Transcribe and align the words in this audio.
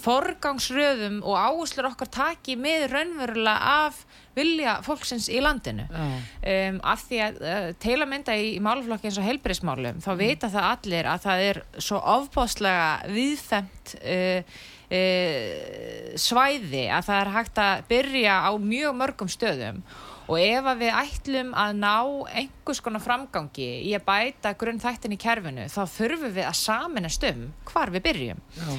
forgangsröðum 0.00 1.20
og 1.20 1.36
áherslur 1.36 1.90
okkar 1.90 2.08
taki 2.14 2.56
með 2.56 2.86
raunverulega 2.94 3.74
af 3.84 4.00
vilja 4.38 4.78
fólksins 4.86 5.28
í 5.28 5.40
landinu. 5.42 5.84
Um, 5.90 6.80
af 6.86 7.04
því 7.08 7.20
að 7.26 7.40
uh, 7.42 7.70
teila 7.82 8.08
mynda 8.08 8.36
í, 8.38 8.54
í 8.56 8.64
máluflokki 8.64 9.10
eins 9.10 9.20
og 9.20 9.26
heilbyrðismálum 9.26 10.00
þá 10.04 10.10
vita 10.16 10.50
það 10.52 10.68
allir 10.70 11.10
að 11.10 11.24
það 11.26 11.46
er 11.48 11.62
svo 11.76 12.00
ofbáslega 12.16 12.90
viðfemt 13.10 13.96
uh, 14.00 14.60
uh, 14.90 16.14
svæði 16.20 16.86
að 16.90 17.08
það 17.08 17.20
er 17.20 17.34
hægt 17.36 17.60
að 17.64 17.84
byrja 17.90 18.38
á 18.46 18.50
mjög 18.58 18.96
mörgum 19.00 19.30
stöðum 19.30 19.82
og 20.30 20.38
ef 20.38 20.66
að 20.70 20.82
við 20.84 20.96
ætlum 21.00 21.52
að 21.58 21.76
ná 21.80 21.94
einhvers 22.38 22.80
konar 22.84 23.02
framgangi 23.02 23.68
í 23.88 23.94
að 23.98 24.04
bæta 24.06 24.52
grunn 24.58 24.80
þættin 24.82 25.16
í 25.16 25.20
kerfinu 25.20 25.66
þá 25.72 25.80
þurfum 25.90 26.34
við 26.36 26.46
að 26.46 26.58
saminast 26.60 27.26
um 27.30 27.46
hvar 27.70 27.90
við 27.90 28.04
byrjum 28.06 28.42
Já. 28.54 28.76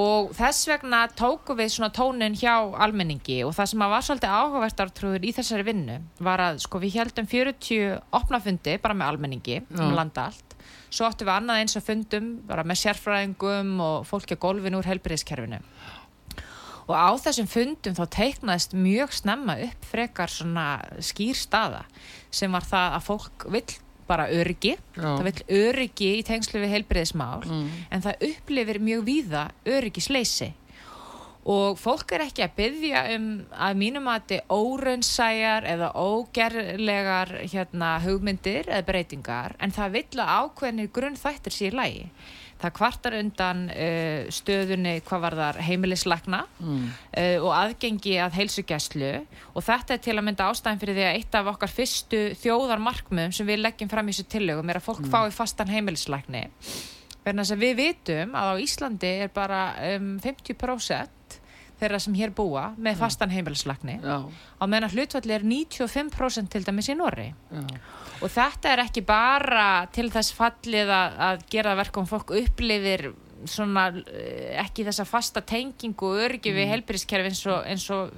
og 0.00 0.32
þess 0.38 0.70
vegna 0.70 1.02
tóku 1.12 1.56
við 1.58 1.74
svona 1.74 1.92
tónin 1.94 2.38
hjá 2.40 2.54
almenningi 2.86 3.42
og 3.44 3.52
það 3.56 3.70
sem 3.74 3.84
að 3.84 3.94
var 3.94 4.08
svolítið 4.08 4.38
áhugavertartrúður 4.38 5.28
í 5.28 5.34
þessari 5.36 5.68
vinnu 5.68 6.00
var 6.30 6.46
að 6.46 6.64
sko 6.64 6.80
við 6.80 6.98
heldum 7.02 7.28
40 7.28 8.00
opnafundi 8.22 8.78
bara 8.80 8.96
með 8.96 9.12
almenningi 9.12 9.60
Já. 9.60 9.84
um 9.84 9.96
landa 9.98 10.30
allt 10.30 10.53
svo 10.94 11.08
áttum 11.08 11.28
við 11.28 11.34
annað 11.34 11.60
eins 11.62 11.76
að 11.78 11.86
fundum 11.88 12.30
bara 12.48 12.64
með 12.66 12.80
sérfræðingum 12.84 13.76
og 13.82 14.08
fólki 14.08 14.36
að 14.36 14.42
golfin 14.46 14.78
úr 14.78 14.88
helbriðskerfinu 14.88 15.60
og 16.84 16.92
á 16.94 17.10
þessum 17.16 17.48
fundum 17.48 17.96
þá 17.96 18.04
teiknaðist 18.12 18.76
mjög 18.76 19.14
snemma 19.16 19.56
upp 19.66 19.88
frekar 19.88 20.32
svona 20.32 20.66
skýr 21.02 21.36
staða 21.38 21.84
sem 22.34 22.52
var 22.52 22.66
það 22.68 22.98
að 22.98 23.06
fólk 23.08 23.46
vill 23.54 23.66
bara 24.04 24.26
öryggi, 24.28 24.74
Já. 24.98 25.06
það 25.16 25.22
vill 25.30 25.44
öryggi 25.62 26.10
í 26.18 26.24
tengslu 26.28 26.60
við 26.60 26.74
heilbreyðismál 26.74 27.40
mm. 27.46 27.68
en 27.88 28.04
það 28.04 28.26
upplifir 28.28 28.80
mjög 28.84 29.06
víða 29.06 29.44
öryggisleysi 29.64 30.50
og 31.44 31.76
fólk 31.76 32.14
er 32.16 32.24
ekki 32.24 32.44
að 32.46 32.54
byggja 32.56 33.02
um 33.18 33.26
að 33.52 33.80
mínum 33.80 34.06
að 34.08 34.22
þetta 34.22 34.36
er 34.38 34.54
óraunsæjar 34.54 35.66
eða 35.74 35.90
ógerlegar 36.00 37.34
hérna, 37.42 37.90
hugmyndir 38.04 38.70
eða 38.70 38.86
breytingar 38.88 39.58
en 39.60 39.74
það 39.74 39.98
vill 39.98 40.22
að 40.24 40.32
ákveðinir 40.38 40.94
grunn 40.96 41.20
þættir 41.20 41.56
sér 41.58 41.76
lægi 41.76 42.08
það 42.64 42.74
kvartar 42.78 43.16
undan 43.18 43.62
uh, 43.74 44.24
stöðunni 44.32 44.94
hvað 45.04 45.24
var 45.26 45.36
þar 45.40 45.60
heimilislegna 45.66 46.40
mm. 46.62 46.86
uh, 47.18 47.36
og 47.44 47.50
aðgengi 47.58 48.16
að 48.24 48.38
heilsugjæslu 48.38 49.12
og 49.52 49.66
þetta 49.66 49.96
er 49.98 50.04
til 50.06 50.16
að 50.16 50.26
mynda 50.30 50.48
ástæðin 50.48 50.80
fyrir 50.80 50.98
því 50.98 51.06
að 51.10 51.18
eitt 51.18 51.38
af 51.38 51.50
okkar 51.52 51.74
fyrstu 51.74 52.22
þjóðarmarkmiðum 52.40 53.36
sem 53.36 53.48
við 53.50 53.64
leggjum 53.66 53.92
fram 53.92 54.08
í 54.08 54.14
þessu 54.14 54.28
tillögum 54.36 54.72
er 54.72 54.80
að 54.80 54.86
fólk 54.88 55.04
mm. 55.04 55.12
fái 55.12 55.36
fastan 55.42 55.74
heimilislegni 55.74 56.46
verðan 57.24 57.42
þess 57.42 57.56
að 57.56 57.64
við 57.64 57.76
vitum 57.80 58.34
að 58.38 58.50
á 58.52 58.54
Íslandi 58.64 59.12
er 59.24 59.34
bara 59.34 59.60
um, 59.94 60.14
50% 60.24 61.23
þeirra 61.80 62.00
sem 62.02 62.14
hér 62.16 62.32
búa 62.36 62.68
með 62.78 63.00
fastan 63.02 63.32
heimilislegni 63.34 63.98
á 64.04 64.64
meðan 64.64 64.92
hlutvalli 64.92 65.36
er 65.36 65.44
95% 65.46 66.52
til 66.52 66.64
dæmis 66.66 66.90
í 66.92 66.98
Norri 66.98 67.30
Já. 67.50 67.66
Og 68.22 68.30
þetta 68.30 68.70
er 68.72 68.84
ekki 68.84 69.02
bara 69.04 69.84
til 69.92 70.06
þess 70.12 70.32
fallið 70.36 70.90
að, 70.94 71.16
að 71.26 71.46
gera 71.50 71.74
verkum 71.76 72.06
fólk 72.08 72.30
upplifir 72.38 73.08
svona 73.50 73.88
eh, 74.06 74.54
ekki 74.62 74.86
þessa 74.86 75.06
fasta 75.08 75.42
tengingu 75.44 76.12
og 76.12 76.22
örgi 76.28 76.52
mm. 76.52 76.58
við 76.58 76.70
helbriðskerfi 76.72 77.32
eins, 77.32 77.42
eins 77.68 77.88
og 77.92 78.14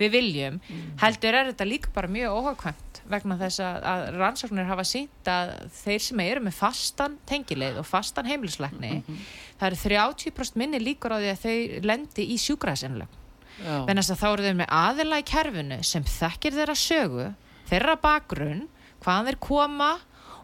við 0.00 0.14
viljum 0.16 0.58
mm. 0.58 0.88
heldur 1.02 1.36
er 1.36 1.50
þetta 1.50 1.68
líka 1.68 1.92
bara 1.94 2.10
mjög 2.10 2.38
óhagkvæmt 2.40 3.00
vegna 3.10 3.36
þess 3.40 3.62
að, 3.64 4.08
rannsóknir 4.16 4.68
hafa 4.68 4.84
sínt 4.86 5.30
að 5.30 5.54
þeir 5.80 6.04
sem 6.06 6.22
eru 6.24 6.44
með 6.46 6.58
fastan 6.58 7.16
tengileið 7.28 7.80
og 7.82 7.88
fastan 7.88 8.28
heimilisleikni 8.30 8.92
mm 8.96 9.02
-hmm. 9.06 9.24
það 9.60 9.70
eru 9.70 9.80
30% 9.84 10.60
minni 10.60 10.82
líkur 10.82 11.16
á 11.16 11.18
því 11.18 11.32
að 11.32 11.42
þau 11.44 11.86
lendi 11.90 12.28
í 12.34 12.38
sjúgræðsenlögn 12.40 13.18
en 13.60 13.98
þess 13.98 14.12
að 14.14 14.20
þá 14.20 14.28
eru 14.32 14.46
þau 14.46 14.58
með 14.60 14.70
aðila 14.80 15.18
í 15.20 15.26
kerfinu 15.26 15.80
sem 15.84 16.04
þekkir 16.04 16.56
þeirra 16.56 16.76
sögu 16.78 17.26
þeirra 17.68 17.96
bakgrunn 18.00 18.62
hvaðan 19.04 19.28
þeir 19.30 19.40
koma 19.40 19.90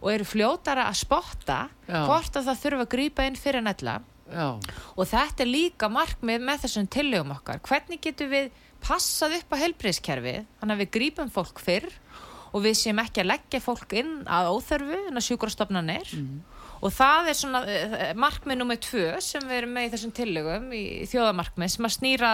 og 0.00 0.10
eru 0.12 0.26
fljótara 0.28 0.88
að 0.90 1.00
spotta 1.00 1.58
Já. 1.88 2.04
hvort 2.04 2.36
að 2.36 2.50
það 2.50 2.62
þurfa 2.64 2.84
að 2.84 2.92
grýpa 2.92 3.26
inn 3.26 3.38
fyrir 3.40 3.64
nella 3.64 4.00
og 4.26 5.06
þetta 5.06 5.44
er 5.44 5.50
líka 5.50 5.88
markmið 5.92 6.42
með 6.42 6.64
þessum 6.64 6.88
tillögum 6.90 7.34
okkar 7.36 7.60
hvernig 7.66 8.02
getur 8.02 8.30
við 8.32 8.48
passað 8.84 9.38
upp 9.40 9.56
á 9.56 9.62
helbriðskerfið 9.62 10.42
þannig 10.60 10.74
að 10.76 10.82
við 10.82 10.92
grýpum 10.98 11.32
fólk 11.32 11.62
fyrr 11.62 11.88
og 12.52 12.62
við 12.64 12.76
séum 12.80 13.00
ekki 13.02 13.22
að 13.22 13.30
leggja 13.32 13.62
fólk 13.64 13.96
inn 13.98 14.12
að 14.30 14.52
óþörfu 14.54 15.00
en 15.10 15.20
að 15.20 15.26
sjúkrastofnanir. 15.28 16.12
Mm 16.16 16.55
og 16.80 16.94
það 16.94 17.30
er 17.32 17.38
svona 17.40 17.62
uh, 17.64 18.06
markmið 18.18 18.60
nummið 18.60 18.82
tvö 18.88 19.06
sem 19.24 19.46
við 19.46 19.60
erum 19.60 19.74
með 19.76 19.88
í 19.88 19.92
þessum 19.94 20.14
tillögum 20.16 20.68
í 20.76 20.84
þjóðamarkmið 21.10 21.74
sem 21.76 21.88
að 21.88 21.94
snýra 21.96 22.32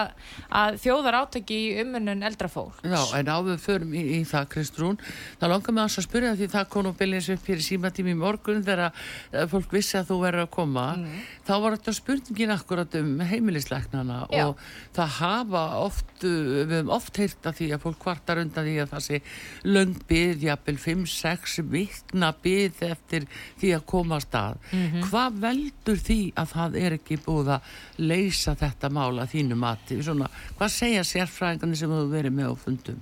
að 0.53 0.79
þjóðar 0.83 1.19
átöki 1.23 1.59
í 1.59 1.69
umunun 1.83 2.25
eldra 2.27 2.51
fólk 2.51 2.83
Já, 2.83 2.99
en 3.19 3.31
áður 3.31 3.61
förum 3.63 3.93
í, 3.97 4.03
í 4.19 4.21
það 4.27 4.49
Kristrún 4.55 4.99
það 5.41 5.53
langar 5.53 5.77
mig 5.77 5.85
að 5.85 6.07
spyrja 6.07 6.35
því 6.39 6.49
það 6.53 6.77
og 6.83 6.97
byrjins 6.99 7.29
upp 7.33 7.43
fyrir 7.47 7.63
símatími 7.63 8.13
í 8.13 8.19
morgun 8.19 8.63
þegar 8.65 8.91
uh, 8.91 9.45
fólk 9.51 9.73
vissi 9.75 9.97
að 9.99 10.09
þú 10.11 10.19
verður 10.23 10.45
að 10.45 10.51
koma. 10.53 10.85
Mm. 10.97 11.21
þá 11.47 11.53
var 11.63 11.77
þetta 11.77 11.93
spurningin 11.97 12.53
akkurat 12.53 12.97
um 12.99 13.11
heimilisleiknana 13.23 14.19
og 14.41 14.61
það 14.95 15.15
hafa 15.19 15.63
oft, 15.83 16.13
við 16.23 16.73
hefum 16.77 16.93
oft 16.95 17.19
heyrt 17.21 17.49
að 17.49 17.59
því 17.59 17.69
að 17.75 17.83
fólk 17.85 17.99
kvartar 18.03 18.41
undan 18.43 18.67
því 18.67 18.75
að 18.83 18.93
það 18.93 19.05
sé 19.07 19.21
löng 19.67 19.95
byð, 20.09 20.45
jafnvel 20.47 20.77
5-6 20.85 21.57
vikna 21.73 22.31
byð 22.43 22.83
eftir 22.89 23.27
því 23.61 23.73
að 23.77 23.85
komast 23.93 24.32
stað 24.33 24.57
mm 24.71 24.83
-hmm. 24.89 25.05
hvað 25.09 25.39
veldur 25.45 26.03
því 26.09 26.19
að 26.35 26.51
það 26.55 26.77
er 26.81 26.97
ekki 26.97 27.21
búið 27.25 27.53
að 27.55 27.61
leysa 27.97 28.55
þetta 28.55 28.89
mála 28.89 29.29
þínu 29.29 29.55
mati 29.55 30.01
Svona, 30.03 30.29
hvað 30.57 30.69
segja 30.69 31.03
sérfræðingarnir 31.03 31.77
sem 31.77 31.89
þú 31.89 32.09
verið 32.09 32.33
með 32.33 32.51
á 32.51 32.55
fundum 32.55 33.01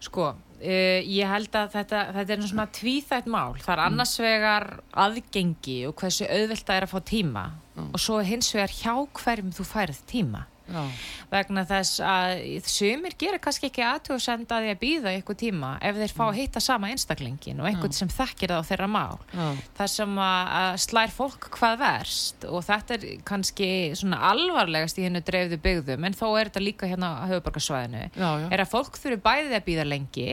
sko 0.00 0.30
uh, 0.30 1.00
ég 1.04 1.28
held 1.28 1.54
að 1.56 1.76
þetta, 1.76 2.00
þetta 2.16 2.32
er 2.32 2.46
svona 2.48 2.66
tvíþætt 2.78 3.26
mál 3.26 3.54
það 3.60 3.74
er 3.74 3.80
mm. 3.80 3.86
annars 3.86 4.16
vegar 4.20 4.66
aðgengi 4.92 5.78
og 5.88 5.94
hversu 6.00 6.28
auðvilt 6.28 6.66
það 6.66 6.76
er 6.76 6.88
að 6.88 6.94
fá 6.94 7.00
tíma 7.10 7.44
mm. 7.76 7.92
og 7.92 8.00
svo 8.00 8.20
hins 8.24 8.50
vegar 8.54 8.74
hjá 8.74 8.94
hverjum 9.20 9.54
þú 9.54 9.68
færð 9.68 10.02
tíma 10.10 10.44
Já. 10.64 10.82
vegna 11.30 11.64
þess 11.68 12.00
að 12.00 12.42
sumir 12.70 13.14
gerir 13.20 13.40
kannski 13.42 13.68
ekki 13.68 13.84
aðtjóðsend 13.84 14.52
að 14.54 14.64
því 14.64 14.70
að 14.72 14.80
býða 14.80 15.12
ykkur 15.18 15.38
tíma 15.42 15.72
ef 15.84 15.98
þeir 15.98 16.14
fá 16.16 16.22
að 16.26 16.38
hitta 16.38 16.62
sama 16.64 16.90
einstaklingin 16.92 17.60
og 17.60 17.68
einhvern 17.68 17.96
sem 17.96 18.08
þekkir 18.12 18.54
það 18.54 18.62
á 18.64 18.68
þeirra 18.70 18.88
mál. 18.94 19.18
Já. 19.34 19.46
það 19.78 19.92
sem 19.94 20.18
að 20.24 20.78
slær 20.86 21.14
fólk 21.14 21.48
hvað 21.58 21.78
verst 21.84 22.46
og 22.48 22.64
þetta 22.64 22.96
er 22.98 23.06
kannski 23.28 23.70
svona 23.98 24.22
alvarlegast 24.32 24.98
í 25.00 25.06
hennu 25.08 25.20
dreifðu 25.24 25.60
byggðum 25.64 26.08
en 26.08 26.16
þó 26.16 26.26
er 26.38 26.48
þetta 26.50 26.64
líka 26.64 26.90
hérna 26.90 27.12
á 27.20 27.28
höfuborgarsvæðinu 27.32 28.04
er 28.50 28.64
að 28.64 28.72
fólk 28.72 28.96
þurfi 29.00 29.20
bæðið 29.24 29.58
að 29.58 29.66
býða 29.68 29.88
lengi 29.90 30.30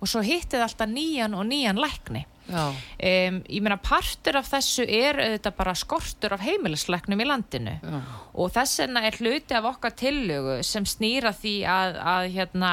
og 0.00 0.08
svo 0.10 0.24
hittið 0.24 0.64
alltaf 0.64 0.88
nýjan 0.90 1.36
og 1.36 1.44
nýjan 1.50 1.80
lækni 1.80 2.24
Um, 2.44 3.38
ég 3.48 3.62
meina 3.64 3.78
partur 3.80 4.36
af 4.36 4.50
þessu 4.52 4.84
er 4.84 5.16
auðvitað 5.16 5.54
bara 5.56 5.72
skortur 5.78 6.34
af 6.36 6.42
heimilisleiknum 6.44 7.22
í 7.24 7.26
landinu 7.28 7.78
Já. 7.80 8.00
og 8.36 8.50
þess 8.52 8.82
vegna 8.82 9.04
er 9.08 9.16
hluti 9.16 9.56
af 9.56 9.68
okkar 9.70 9.94
tillögu 9.96 10.58
sem 10.66 10.84
snýra 10.84 11.32
því 11.32 11.54
að, 11.72 11.96
að, 12.12 12.26
hérna, 12.34 12.72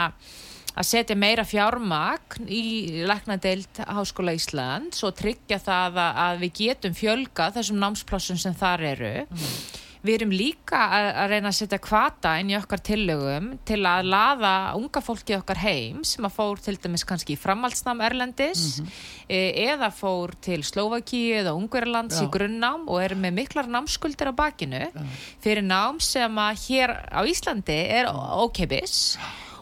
að 0.76 0.90
setja 0.90 1.16
meira 1.16 1.46
fjármagn 1.48 2.52
í 2.52 2.66
leiknadeild 3.08 3.80
Háskóla 3.88 4.36
Íslands 4.36 5.06
og 5.08 5.16
tryggja 5.22 5.62
það 5.64 6.02
að, 6.04 6.20
að 6.26 6.44
við 6.44 6.54
getum 6.60 6.98
fjölga 7.00 7.48
þessum 7.56 7.80
námsplássum 7.80 8.42
sem 8.44 8.58
þar 8.60 8.86
eru 8.92 9.14
mm. 9.24 9.56
Við 10.02 10.16
erum 10.16 10.32
líka 10.34 10.80
að, 10.82 11.08
að 11.22 11.28
reyna 11.30 11.50
að 11.52 11.58
setja 11.60 11.78
kvata 11.82 12.32
inn 12.42 12.50
í 12.50 12.56
okkar 12.58 12.82
tillögum 12.82 13.52
til 13.70 13.78
að 13.86 14.08
laða 14.10 14.54
unga 14.80 15.04
fólki 15.06 15.36
okkar 15.38 15.62
heim 15.62 16.00
sem 16.08 16.26
að 16.26 16.34
fór 16.40 16.64
til 16.66 16.74
dæmis 16.82 17.06
kannski 17.06 17.36
í 17.36 17.40
framhaldsnám 17.42 18.02
Erlendis 18.08 18.80
mm 18.82 18.88
-hmm. 18.88 19.60
eða 19.68 19.92
fór 19.94 20.34
til 20.42 20.64
Slovakíu 20.66 21.38
eða 21.44 21.54
Ungverðarlands 21.54 22.22
í 22.22 22.30
grunnnám 22.34 22.90
og 22.90 23.04
er 23.04 23.16
með 23.16 23.38
miklar 23.42 23.70
námskuldir 23.70 24.34
á 24.34 24.34
bakinu 24.34 24.90
Já. 24.90 25.06
fyrir 25.40 25.64
nám 25.64 26.02
sem 26.02 26.36
að 26.38 26.58
hér 26.66 26.90
á 27.14 27.22
Íslandi 27.22 27.80
er 28.00 28.10
ókeipis 28.10 29.18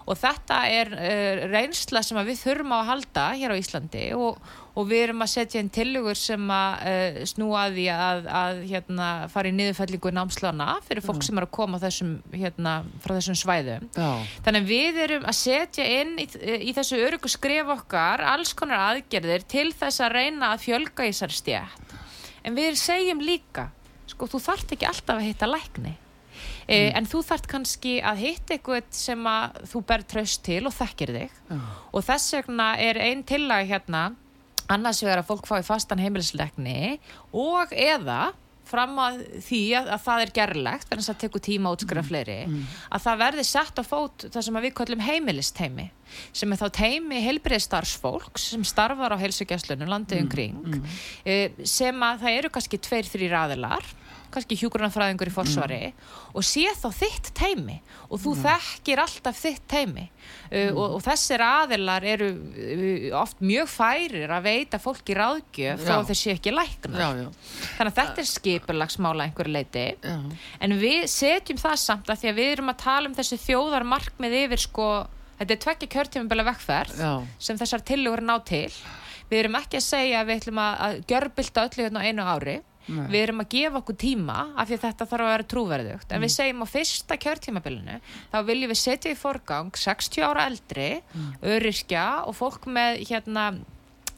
og 0.09 0.17
þetta 0.17 0.63
er 0.71 0.87
uh, 0.93 1.51
reynsla 1.51 2.01
sem 2.01 2.17
við 2.17 2.41
þurfum 2.41 2.73
á 2.73 2.77
að 2.79 2.89
halda 2.89 3.25
hér 3.37 3.53
á 3.53 3.59
Íslandi 3.59 4.05
og 4.17 4.39
og 4.77 4.87
við 4.89 5.03
erum 5.07 5.23
að 5.25 5.31
setja 5.33 5.61
inn 5.63 5.71
tilugur 5.73 6.17
sem 6.17 6.43
að 6.53 6.83
uh, 6.91 7.19
snúa 7.29 7.63
að 7.65 7.77
því 7.79 7.85
að, 7.95 8.21
að 8.41 8.61
hérna, 8.69 9.07
fara 9.33 9.49
í 9.49 9.55
niðurfællingu 9.57 10.13
námslana 10.15 10.67
fyrir 10.87 11.05
fólk 11.05 11.25
sem 11.25 11.39
er 11.39 11.47
að 11.47 11.53
koma 11.57 11.81
þessum, 11.81 12.13
hérna, 12.35 12.75
frá 13.03 13.15
þessum 13.17 13.39
svæðum 13.39 13.87
Já. 13.95 14.11
þannig 14.45 14.69
við 14.69 15.01
erum 15.07 15.29
að 15.29 15.39
setja 15.39 15.87
inn 15.99 16.15
í, 16.21 16.27
í 16.69 16.75
þessu 16.77 17.01
örugu 17.07 17.31
skrif 17.31 17.73
okkar 17.75 18.23
alls 18.35 18.53
konar 18.57 18.91
aðgerðir 18.91 19.47
til 19.49 19.69
þess 19.73 20.03
að 20.05 20.15
reyna 20.19 20.53
að 20.53 20.67
fjölga 20.67 21.07
í 21.07 21.13
þessar 21.13 21.35
stjætt 21.39 21.97
en 22.45 22.55
við 22.57 22.77
segjum 22.79 23.23
líka 23.23 23.69
sko 24.09 24.29
þú 24.29 24.43
þart 24.43 24.75
ekki 24.75 24.87
alltaf 24.89 25.19
að 25.19 25.27
hitta 25.27 25.49
lækni 25.49 25.91
e, 26.69 26.77
mm. 26.77 26.95
en 26.97 27.09
þú 27.09 27.21
þart 27.27 27.49
kannski 27.51 27.97
að 28.05 28.23
hitta 28.23 28.55
eitthvað 28.55 28.89
sem 28.95 29.29
að 29.29 29.59
þú 29.73 29.83
ber 29.91 30.05
tröst 30.13 30.43
til 30.47 30.63
og 30.69 30.75
þekkir 30.75 31.13
þig 31.17 31.37
Já. 31.51 31.59
og 31.91 32.07
þess 32.07 32.35
vegna 32.37 32.71
er 32.81 33.01
einn 33.09 33.23
tillag 33.27 33.69
hérna 33.69 34.03
annars 34.69 35.01
vegar 35.03 35.23
að 35.23 35.31
fólk 35.31 35.49
fái 35.49 35.63
fastan 35.65 36.01
heimilisleikni 36.01 36.99
og 37.35 37.73
eða 37.73 38.29
fram 38.69 38.97
að 39.01 39.21
því 39.45 39.61
að, 39.79 39.87
að 39.95 40.01
það 40.05 40.23
er 40.23 40.31
gerlegt 40.35 40.89
þannig 40.89 41.03
að 41.03 41.09
það 41.09 41.21
tekur 41.23 41.43
tíma 41.45 41.69
að 41.69 41.77
útskrifa 41.77 42.03
mm, 42.03 42.09
fleiri 42.09 42.37
mm. 42.45 42.59
að 42.95 43.05
það 43.05 43.21
verði 43.23 43.45
sett 43.49 43.81
á 43.81 43.83
fót 43.85 44.25
það 44.27 44.45
sem 44.45 44.59
við 44.59 44.75
kallum 44.77 45.05
heimilisteimi 45.05 45.87
sem 46.37 46.53
er 46.53 46.61
þá 46.61 46.67
teimi 46.77 47.21
heilbriðstarfsfólks 47.25 48.49
sem 48.53 48.65
starfar 48.67 49.15
á 49.17 49.21
heilsugjastlunum 49.21 49.89
landið 49.89 50.19
mm, 50.19 50.27
umkring 50.27 50.59
mm, 50.59 50.83
mm. 50.83 51.65
sem 51.69 52.05
að 52.05 52.25
það 52.25 52.37
eru 52.41 52.53
kannski 52.53 52.81
tveir, 52.85 53.09
þrý 53.09 53.31
raðilar 53.33 53.89
kannski 54.33 54.57
hjúgrunarfræðingur 54.59 55.31
í 55.31 55.33
forsvari 55.33 55.79
mm. 55.89 56.07
og 56.37 56.45
sé 56.47 56.65
þá 56.77 56.87
þitt 56.95 57.31
teimi 57.37 57.77
og 58.07 58.21
þú 58.23 58.33
mm. 58.35 58.43
þekkir 58.45 59.01
alltaf 59.03 59.39
þitt 59.39 59.65
teimi 59.71 60.05
uh, 60.05 60.53
mm. 60.53 60.77
og, 60.77 60.95
og 60.97 61.03
þessir 61.05 61.43
aðilar 61.45 62.07
eru 62.13 62.29
uh, 62.35 63.05
oft 63.21 63.43
mjög 63.43 63.71
færir 63.73 64.33
að 64.35 64.47
veita 64.49 64.81
fólki 64.81 65.17
ráðgjöf 65.17 65.85
þá 65.85 65.93
þeir 66.09 66.21
sé 66.21 66.35
ekki 66.37 66.55
læknar 66.55 67.03
já, 67.03 67.09
já. 67.23 67.29
þannig 67.77 67.91
að 67.93 67.99
þetta 68.01 68.23
er 68.23 68.31
skipurlagsmála 68.33 69.27
einhverju 69.29 69.55
leiti 69.55 69.85
já. 69.97 70.17
en 70.59 70.79
við 70.81 71.05
setjum 71.11 71.61
það 71.61 71.77
samt 71.85 72.09
að 72.11 72.23
því 72.23 72.33
að 72.33 72.41
við 72.41 72.51
erum 72.55 72.73
að 72.73 72.81
tala 72.85 73.11
um 73.11 73.17
þessi 73.17 73.41
þjóðarmarkmið 73.47 74.39
yfir 74.45 74.65
sko 74.69 74.89
þetta 75.39 75.55
er 75.55 75.61
tvekki 75.65 75.91
kjörtímaböla 75.93 76.47
vekkferð 76.49 77.05
sem 77.39 77.59
þessar 77.59 77.85
tilugur 77.87 78.23
ná 78.25 78.35
til 78.47 78.71
við 79.29 79.43
erum 79.43 79.59
ekki 79.59 79.79
að 79.79 79.85
segja 79.85 80.21
að 80.21 80.29
við 80.29 80.41
ætlum 80.41 80.61
að, 80.63 80.79
að 80.85 80.99
görbylta 81.11 81.65
öllu 81.67 81.85
hérna 81.85 82.03
á 82.03 82.07
einu 82.09 82.25
ári 82.25 82.55
Nei. 82.89 83.07
við 83.13 83.23
erum 83.27 83.43
að 83.43 83.51
gefa 83.53 83.81
okkur 83.81 83.97
tíma 84.01 84.37
af 84.55 84.69
því 84.69 84.77
að 84.77 84.85
þetta 84.87 85.09
þarf 85.11 85.25
að 85.25 85.33
vera 85.33 85.49
trúverðugt 85.53 86.11
en 86.11 86.17
mm. 86.17 86.25
við 86.25 86.35
segjum 86.35 86.63
á 86.65 86.67
fyrsta 86.73 87.17
kjörtímabilinu 87.25 87.97
þá 88.31 88.37
viljum 88.47 88.73
við 88.73 88.81
setja 88.81 89.13
í 89.13 89.19
forgang 89.19 89.69
60 89.77 90.25
ára 90.25 90.47
eldri, 90.49 90.89
mm. 91.01 91.27
öryrkja 91.55 92.05
og 92.25 92.37
fólk 92.39 92.69
með 92.69 93.03
hérna 93.11 93.51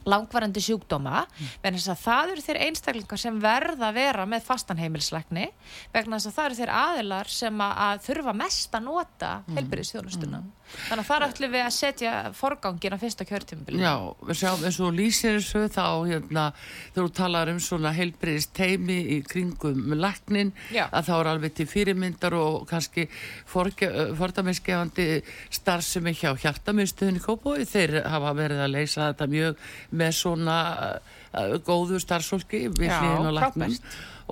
langvarandi 0.08 0.62
sjúkdóma 0.62 1.24
mm. 1.24 1.52
vegna 1.62 1.78
þess 1.78 1.92
að 1.94 2.02
það 2.02 2.32
eru 2.32 2.44
þeir 2.46 2.60
einstaklingar 2.66 3.22
sem 3.22 3.38
verða 3.42 3.90
að 3.90 3.98
vera 4.00 4.26
með 4.28 4.46
fastanheimilsleikni 4.48 5.46
vegna 5.94 6.18
þess 6.18 6.30
að 6.30 6.36
það 6.38 6.48
eru 6.48 6.58
þeir 6.60 6.74
aðilar 6.78 7.32
sem 7.32 7.62
að, 7.66 7.76
að 7.86 8.02
þurfa 8.08 8.34
mest 8.42 8.76
að 8.78 8.84
nota 8.88 9.32
mm. 9.42 9.58
heilbyrðisþjónustuna 9.58 10.40
mm. 10.42 10.50
þannig 10.88 11.04
að 11.04 11.10
þar 11.10 11.26
ætlum 11.28 11.54
við 11.54 11.64
að 11.66 11.74
setja 11.76 12.14
forgangin 12.38 12.96
á 12.96 13.02
fyrsta 13.02 13.28
kjörtímubili 13.28 13.82
Já, 13.82 13.94
við 14.26 14.40
sjáum 14.42 14.66
eins 14.66 14.80
og 14.82 14.96
lýsir 14.96 15.38
þessu 15.38 15.64
þá 15.72 15.86
hérna, 16.10 16.46
þegar 16.92 17.08
þú 17.08 17.14
talar 17.20 17.52
um 17.52 17.60
svona 17.62 17.94
heilbyrðisteimi 17.96 18.98
í 19.16 19.20
kringum 19.28 19.94
læknin 19.98 20.52
Já. 20.74 20.86
að 20.90 21.10
þá 21.10 21.14
er 21.18 21.32
alveg 21.32 21.56
til 21.58 21.68
fyrirmyndar 21.70 22.36
og 22.38 22.66
kannski 22.70 23.08
fordamiðskefandi 23.52 25.08
starfsemi 25.52 26.14
hjá 26.16 26.32
hjartamiðstöðin 26.42 27.20
í 27.20 27.22
Kópói 27.22 27.66
þeir 27.68 28.00
hafa 28.08 28.32
verið 28.36 28.62
að 28.64 28.74
leysa 28.76 29.08
þetta 29.10 29.28
mjög 29.32 29.66
með 29.92 30.12
svona 30.18 30.58
uh, 30.92 31.56
góðu 31.66 32.00
starfsfólki 32.02 32.66
við 32.72 32.92
hlýðin 32.92 33.30
og 33.30 33.36
læknum. 33.38 33.78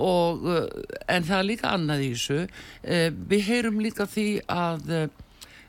og 0.00 0.46
uh, 0.48 0.60
en 1.08 1.26
það 1.26 1.38
er 1.38 1.48
líka 1.48 1.72
annað 1.76 2.04
í 2.06 2.12
þessu. 2.14 2.44
Uh, 2.84 3.08
við 3.32 3.44
heyrum 3.50 3.82
líka 3.84 4.08
því 4.10 4.28
að 4.50 5.10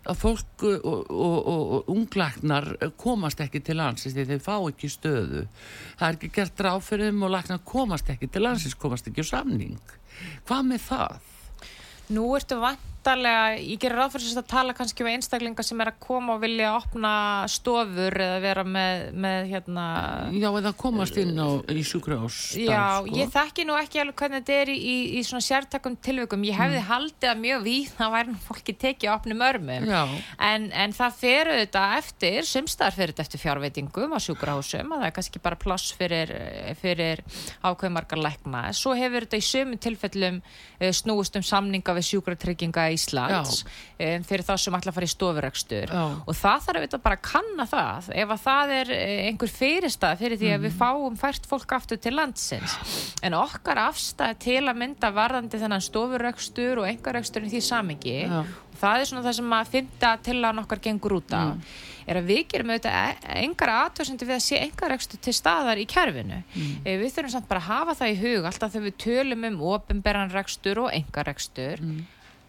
að 0.01 0.17
fólk 0.17 0.63
og, 0.65 0.85
og, 1.13 1.35
og, 1.45 1.73
og 1.75 1.89
unglæknar 1.93 2.71
komast 2.97 3.41
ekki 3.43 3.61
til 3.61 3.77
landsins 3.77 4.15
því 4.15 4.25
þeir 4.31 4.39
fá 4.41 4.55
ekki 4.57 4.89
stöðu. 4.89 5.43
Það 5.99 6.07
er 6.07 6.17
ekki 6.17 6.31
gert 6.37 6.63
ráð 6.65 6.79
fyrir 6.87 7.11
þeim 7.11 7.25
og 7.27 7.33
læknar 7.35 7.61
komast 7.69 8.09
ekki 8.09 8.29
til 8.31 8.45
landsins 8.47 8.77
komast 8.81 9.11
ekki 9.11 9.21
á 9.21 9.31
samning. 9.35 9.77
Hvað 10.49 10.71
með 10.71 10.87
það? 10.87 11.19
Nú 12.17 12.25
ertu 12.35 12.57
vant 12.61 12.90
væntalega, 13.01 13.57
ég 13.57 13.79
gerir 13.81 13.97
ráð 13.97 14.15
fyrir 14.15 14.37
að 14.37 14.47
tala 14.49 14.73
kannski 14.73 15.03
um 15.03 15.09
einstaklingar 15.09 15.65
sem 15.65 15.79
er 15.81 15.89
að 15.91 15.99
koma 16.03 16.35
og 16.35 16.41
vilja 16.43 16.75
opna 16.75 17.13
stofur 17.49 18.13
eða 18.13 18.39
vera 18.43 18.63
með, 18.63 19.13
með 19.13 19.47
hérna 19.49 19.85
Já, 20.35 20.49
eða 20.49 20.73
komast 20.77 21.17
inn 21.17 21.37
á 21.37 21.49
í 21.71 21.81
sjúkrás 21.83 22.53
Já, 22.59 23.01
sko. 23.01 23.15
ég 23.17 23.31
þekki 23.33 23.65
nú 23.65 23.77
ekki 23.79 24.01
alveg 24.01 24.21
hvernig 24.21 24.43
þetta 24.43 24.57
er 24.61 24.73
í, 24.73 24.77
í, 24.77 24.97
í 25.17 25.23
svona 25.25 25.41
sértakum 25.45 25.95
tilvökum 25.97 26.45
ég 26.45 26.57
hefði 26.57 26.77
mm. 26.81 26.89
haldið 26.91 27.31
að 27.31 27.41
mjög 27.41 27.65
víð 27.65 27.89
það 27.97 28.13
væri 28.15 28.37
fólki 28.45 28.77
tekið 28.85 29.13
opnum 29.15 29.45
örmum 29.47 29.89
en, 29.91 30.69
en 30.69 30.95
það 30.97 31.17
fer 31.23 31.51
auðvitað 31.55 31.97
eftir 31.97 32.49
semstar 32.51 32.95
fer 32.95 33.13
þetta 33.13 33.25
eftir 33.25 33.43
fjárveitingum 33.45 34.13
á 34.13 34.19
sjúkrásum 34.21 34.93
og 34.93 35.01
það 35.01 35.09
er 35.09 35.17
kannski 35.17 35.41
bara 35.41 35.59
ploss 35.59 35.95
fyrir, 35.97 36.35
fyrir 36.81 37.23
ákveðmarkar 37.65 38.21
lækna 38.21 38.67
svo 38.77 38.93
hefur 38.97 39.25
þetta 39.25 39.41
í 39.41 39.49
sömu 39.49 39.81
tilfellum 39.81 40.41
eh, 40.79 40.93
snúist 40.93 41.37
um 41.39 41.45
samninga 41.45 41.95
við 41.97 42.09
sjúkratrygginga 42.11 42.90
Íslands 42.95 43.61
um, 43.63 44.25
fyrir 44.27 44.45
þá 44.47 44.53
sem 44.63 44.77
ætla 44.77 44.93
að 44.93 44.97
fara 44.97 45.09
í 45.09 45.13
stofurekstur. 45.13 45.93
Og 46.25 46.37
það 46.37 46.65
þarf 46.65 46.81
auðvitað 46.81 47.05
bara 47.05 47.19
að 47.19 47.23
kanna 47.27 47.67
það 47.71 48.09
ef 48.23 48.33
að 48.35 48.43
það 48.47 48.73
er 48.79 48.93
eh, 48.97 49.21
einhver 49.29 49.53
fyrirstað 49.53 50.23
fyrir 50.23 50.41
því 50.41 50.51
að 50.55 50.65
við 50.67 50.79
fáum 50.81 51.19
fært 51.19 51.47
fólk 51.51 51.77
aftur 51.77 52.01
til 52.01 52.15
landsins. 52.17 52.77
En 53.25 53.37
okkar 53.37 53.85
afstæð 53.87 54.35
til 54.47 54.59
að 54.65 54.81
mynda 54.83 55.13
varðandi 55.15 55.61
þennan 55.61 55.85
stofurekstur 55.85 56.83
og 56.83 56.91
engareksturinn 56.91 57.51
því 57.51 57.63
samingi 57.71 58.19
það 58.81 58.99
er 58.99 59.09
svona 59.09 59.25
það 59.25 59.37
sem 59.37 59.55
að 59.55 59.71
fymta 59.75 60.11
til 60.25 60.37
að 60.39 60.55
nokkar 60.57 60.81
gengur 60.83 61.17
út 61.19 61.33
á 61.33 61.43
mm. 61.43 61.59
er 62.09 62.19
að 62.19 62.31
við 62.31 62.41
gerum 62.53 62.73
auðvitað 62.73 63.27
engar 63.41 63.73
aðtöðsendu 63.75 64.29
við 64.29 64.37
að 64.37 64.45
sé 64.47 64.61
engarekstur 64.61 65.21
til 65.21 65.35
staðar 65.37 65.81
í 65.81 65.87
kerfinu. 65.89 66.41
Mm. 66.53 66.71
Eh, 66.85 66.97
við 67.01 67.13
þurfum 67.15 67.35
samt 67.35 67.49
bara 67.51 67.61
að 67.61 67.69
hafa 67.69 67.97
það 68.01 68.13
í 68.13 68.17
hug 68.23 68.49
alltaf 68.49 68.73
þegar 68.73 68.87
við 68.87 68.97
tölum 69.05 69.47
um 69.49 69.61
ofinberranrekstur 69.75 70.83
og 70.85 70.91
engarekstur 70.97 71.85
mm. 71.85 72.01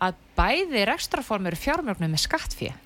Að 0.03 0.23
bæði 0.39 0.87
rekstraform 0.89 1.51
eru 1.51 1.61
fjármögnum 1.61 2.15
með 2.15 2.25
skattfíð 2.27 2.79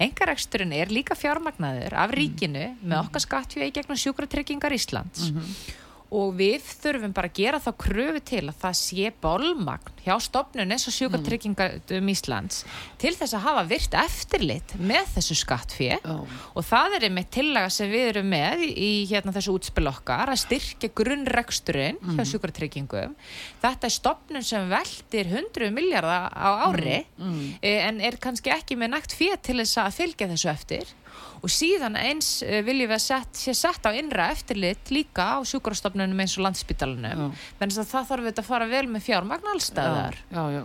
engareksturinn 0.00 0.72
er 0.72 0.92
líka 0.92 1.16
fjármagnaður 1.18 1.92
af 1.92 2.08
mm. 2.08 2.16
ríkinu 2.16 2.66
með 2.80 2.96
mm. 2.96 3.00
okkar 3.04 3.24
skattfíð 3.26 3.66
í 3.66 3.72
gegnum 3.76 4.00
sjúkratryggingar 4.00 4.72
Íslands 4.72 5.28
-hmm 5.28 5.80
og 6.12 6.34
við 6.36 6.60
þurfum 6.82 7.14
bara 7.16 7.30
að 7.30 7.38
gera 7.40 7.60
þá 7.62 7.70
kröfu 7.80 8.22
til 8.28 8.42
að 8.44 8.58
það 8.62 8.78
sé 8.78 9.12
bólmagn 9.22 10.00
hjá 10.02 10.14
stopnun 10.22 10.74
eins 10.74 10.84
og 10.90 10.94
sjúkartryggingatum 10.96 12.10
Íslands 12.12 12.62
til 13.00 13.14
þess 13.16 13.36
að 13.38 13.44
hafa 13.46 13.64
virt 13.70 13.96
eftirlit 13.96 14.74
með 14.82 15.12
þessu 15.16 15.36
skattfíð 15.40 16.08
oh. 16.10 16.24
og 16.58 16.66
það 16.66 16.98
er 16.98 17.06
einmitt 17.08 17.32
tillaga 17.34 17.70
sem 17.72 17.90
við 17.92 18.08
erum 18.10 18.30
með 18.32 18.64
í 18.68 18.90
hérna 19.10 19.34
þessu 19.36 19.56
útspill 19.56 19.88
okkar 19.90 20.32
að 20.32 20.42
styrkja 20.44 20.92
grunnregsturinn 21.00 22.00
mm. 22.00 22.16
hjá 22.18 22.32
sjúkartryggingum 22.32 23.14
þetta 23.62 23.88
er 23.88 23.96
stopnun 23.96 24.46
sem 24.46 24.68
veldir 24.72 25.30
100 25.32 25.70
miljardar 25.74 26.28
á 26.34 26.68
ári 26.68 27.02
mm. 27.16 27.28
Mm. 27.28 27.46
en 27.62 28.02
er 28.04 28.18
kannski 28.22 28.52
ekki 28.54 28.78
með 28.80 28.96
nægt 28.96 29.16
fíð 29.16 29.38
til 29.46 29.60
þess 29.62 29.80
að 29.86 29.96
fylgja 30.00 30.32
þessu 30.34 30.52
eftir 30.52 30.96
og 31.42 31.50
síðan 31.50 31.96
eins 31.98 32.28
uh, 32.46 32.60
viljum 32.66 32.90
við 32.90 32.96
að 32.96 33.04
set, 33.04 33.40
sé 33.44 33.54
sett 33.56 33.86
á 33.86 33.90
innra 33.98 34.28
eftirlit 34.32 34.92
líka 34.94 35.26
á 35.34 35.38
sjúkrastofnunum 35.48 36.22
eins 36.22 36.36
og 36.38 36.46
landsbytalanum 36.46 37.34
menn 37.60 37.74
það 37.74 37.90
þarf 38.10 38.26
við 38.28 38.42
að 38.42 38.46
fara 38.46 38.68
vel 38.70 38.84
með 38.92 39.06
fjármagn 39.08 39.50
allstaðar 39.54 40.18
já, 40.22 40.38
já, 40.38 40.60
já. 40.60 40.62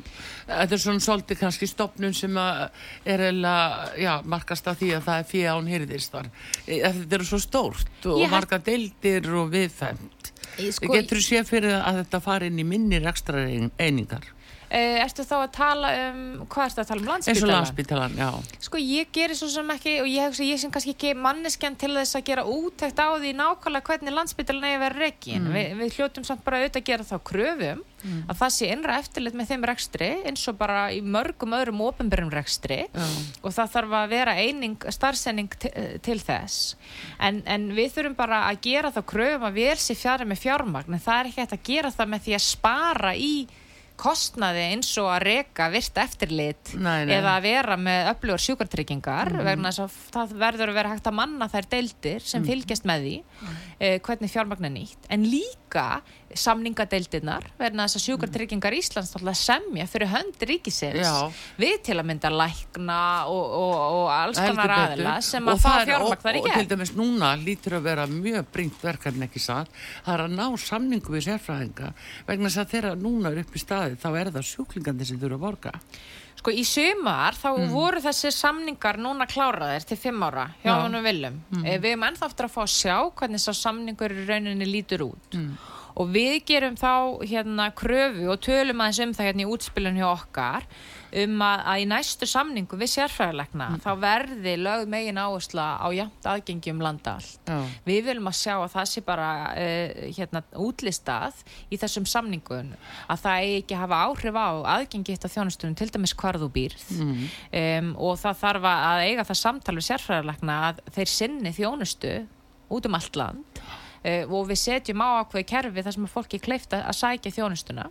Þetta 0.47 0.77
er 0.77 0.83
svona 0.83 1.05
svolítið 1.07 1.41
kannski 1.41 1.69
stofnun 1.71 2.15
sem 2.17 2.37
er 2.37 3.25
eða 3.31 4.17
markast 4.27 4.69
af 4.69 4.79
því 4.81 4.93
að 4.97 5.09
það 5.09 5.23
er 5.23 5.29
fyrir 5.33 5.51
án 5.57 5.71
hýrðistar 5.73 6.31
e, 6.65 6.79
þetta 6.85 7.19
eru 7.19 7.29
svo 7.31 7.41
stórt 7.41 8.09
og 8.09 8.23
hef... 8.23 8.33
marga 8.33 8.61
deildir 8.61 9.29
og 9.33 9.51
viðfæmt 9.53 10.31
sko, 10.71 10.93
getur 10.93 11.19
þú 11.19 11.25
sé 11.25 11.43
fyrir 11.47 11.77
að 11.81 12.03
þetta 12.03 12.23
fari 12.23 12.51
inn 12.51 12.61
í 12.61 12.67
minni 12.67 13.01
rekstra 13.03 13.47
einingar 13.81 14.36
Uh, 14.67 14.97
ertu 14.99 15.23
þá 15.23 15.35
að 15.37 15.51
tala 15.55 15.89
um, 16.09 16.23
hvað 16.51 16.65
ertu 16.65 16.81
að 16.81 16.89
tala 16.89 16.99
um 16.99 17.05
landsbytalan? 17.07 17.37
eins 17.37 17.43
og 17.45 17.51
landsbytalan, 17.53 18.15
já 18.19 18.65
sko 18.65 18.79
ég 18.81 19.11
gerir 19.15 19.37
svo 19.39 19.47
sem 19.47 19.69
ekki 19.71 19.93
og 20.01 20.09
ég 20.11 20.25
hef 20.25 20.39
ég 20.43 20.59
sem 20.59 20.71
kannski 20.75 20.91
ekki 20.91 21.11
manneskjan 21.15 21.77
til 21.79 21.93
þess 21.95 22.17
að 22.19 22.25
gera 22.27 22.43
útækt 22.51 22.97
á 22.99 23.15
því 23.15 23.29
nákvæmlega 23.39 23.87
hvernig 23.87 24.15
landsbytalan 24.17 24.65
er 24.67 24.73
að 24.75 24.81
vera 24.83 25.05
reygin 25.05 25.45
mm. 25.45 25.53
Vi, 25.55 25.61
við 25.79 25.93
hljótum 25.95 26.25
samt 26.27 26.43
bara 26.43 26.59
auðvitað 26.59 26.81
að 26.81 26.89
gera 26.89 27.05
þá 27.07 27.15
kröfum 27.29 27.79
mm. 27.79 28.17
að 28.27 28.41
það 28.41 28.51
sé 28.57 28.69
innra 28.73 28.97
eftirlit 28.99 29.37
með 29.39 29.53
þeim 29.53 29.63
rekstri 29.69 30.09
eins 30.27 30.43
og 30.51 30.57
bara 30.59 30.81
í 30.91 30.99
mörgum 31.15 31.55
öðrum 31.55 31.83
ofinbjörnum 31.85 32.33
rekstri 32.35 32.81
mm. 32.89 33.13
og 33.47 33.55
það 33.55 33.71
þarf 33.77 33.95
að 34.01 34.09
vera 34.17 34.33
eining, 34.41 34.75
starfsending 34.97 35.55
til 36.03 36.17
þess 36.19 36.75
en, 37.23 37.39
en 37.47 37.69
við 37.77 37.95
þurfum 37.95 38.19
bara 38.19 38.41
að 38.49 38.59
gera 38.67 38.91
þá 38.91 38.99
kröfum 39.13 39.47
að 39.47 39.61
við 39.61 39.71
er 39.77 39.81
sér 39.85 40.01
fjara 40.01 40.27
með 40.27 40.43
fjármagn 40.43 40.99
en 40.99 41.05
það 41.07 41.21
er 41.21 41.31
ekki 41.31 41.45
hægt 41.45 41.55
að 41.55 41.65
gera 41.71 41.93
það 41.95 42.13
með 42.17 42.27
því 42.27 42.37
að 42.41 42.45
spara 42.49 43.15
í 43.15 43.31
kostnaði 43.97 44.63
eins 44.71 44.91
og 45.01 45.09
að 45.09 45.23
reyka 45.25 45.67
virt 45.73 45.97
eftirlit 46.01 46.73
nei, 46.77 47.07
nei. 47.07 47.15
eða 47.17 47.33
að 47.37 47.47
vera 47.47 47.77
með 47.81 48.11
öflugur 48.11 48.43
sjúkartryggingar 48.43 49.33
mm. 49.33 49.43
vegna 49.47 49.71
þess 49.73 49.83
að 49.85 49.97
það 50.13 50.35
verður 50.43 50.71
að 50.71 50.79
vera 50.79 50.91
hægt 50.93 51.09
að 51.09 51.17
manna 51.17 51.49
þær 51.51 51.69
deildir 51.71 52.25
sem 52.25 52.43
mm. 52.43 52.49
fylgjast 52.51 52.87
með 52.89 53.07
því 53.07 53.15
mm. 53.23 53.57
eh, 53.79 53.97
hvernig 54.05 54.33
fjármagn 54.33 54.69
er 54.69 54.75
nýtt 54.75 55.09
en 55.17 55.25
líka 55.25 55.87
samningadeildirnar 56.35 57.45
verðin 57.57 57.81
að 57.81 57.87
þess 57.87 57.99
að 57.99 58.03
sjúkartryggingar 58.05 58.75
Íslands 58.77 59.13
semja 59.39 59.87
fyrir 59.87 60.11
hönd 60.11 60.43
ríkisins 60.49 61.05
Já. 61.05 61.31
við 61.59 61.77
til 61.87 61.97
að 61.97 62.07
mynda 62.09 62.31
lækna 62.33 62.99
og, 63.31 63.55
og, 63.61 63.73
og 64.01 64.11
alls 64.11 64.41
konar 64.41 64.73
aðila 64.75 65.15
sem 65.25 65.47
að 65.47 65.63
það 65.63 65.79
fjármagn 65.91 66.23
þar 66.25 66.39
í 66.39 66.43
gerð 66.43 66.51
og 66.51 66.59
til 66.59 66.71
dæmis 66.73 66.93
núna 66.97 67.31
lítur 67.39 67.77
að 67.79 67.87
vera 67.87 68.07
mjög 68.11 68.51
bringt 68.53 68.83
verkefni 68.83 69.27
ekki 69.29 69.43
satt 69.43 69.71
það 70.03 70.13
er 70.17 70.25
að 70.25 70.37
ná 70.37 70.45
samningu 70.67 71.15
við 71.15 71.27
sérfræðinga 71.29 71.91
vegna 72.27 72.51
þess 72.51 72.63
að 72.63 72.71
þeirra 72.75 72.93
núna 72.99 73.33
er 73.33 73.43
upp 73.43 73.55
í 73.55 73.63
staði 73.63 73.99
þá 74.03 74.09
er 74.13 74.31
það 74.37 74.47
sjúklingandi 74.51 75.09
sem 75.09 75.21
þurfa 75.21 75.39
að 75.39 75.45
borga 75.47 75.77
Sko 76.37 76.53
í 76.53 76.61
sumar 76.69 77.33
þá 77.33 77.47
mm. 77.49 77.71
voru 77.73 78.01
þessi 78.03 78.29
samningar 78.31 78.99
núna 79.01 79.25
kláraðir 79.29 79.87
til 79.89 79.97
fimm 79.97 80.21
ára 80.27 80.45
hjá 80.61 80.69
ja. 80.69 80.75
honum 80.83 81.01
viljum. 81.03 81.39
Mm. 81.49 81.63
Við 81.65 81.87
erum 81.89 82.05
ennþá 82.07 82.27
aftur 82.29 82.45
að 82.45 82.53
fá 82.53 82.59
að 82.61 82.75
sjá 82.75 82.95
hvernig 83.17 83.41
þess 83.41 83.51
að 83.51 83.57
samningur 83.63 84.13
í 84.13 84.27
rauninni 84.29 84.69
lítur 84.69 85.07
út. 85.07 85.33
Mm 85.33 85.57
og 85.97 86.13
við 86.13 86.37
gerum 86.47 86.77
þá 86.77 87.23
hérna 87.25 87.71
kröfu 87.77 88.29
og 88.31 88.41
tölum 88.45 88.83
aðeins 88.83 89.01
um 89.03 89.17
það 89.17 89.29
hérna 89.31 89.45
í 89.45 89.51
útspilun 89.55 89.97
hjá 89.97 90.07
okkar 90.11 90.67
um 91.17 91.41
að, 91.41 91.61
að 91.71 91.81
í 91.81 91.85
næstu 91.87 92.27
samningu 92.29 92.77
við 92.79 92.91
sérfræðilegna 92.91 93.67
mm. 93.71 93.77
þá 93.85 93.89
verði 94.01 94.53
lögð 94.59 94.91
megin 94.91 95.19
áhersla 95.21 95.67
á 95.79 95.87
jæmt 95.95 96.27
aðgengi 96.27 96.73
um 96.73 96.83
landa 96.83 97.15
allt. 97.17 97.39
Mm. 97.47 97.71
Við 97.87 98.01
viljum 98.09 98.29
að 98.29 98.37
sjá 98.41 98.53
að 98.57 98.73
það 98.75 98.89
sé 98.91 99.03
bara 99.07 99.29
uh, 99.53 100.03
hérna 100.17 100.43
útlistað 100.67 101.41
í 101.71 101.79
þessum 101.79 102.07
samningun 102.09 102.73
að 103.07 103.23
það 103.23 103.45
eigi 103.45 103.57
ekki 103.63 103.81
hafa 103.81 104.03
áhrif 104.09 104.37
á 104.37 104.49
aðgengi 104.75 105.17
af 105.17 105.33
þjónustunum 105.33 105.79
til 105.79 105.89
dæmis 105.95 106.15
hvar 106.19 106.39
þú 106.41 106.51
býrð 106.53 106.87
mm. 106.99 107.25
um, 107.63 107.91
og 108.09 108.21
það 108.21 108.41
þarf 108.43 108.69
að 108.73 109.05
eiga 109.07 109.27
það 109.31 109.43
samtal 109.45 109.77
við 109.79 109.89
sérfræðilegna 109.89 110.61
að 110.69 110.85
þeir 110.97 111.13
sinni 111.15 111.55
þjónustu 111.55 112.15
út 112.67 112.87
um 112.89 112.97
allt 112.99 113.19
land 113.19 113.61
og 114.05 114.49
við 114.49 114.59
setjum 114.61 115.01
á 115.03 115.23
ákveði 115.23 115.47
kerfi 115.53 115.85
þar 115.85 115.95
sem 115.95 116.05
að 116.07 116.13
fólki 116.13 116.41
kleifta 116.43 116.83
að 116.85 116.99
sækja 116.99 117.33
þjónustuna 117.39 117.87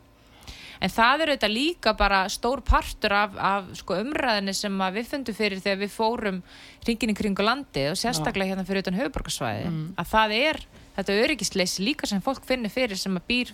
en 0.80 0.92
það 0.92 1.22
er 1.22 1.32
auðvitað 1.32 1.54
líka 1.54 1.92
bara 1.96 2.22
stór 2.32 2.62
partur 2.66 3.14
af, 3.16 3.36
af 3.36 3.70
sko, 3.80 3.98
umræðinni 4.04 4.54
sem 4.56 4.82
við 4.94 5.08
fundum 5.10 5.36
fyrir 5.36 5.62
þegar 5.62 5.82
við 5.84 5.94
fórum 5.94 6.42
ringin 6.86 7.12
í 7.12 7.16
kringu 7.16 7.46
landi 7.46 7.86
og 7.90 7.98
sérstaklega 8.00 8.54
hérna 8.54 8.66
fyrir 8.68 8.84
utan 8.84 8.98
höfuborgarsvæði 8.98 9.70
mm. 9.70 9.86
að 10.00 10.12
það 10.12 10.36
er 10.40 10.60
þetta 10.98 11.18
öryggisleisi 11.24 11.86
líka 11.86 12.08
sem 12.08 12.22
fólk 12.24 12.44
finnir 12.48 12.72
fyrir 12.72 13.00
sem 13.00 13.16
að 13.16 13.28
býr 13.28 13.52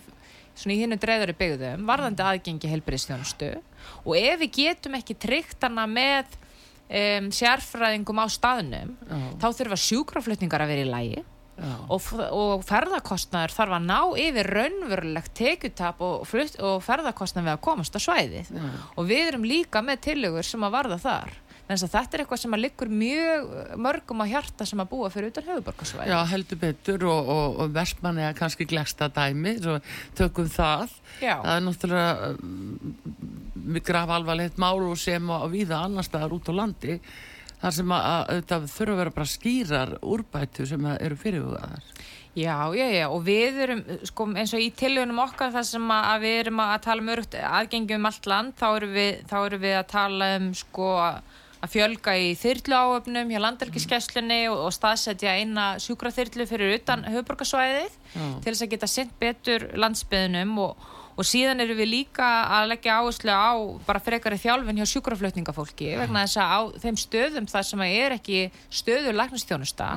svona 0.52 0.76
í 0.76 0.80
hinnu 0.82 0.98
dreðari 1.00 1.34
byggðum 1.38 1.86
varðandi 1.88 2.24
aðgengi 2.26 2.70
helbriðstjónustu 2.74 3.52
og 4.04 4.14
ef 4.18 4.40
við 4.42 4.54
getum 4.58 4.98
ekki 4.98 5.16
tryggt 5.18 5.64
hana 5.64 5.86
með 5.88 6.34
um, 6.92 7.30
sérfræðingum 7.32 8.20
á 8.20 8.26
staðnum 8.32 8.96
oh. 9.08 9.28
þá 9.40 9.48
þurfa 9.62 9.80
sjúkraflutningar 9.86 10.64
að 10.64 10.74
vera 10.74 10.84
í 10.84 10.90
lægi 10.90 11.22
og, 11.60 12.08
og 12.32 12.64
ferðarkostnaður 12.66 13.54
þarf 13.54 13.76
að 13.76 13.86
ná 13.86 13.98
yfir 14.22 14.50
raunverulegt 14.56 15.34
tekutap 15.36 16.00
og, 16.02 16.24
og 16.24 16.82
ferðarkostnaður 16.86 17.48
við 17.50 17.54
að 17.54 17.64
komast 17.68 17.96
á 17.96 18.00
svæðið 18.02 18.52
Já. 18.56 18.68
og 18.96 19.08
við 19.10 19.24
erum 19.28 19.46
líka 19.46 19.82
með 19.84 20.04
tillögur 20.08 20.48
sem 20.48 20.64
að 20.64 20.76
varða 20.78 21.00
þar 21.02 21.34
þannig 21.62 21.84
að 21.86 21.92
þetta 21.94 22.16
er 22.16 22.22
eitthvað 22.22 22.40
sem 22.42 22.56
að 22.56 22.62
liggur 22.64 22.90
mjög 23.02 23.52
mörgum 23.80 24.22
á 24.24 24.26
hjarta 24.32 24.66
sem 24.68 24.82
að 24.82 24.90
búa 24.90 25.10
fyrir 25.12 25.30
utan 25.30 25.46
höfuborgarsvæði. 25.46 26.08
Já, 26.10 26.18
heldur 26.32 26.60
betur 26.60 27.06
og, 27.08 27.30
og, 27.32 27.60
og 27.62 27.74
versmann 27.76 28.18
er 28.20 28.36
kannski 28.36 28.66
glegsta 28.68 29.08
dæmi 29.12 29.54
svo 29.60 29.78
tökum 30.18 30.50
það 30.52 30.96
Já. 31.22 31.36
það 31.38 31.52
er 31.54 31.66
náttúrulega 31.68 32.32
við 33.76 33.84
graf 33.86 34.10
alvarlegt 34.16 34.58
og 34.58 34.96
sem 34.98 35.30
að 35.30 35.52
viða 35.54 35.84
annar 35.86 36.06
staðar 36.06 36.34
út 36.34 36.50
á 36.50 36.54
landi 36.56 36.98
þar 37.62 37.76
sem 37.78 37.94
að, 37.94 38.08
að 38.12 38.32
þetta 38.32 38.60
þurfa 38.74 38.92
að 38.92 39.00
vera 39.02 39.14
bara 39.18 39.32
skýrar 39.32 39.94
úrbætu 40.02 40.66
sem 40.68 40.90
eru 40.92 41.18
fyrirhugaðar. 41.20 41.92
Já, 42.32 42.56
já, 42.72 42.86
já, 42.88 43.04
og 43.12 43.26
við 43.26 43.58
erum 43.60 43.82
sko, 44.08 44.24
eins 44.40 44.54
og 44.56 44.62
í 44.64 44.70
tilhjónum 44.72 45.18
okkar 45.20 45.52
þar 45.52 45.66
sem 45.68 45.90
að 45.92 46.22
við 46.24 46.38
erum 46.46 46.62
að 46.64 46.78
tala 46.86 47.04
um 47.04 47.10
örugt 47.12 47.36
aðgengjum 47.36 48.00
um 48.00 48.08
allt 48.08 48.28
land, 48.32 48.54
þá 48.56 48.66
erum 48.70 48.94
við, 48.96 49.10
þá 49.28 49.36
erum 49.42 49.62
við 49.66 49.76
að 49.76 49.90
tala 49.92 50.28
um 50.38 50.46
sko 50.56 50.88
að 51.62 51.74
fjölga 51.74 52.14
í 52.18 52.32
þyrlu 52.40 52.78
áöfnum 52.78 53.30
hjá 53.30 53.38
landelgiskesslunni 53.44 54.40
og, 54.48 54.64
og 54.64 54.72
staðsetja 54.74 55.36
eina 55.38 55.66
sjúkraþyrlu 55.82 56.48
fyrir 56.50 56.74
utan 56.80 57.04
höfuborgarsvæðið 57.06 58.00
til 58.16 58.48
þess 58.48 58.64
að 58.64 58.72
geta 58.72 58.90
sendt 58.90 59.14
betur 59.20 59.68
landsbyðunum 59.78 60.56
og 60.64 60.88
og 61.12 61.26
síðan 61.28 61.60
eru 61.64 61.76
við 61.76 61.90
líka 61.90 62.28
að 62.56 62.70
leggja 62.72 62.98
áherslu 63.00 63.32
á 63.32 63.52
bara 63.86 64.00
frekari 64.02 64.38
þjálfin 64.40 64.78
hjá 64.80 64.86
sjúkraflutningafólki 64.94 65.90
vegna 66.00 66.24
þess 66.24 66.40
að 66.40 66.52
á 66.56 66.60
þeim 66.84 67.00
stöðum 67.02 67.48
þar 67.52 67.66
sem 67.68 67.82
er 67.86 68.16
ekki 68.16 68.38
stöður 68.72 69.18
læknastjónusta 69.20 69.88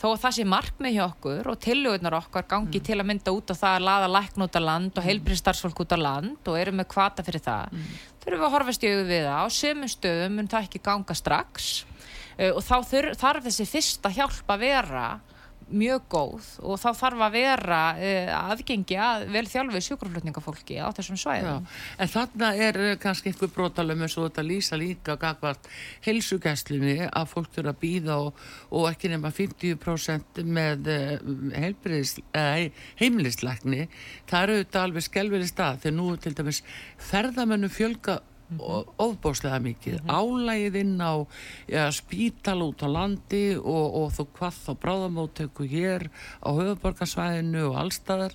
þó 0.00 0.06
að 0.10 0.22
það 0.24 0.36
sé 0.36 0.46
markmið 0.50 0.96
hjá 0.96 1.04
okkur 1.06 1.50
og 1.52 1.60
tillögurnar 1.62 2.18
okkar 2.18 2.48
gangi 2.50 2.80
mm. 2.80 2.86
til 2.88 2.98
að 2.98 3.08
mynda 3.12 3.36
út 3.36 3.52
á 3.52 3.54
það 3.54 3.76
að 3.76 3.86
laða 3.86 4.10
lækn 4.16 4.46
út 4.46 4.58
á 4.58 4.62
land 4.66 4.90
og 4.90 5.02
mm. 5.02 5.08
heilbriðstarfsfólk 5.08 5.84
út 5.86 5.94
á 5.94 5.98
land 6.00 6.50
og 6.50 6.58
eru 6.60 6.74
með 6.76 6.90
kvata 6.92 7.26
fyrir 7.26 7.44
það 7.46 7.72
mm. 7.72 7.86
þurfum 8.24 8.42
við 8.42 8.48
að 8.48 8.56
horfast 8.56 8.84
í 8.84 8.90
auðvið 8.90 9.12
við 9.14 9.28
það 9.28 9.38
á 9.38 9.46
sömum 9.60 9.92
stöðum 9.94 10.36
mun 10.40 10.50
það 10.52 10.68
ekki 10.68 10.82
ganga 10.90 11.16
strax 11.16 11.70
uh, 11.86 12.52
og 12.52 12.60
þá 12.66 12.76
þarf 13.22 13.48
þessi 13.48 13.70
fyrsta 13.70 14.12
hjálp 14.18 14.52
að 14.56 14.66
vera 14.66 15.06
mjög 15.66 16.04
góð 16.12 16.48
og 16.62 16.78
þá 16.78 16.88
þarf 16.94 17.22
að 17.26 17.34
vera 17.34 17.80
uh, 17.98 18.34
aðgengi 18.52 18.98
að 19.02 19.24
vel 19.34 19.44
þjálfu 19.50 19.80
sjúkraflutningafólki 19.86 20.78
á 20.78 20.88
þessum 20.94 21.18
svæðum. 21.18 21.66
Já, 21.66 21.80
en 22.04 22.12
þarna 22.12 22.50
er 22.66 22.78
uh, 22.82 22.92
kannski 23.02 23.32
einhver 23.32 23.50
brotalum 23.54 24.04
eins 24.06 24.14
og 24.18 24.28
þetta 24.28 24.44
lýsa 24.46 24.78
líka 24.78 25.16
gagvart 25.20 25.66
helsugæslunni 26.06 27.08
að 27.08 27.32
fólk 27.32 27.50
þurfa 27.56 27.74
að 27.74 27.80
býða 27.82 28.20
og, 28.28 28.44
og 28.70 28.86
ekki 28.92 29.10
nema 29.10 29.32
50% 29.34 30.40
með 30.46 30.92
uh, 30.94 31.18
heimilisleikni. 33.02 33.88
Það 34.30 34.46
eru 34.46 34.62
þetta 34.62 34.86
alveg 34.86 35.08
skelverið 35.08 35.50
stað 35.50 35.82
þegar 35.84 35.98
nú 35.98 36.08
til 36.22 36.34
dæmis 36.38 36.62
ferðamennu 37.10 37.72
fjölga 37.72 38.20
Mm 38.48 38.58
-hmm. 38.58 38.84
ofbóslega 38.96 39.58
mikið 39.58 39.92
mm 40.00 40.06
-hmm. 40.06 40.14
álægið 40.18 40.74
inn 40.74 41.00
á 41.02 41.26
ja, 41.68 41.90
spítal 41.90 42.62
út 42.62 42.82
á 42.82 42.88
landi 42.88 43.56
og, 43.56 43.94
og 43.94 44.12
þú 44.12 44.26
hvað 44.38 44.54
þá 44.66 44.72
bráðamóttöku 44.82 45.64
hér 45.66 46.10
á 46.46 46.50
höfuborgarsvæðinu 46.54 47.62
og 47.70 47.76
allstaðar 47.76 48.32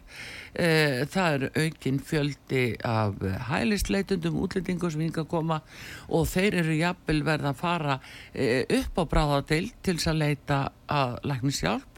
e, 0.54 1.06
það 1.06 1.34
er 1.34 1.52
aukinn 1.56 2.00
fjöldi 2.00 2.76
af 2.84 3.14
hælisleitundum 3.50 4.36
útlendingum 4.36 4.92
sem 4.92 5.02
hinga 5.02 5.22
að 5.22 5.28
koma 5.28 5.62
og 6.10 6.28
þeir 6.28 6.54
eru 6.56 6.76
jafnvel 6.76 7.24
verða 7.24 7.50
að 7.50 7.56
fara 7.56 8.00
e, 8.34 8.66
upp 8.80 8.94
á 9.00 9.04
bráðadil 9.08 9.72
til 9.82 9.96
þess 9.96 10.08
að 10.08 10.18
leita 10.18 10.72
að 10.88 11.20
lækningshjálp 11.24 11.92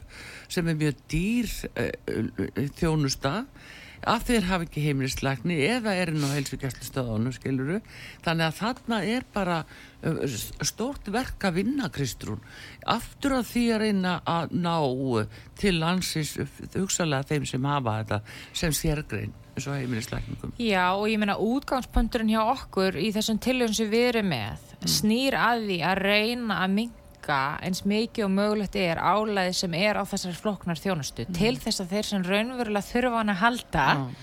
sem 0.48 0.68
er 0.68 0.74
mjög 0.74 0.94
dýr 1.10 1.50
e, 1.74 1.90
þjónusta 2.78 3.44
að 4.08 4.26
þeir 4.28 4.48
hafa 4.48 4.66
ekki 4.66 4.84
heimilisleikni 4.84 5.58
eða 5.68 5.94
er 5.98 6.12
inn 6.12 6.24
á 6.24 6.34
heilsugjastlustöðunum 6.34 7.34
skiluru 7.36 7.80
þannig 8.24 8.46
að 8.46 8.58
þarna 8.60 9.00
er 9.14 9.28
bara 9.34 9.60
stort 10.64 11.08
verk 11.12 11.46
að 11.48 11.60
vinna 11.60 11.88
Kristrún. 11.92 12.42
Aftur 12.84 13.38
að 13.38 13.48
því 13.52 13.64
að 13.72 13.84
reyna 13.84 14.16
að 14.28 14.58
ná 14.58 14.74
til 15.60 15.78
landsins 15.80 16.34
hugsalega 16.74 17.30
þeim 17.30 17.48
sem 17.48 17.70
hafa 17.70 17.96
þetta 18.02 18.20
sem 18.52 18.76
sérgrein 18.76 19.32
eins 19.54 19.68
og 19.70 19.78
heimilisleikningum 19.78 20.52
Já 20.58 20.84
og 20.96 21.06
ég 21.10 21.20
meina 21.22 21.36
útgangspunkturinn 21.38 22.32
hjá 22.32 22.42
okkur 22.42 22.98
í 22.98 23.10
þessum 23.14 23.38
tilhörn 23.42 23.76
sem 23.76 23.90
við 23.90 24.08
erum 24.10 24.30
með 24.32 24.74
mm. 24.80 24.90
snýr 24.96 25.38
að 25.38 25.66
því 25.68 25.78
að 25.86 26.02
reyna 26.02 26.60
að 26.64 26.76
minga 26.80 27.03
minka 27.24 27.58
eins 27.64 27.84
mikið 27.84 28.26
og 28.26 28.32
mögulegt 28.34 28.76
er 28.76 28.98
álæði 29.00 29.54
sem 29.54 29.74
er 29.74 29.96
á 29.96 30.04
þessari 30.04 30.36
floknar 30.36 30.78
þjónustu 30.78 31.24
mm. 31.24 31.34
til 31.34 31.56
þess 31.58 31.80
að 31.80 31.92
þeir 31.94 32.04
sem 32.04 32.24
raunverulega 32.24 32.90
þurfa 32.90 33.18
hann 33.18 33.32
að 33.32 33.40
halda 33.42 33.86
mm. 33.94 34.14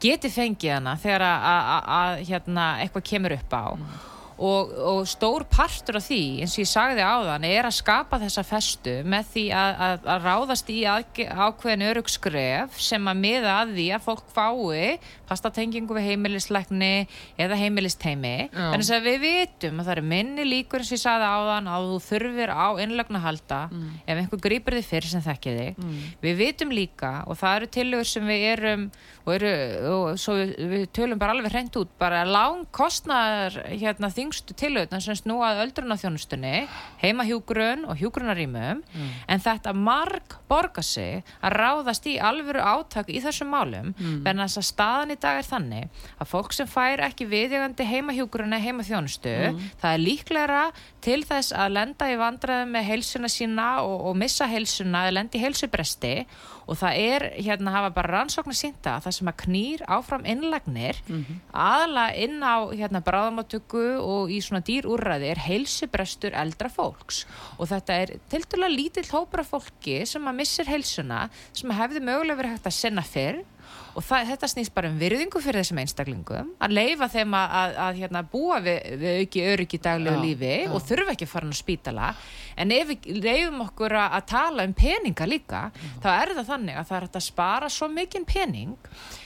geti 0.00 0.30
fengið 0.30 0.74
hana 0.76 0.96
þegar 1.00 1.24
að 1.24 2.24
hérna, 2.28 2.66
eitthvað 2.82 3.08
kemur 3.10 3.36
upp 3.36 3.52
á 3.52 3.66
mm 3.74 4.10
og, 4.40 4.72
og 4.72 5.00
stór 5.08 5.44
partur 5.50 5.98
af 6.00 6.06
því 6.06 6.20
eins 6.40 6.54
og 6.56 6.62
ég 6.62 6.70
sagði 6.70 7.04
á 7.04 7.16
þann 7.28 7.46
er 7.48 7.68
að 7.68 7.76
skapa 7.76 8.20
þessa 8.22 8.44
festu 8.46 8.94
með 9.04 9.32
því 9.34 9.44
að, 9.52 9.72
að, 9.86 10.06
að 10.14 10.28
ráðast 10.28 10.72
í 10.72 10.78
ákveðin 10.88 11.86
örugskref 11.90 12.78
sem 12.80 13.10
að 13.10 13.20
miða 13.20 13.56
að 13.60 13.74
því 13.76 13.86
að 13.96 14.06
fólk 14.06 14.32
fái 14.36 14.96
fastatengingu 15.30 15.96
við 15.96 16.08
heimilisleikni 16.10 16.92
eða 17.40 17.58
heimilisteimi 17.60 18.34
þannig 18.54 18.90
að 18.96 19.06
við 19.06 19.18
vitum 19.24 19.80
að 19.80 19.90
það 19.90 19.94
er 19.96 20.08
minni 20.12 20.46
líkur 20.48 20.82
eins 20.82 20.90
og 20.90 20.98
ég 20.98 21.02
sagði 21.04 21.30
á 21.30 21.38
þann 21.50 21.70
að 21.70 21.88
þú 21.90 22.00
þurfir 22.08 22.52
á 22.54 22.68
innlögn 22.84 23.18
að 23.20 23.26
halda 23.26 23.60
mm. 23.70 23.86
ef 24.04 24.22
einhver 24.22 24.42
grýpur 24.46 24.78
þig 24.78 24.88
fyrir 24.90 25.12
sem 25.12 25.24
þekkja 25.24 25.56
þig 25.58 25.80
mm. 25.80 25.96
við 26.24 26.38
vitum 26.40 26.74
líka 26.74 27.12
og 27.30 27.40
það 27.40 27.56
eru 27.60 27.70
tilögur 27.78 28.10
sem 28.10 28.30
við 28.30 28.46
erum 28.50 28.86
og, 29.24 29.32
eru, 29.36 29.52
og 29.90 30.36
við, 30.40 30.52
við 30.72 30.84
tölum 30.96 31.20
bara 31.20 31.36
alveg 31.36 31.54
hreint 31.54 31.78
út 31.80 31.92
bara 32.00 32.22
lang 32.28 32.66
kostnar 32.74 33.54
hérna, 33.68 34.10
þingstu 34.12 34.56
tilögna 34.58 35.00
sem 35.02 35.18
snúað 35.18 35.62
öldrunarþjónustunni 35.66 36.64
heimahjúgrun 37.02 37.86
og 37.90 38.00
hjúgrunarýmum 38.00 38.82
mm. 38.82 39.10
en 39.30 39.44
þetta 39.44 39.74
marg 39.76 40.38
borga 40.50 40.82
sig 40.84 41.22
að 41.44 41.56
ráðast 41.60 42.08
í 42.10 42.16
alvöru 42.18 42.62
átak 42.64 43.10
í 43.12 43.20
þessum 43.22 43.52
málum 43.54 43.92
mm. 43.92 44.22
en 44.26 44.44
þess 44.44 44.62
að 44.62 44.68
staðan 44.70 45.14
í 45.14 45.19
dag 45.22 45.40
er 45.40 45.48
þannig 45.48 46.04
að 46.18 46.30
fólk 46.30 46.54
sem 46.56 46.68
fær 46.70 47.02
ekki 47.06 47.28
viðjögandi 47.30 47.86
heimahjúgrun 47.88 48.54
eða 48.54 48.66
heimaþjónustu 48.66 49.34
mm. 49.50 49.66
það 49.82 49.96
er 49.96 50.04
líklega 50.04 50.62
til 51.04 51.20
þess 51.28 51.54
að 51.56 51.74
lenda 51.76 52.10
í 52.10 52.16
vandraðum 52.20 52.72
með 52.76 52.88
heilsuna 52.90 53.30
sína 53.32 53.68
og, 53.84 53.96
og 54.10 54.16
missa 54.20 54.48
heilsuna 54.50 55.06
eða 55.06 55.16
lendi 55.18 55.42
heilsubresti 55.42 56.14
og 56.70 56.78
það 56.78 56.98
er 57.02 57.24
hérna 57.34 57.72
hafa 57.74 57.90
bara 57.94 58.12
rannsóknar 58.14 58.56
sínta 58.56 58.94
að 58.96 59.06
það 59.06 59.16
sem 59.16 59.30
að 59.30 59.38
knýr 59.44 59.84
áfram 59.90 60.26
innlagnir 60.28 61.00
mm 61.06 61.22
-hmm. 61.24 61.40
aðla 61.50 62.04
inn 62.14 62.38
á 62.46 62.56
hérna 62.70 63.02
bráðamáttöku 63.02 63.86
og 63.98 64.30
í 64.30 64.40
svona 64.40 64.62
dýrúrraði 64.62 65.30
er 65.30 65.40
heilsubrestur 65.48 66.32
eldra 66.34 66.68
fólks 66.68 67.26
og 67.58 67.68
þetta 67.68 67.92
er 68.02 68.18
til 68.28 68.44
dæla 68.44 68.68
lítill 68.68 69.10
hópar 69.10 69.40
af 69.40 69.50
fólki 69.50 70.06
sem 70.06 70.28
að 70.28 70.38
missir 70.38 70.66
heilsuna 70.66 71.28
sem 71.52 71.70
hefði 71.70 72.00
mögulega 72.00 72.38
verið 72.38 72.52
hægt 72.54 72.66
að 72.66 72.80
senna 72.80 73.02
fyrr 73.02 73.42
og 73.94 74.04
það, 74.06 74.28
þetta 74.30 74.50
snýst 74.52 74.74
bara 74.74 74.90
um 74.90 74.98
virðingu 75.00 75.42
fyrir 75.42 75.64
þessum 75.64 75.80
einstaklingum 75.82 76.52
að 76.62 76.74
leifa 76.76 77.08
þeim 77.10 77.34
að, 77.36 77.54
að, 77.60 77.76
að 77.84 78.00
hérna, 78.02 78.22
búa 78.32 78.58
við, 78.64 78.78
við 79.00 79.22
auki 79.24 79.44
öryggi 79.52 79.80
daglegu 79.82 80.22
lífi 80.24 80.52
já. 80.52 80.68
og 80.70 80.84
þurfa 80.86 81.14
ekki 81.14 81.26
að 81.26 81.32
fara 81.32 81.50
á 81.50 81.60
spítala 81.60 82.10
en 82.60 82.74
ef 82.76 82.90
við 82.92 83.08
leifum 83.18 83.64
okkur 83.66 83.96
að, 83.98 84.16
að 84.18 84.28
tala 84.34 84.66
um 84.68 84.76
peninga 84.78 85.28
líka 85.28 85.62
já. 85.74 85.90
þá 86.04 86.10
er 86.14 86.34
það 86.38 86.50
þannig 86.54 86.80
að 86.80 86.90
það 86.90 87.00
er 87.00 87.08
að 87.10 87.26
spara 87.26 87.70
svo 87.72 87.90
mikinn 87.90 88.26
pening 88.28 88.74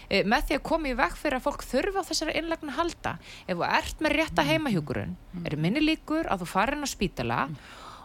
e, 0.09 0.23
með 0.23 0.49
því 0.49 0.59
að 0.59 0.67
koma 0.71 0.91
í 0.91 0.99
vekk 0.99 1.21
fyrir 1.21 1.41
að 1.41 1.49
fólk 1.49 1.67
þurfa 1.69 2.05
á 2.05 2.09
þessari 2.11 2.37
innlegna 2.41 2.77
halda 2.79 3.17
ef 3.45 3.57
þú 3.57 3.67
ert 3.69 4.05
með 4.05 4.19
rétta 4.19 4.45
mm. 4.45 4.53
heimahjúkurun 4.53 5.17
mm. 5.17 5.49
er 5.49 5.59
minni 5.61 5.85
líkur 5.85 6.31
að 6.31 6.45
þú 6.45 6.53
farin 6.57 6.87
á 6.87 6.89
spítala 6.89 7.47
mm. 7.49 7.65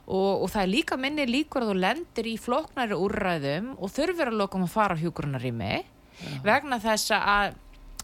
Og, 0.09 0.41
og 0.41 0.49
það 0.49 0.63
er 0.63 0.69
líka 0.71 0.95
minni 0.97 1.21
líkur 1.29 1.61
að 1.61 1.69
þú 1.69 1.73
lendir 1.83 2.27
í 2.31 2.31
floknari 2.41 2.95
úrræðum 2.97 3.67
og 3.77 3.91
þurfur 3.93 4.31
að 4.31 4.39
loka 4.39 4.57
um 4.57 4.63
að 4.65 4.71
fara 4.73 4.95
á 4.97 5.01
hjúgrunarými 5.03 5.73
vegna 6.45 6.79
þess 6.83 7.15
að 7.17 7.57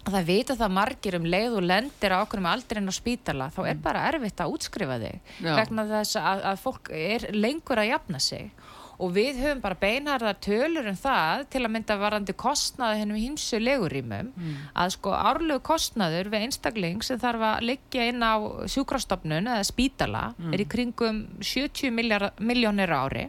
það 0.05 0.27
vita 0.27 0.55
það 0.59 0.75
margir 0.77 1.17
um 1.17 1.25
leið 1.25 1.57
og 1.57 1.65
lendir 1.65 2.13
á 2.13 2.21
okkur 2.21 2.41
um 2.41 2.49
aldrin 2.51 2.91
á 2.91 2.93
spítala 2.93 3.49
þá 3.53 3.61
er 3.65 3.75
mm. 3.75 3.83
bara 3.85 4.05
erfitt 4.11 4.41
að 4.43 4.53
útskrifa 4.53 4.97
þig 5.01 5.35
Já. 5.41 5.53
vegna 5.57 5.85
þess 5.89 6.19
að, 6.21 6.43
að 6.51 6.61
fólk 6.61 6.91
er 6.93 7.29
lengur 7.33 7.81
að 7.81 7.91
jafna 7.93 8.21
sig 8.21 8.51
og 8.95 9.11
við 9.15 9.39
höfum 9.43 9.61
bara 9.63 9.77
beinharðar 9.79 10.37
tölur 10.43 10.87
um 10.87 10.97
það 10.99 11.45
til 11.51 11.61
að 11.65 11.73
mynda 11.73 11.97
varandi 11.99 12.35
kostnaði 12.39 13.01
hennum 13.01 13.19
hýmsu 13.19 13.59
legurímum 13.59 14.29
mm. 14.31 14.53
að 14.83 14.93
sko 14.95 15.15
árlegu 15.15 15.63
kostnaður 15.67 16.29
við 16.31 16.45
einstakling 16.47 17.01
sem 17.03 17.19
þarf 17.19 17.47
að 17.49 17.65
liggja 17.71 18.05
inn 18.11 18.23
á 18.23 18.33
sjúkrastofnun 18.71 19.51
eða 19.51 19.65
spítala 19.67 20.27
mm. 20.37 20.53
er 20.53 20.63
í 20.63 20.69
kringum 20.71 21.25
70 21.41 21.91
miljónir 22.39 22.95
ári 22.95 23.27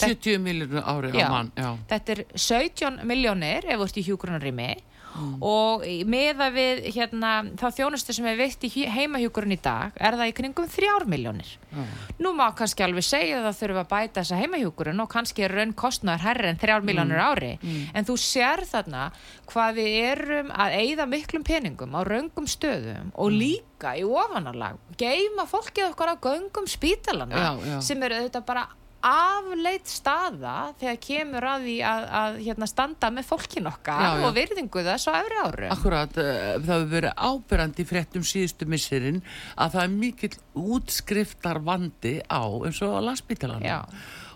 70 0.00 0.42
miljónir 0.42 0.82
ári 0.82 1.12
á 1.14 1.30
mann 1.30 1.52
já. 1.56 1.70
þetta 1.92 2.16
er 2.16 2.24
17 2.34 3.06
miljónir 3.08 3.68
ef 3.68 3.78
þú 3.78 3.88
ert 3.88 4.00
í 4.00 4.06
hjúgrunarými 4.08 4.72
mm. 5.14 5.34
og 5.44 5.84
meða 6.10 6.48
við 6.54 6.82
hérna, 6.94 7.32
þá 7.58 7.66
þjónustu 7.78 8.14
sem 8.16 8.26
er 8.28 8.38
veitt 8.38 8.66
í 8.66 8.70
heimahjúgrun 8.90 9.54
í 9.54 9.58
dag 9.62 9.96
er 9.96 10.18
það 10.18 10.30
í 10.30 10.34
kringum 10.38 10.68
3 10.70 11.08
miljónir 11.10 11.50
mm. 11.72 11.94
nú 12.24 12.34
má 12.36 12.46
kannski 12.56 12.84
alveg 12.86 13.06
segja 13.06 13.40
að 13.40 13.48
það 13.48 13.58
þurfa 13.60 13.84
að 13.84 13.90
bæta 13.94 14.20
þessa 14.20 14.40
heimahjúgrun 14.42 15.04
og 15.04 15.10
kannski 15.14 15.46
er 15.46 15.56
raun 15.58 15.74
kostnæður 15.78 16.26
herri 16.28 16.52
en 16.52 16.62
3 16.62 16.78
miljónir 16.86 17.20
mm. 17.20 17.26
ári 17.30 17.52
mm. 17.60 17.82
en 17.94 18.08
þú 18.08 18.18
sér 18.24 18.64
þarna 18.70 19.08
hvað 19.50 19.80
við 19.80 19.98
erum 20.12 20.54
að 20.54 20.78
eigða 20.80 21.08
miklum 21.10 21.46
peningum 21.46 21.98
á 21.98 22.00
raungum 22.06 22.48
stöðum 22.50 23.12
og 23.14 23.30
mm. 23.30 23.42
líka 23.42 23.96
í 23.98 24.06
ofanalag 24.06 24.80
geima 25.00 25.46
fólkið 25.50 25.92
okkar 25.92 26.14
á 26.14 26.22
göngum 26.22 26.70
spítalana 26.70 27.44
já, 27.44 27.50
já. 27.74 27.76
sem 27.84 28.02
eru 28.02 28.22
auðvitað 28.22 28.48
bara 28.48 28.68
afleitt 29.04 29.90
staða 29.90 30.54
þegar 30.80 30.98
kemur 31.04 31.46
að 31.50 31.66
því 31.68 31.76
að, 31.90 32.06
að 32.20 32.38
hérna, 32.46 32.68
standa 32.70 33.10
með 33.12 33.28
fólkin 33.28 33.68
okkar 33.68 34.00
já, 34.00 34.08
já. 34.08 34.24
og 34.24 34.34
virðingu 34.38 34.84
þess 34.88 35.08
á 35.08 35.12
öfri 35.18 35.40
áru. 35.44 35.70
Akkurat, 35.74 36.18
eh, 36.22 36.40
það 36.56 36.74
hefur 36.74 36.90
verið 36.94 37.24
ábyrrandi 37.28 37.88
fréttum 37.90 38.26
síðustu 38.26 38.68
missurinn 38.70 39.22
að 39.54 39.76
það 39.76 39.86
er 39.86 39.94
mikill 40.00 40.34
útskriftar 40.74 41.60
vandi 41.64 42.18
á 42.24 42.42
eins 42.64 42.80
og 42.84 42.96
á 42.96 43.00
landsbytalanum 43.10 43.68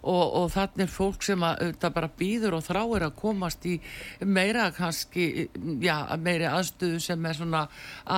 og, 0.08 0.24
og 0.40 0.50
þannig 0.54 0.84
er 0.86 0.92
fólk 0.92 1.26
sem 1.26 1.44
að 1.46 1.74
það 1.82 1.94
bara 1.98 2.10
býður 2.18 2.58
og 2.58 2.64
þráir 2.66 3.06
að 3.08 3.16
komast 3.18 3.66
í 3.68 3.76
meira 4.24 4.68
kannski 4.76 5.26
já, 5.84 5.94
meiri 6.22 6.48
aðstöðu 6.48 7.02
sem 7.04 7.28
er 7.28 7.38
svona 7.38 7.64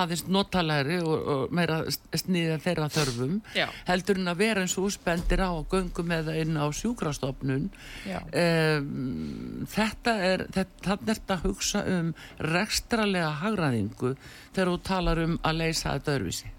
aðeins 0.01 0.25
notalegri 0.31 1.01
og, 1.03 1.31
og 1.35 1.57
meira 1.57 1.81
sniðið 1.91 2.65
þeirra 2.67 2.91
þörfum 2.95 3.37
já. 3.57 3.67
heldur 3.89 4.21
en 4.21 4.33
að 4.33 4.43
vera 4.45 4.65
eins 4.65 4.77
og 4.79 4.89
úspendir 4.91 5.45
á 5.45 5.53
göngum 5.71 6.15
eða 6.21 6.37
inn 6.41 6.57
á 6.57 6.67
sjúkrastofnun. 6.75 7.69
Um, 8.11 9.67
þetta 9.71 10.17
er 10.27 10.47
þannig 10.55 11.11
er 11.11 11.21
þetta 11.21 11.37
að 11.37 11.45
hugsa 11.49 11.83
um 11.91 12.15
rekstralega 12.51 13.31
hagraðingu 13.43 14.15
þegar 14.55 14.73
þú 14.73 14.81
talar 14.87 15.23
um 15.25 15.37
að 15.47 15.63
leysa 15.63 15.95
þetta 15.97 16.17
örfisi 16.19 16.51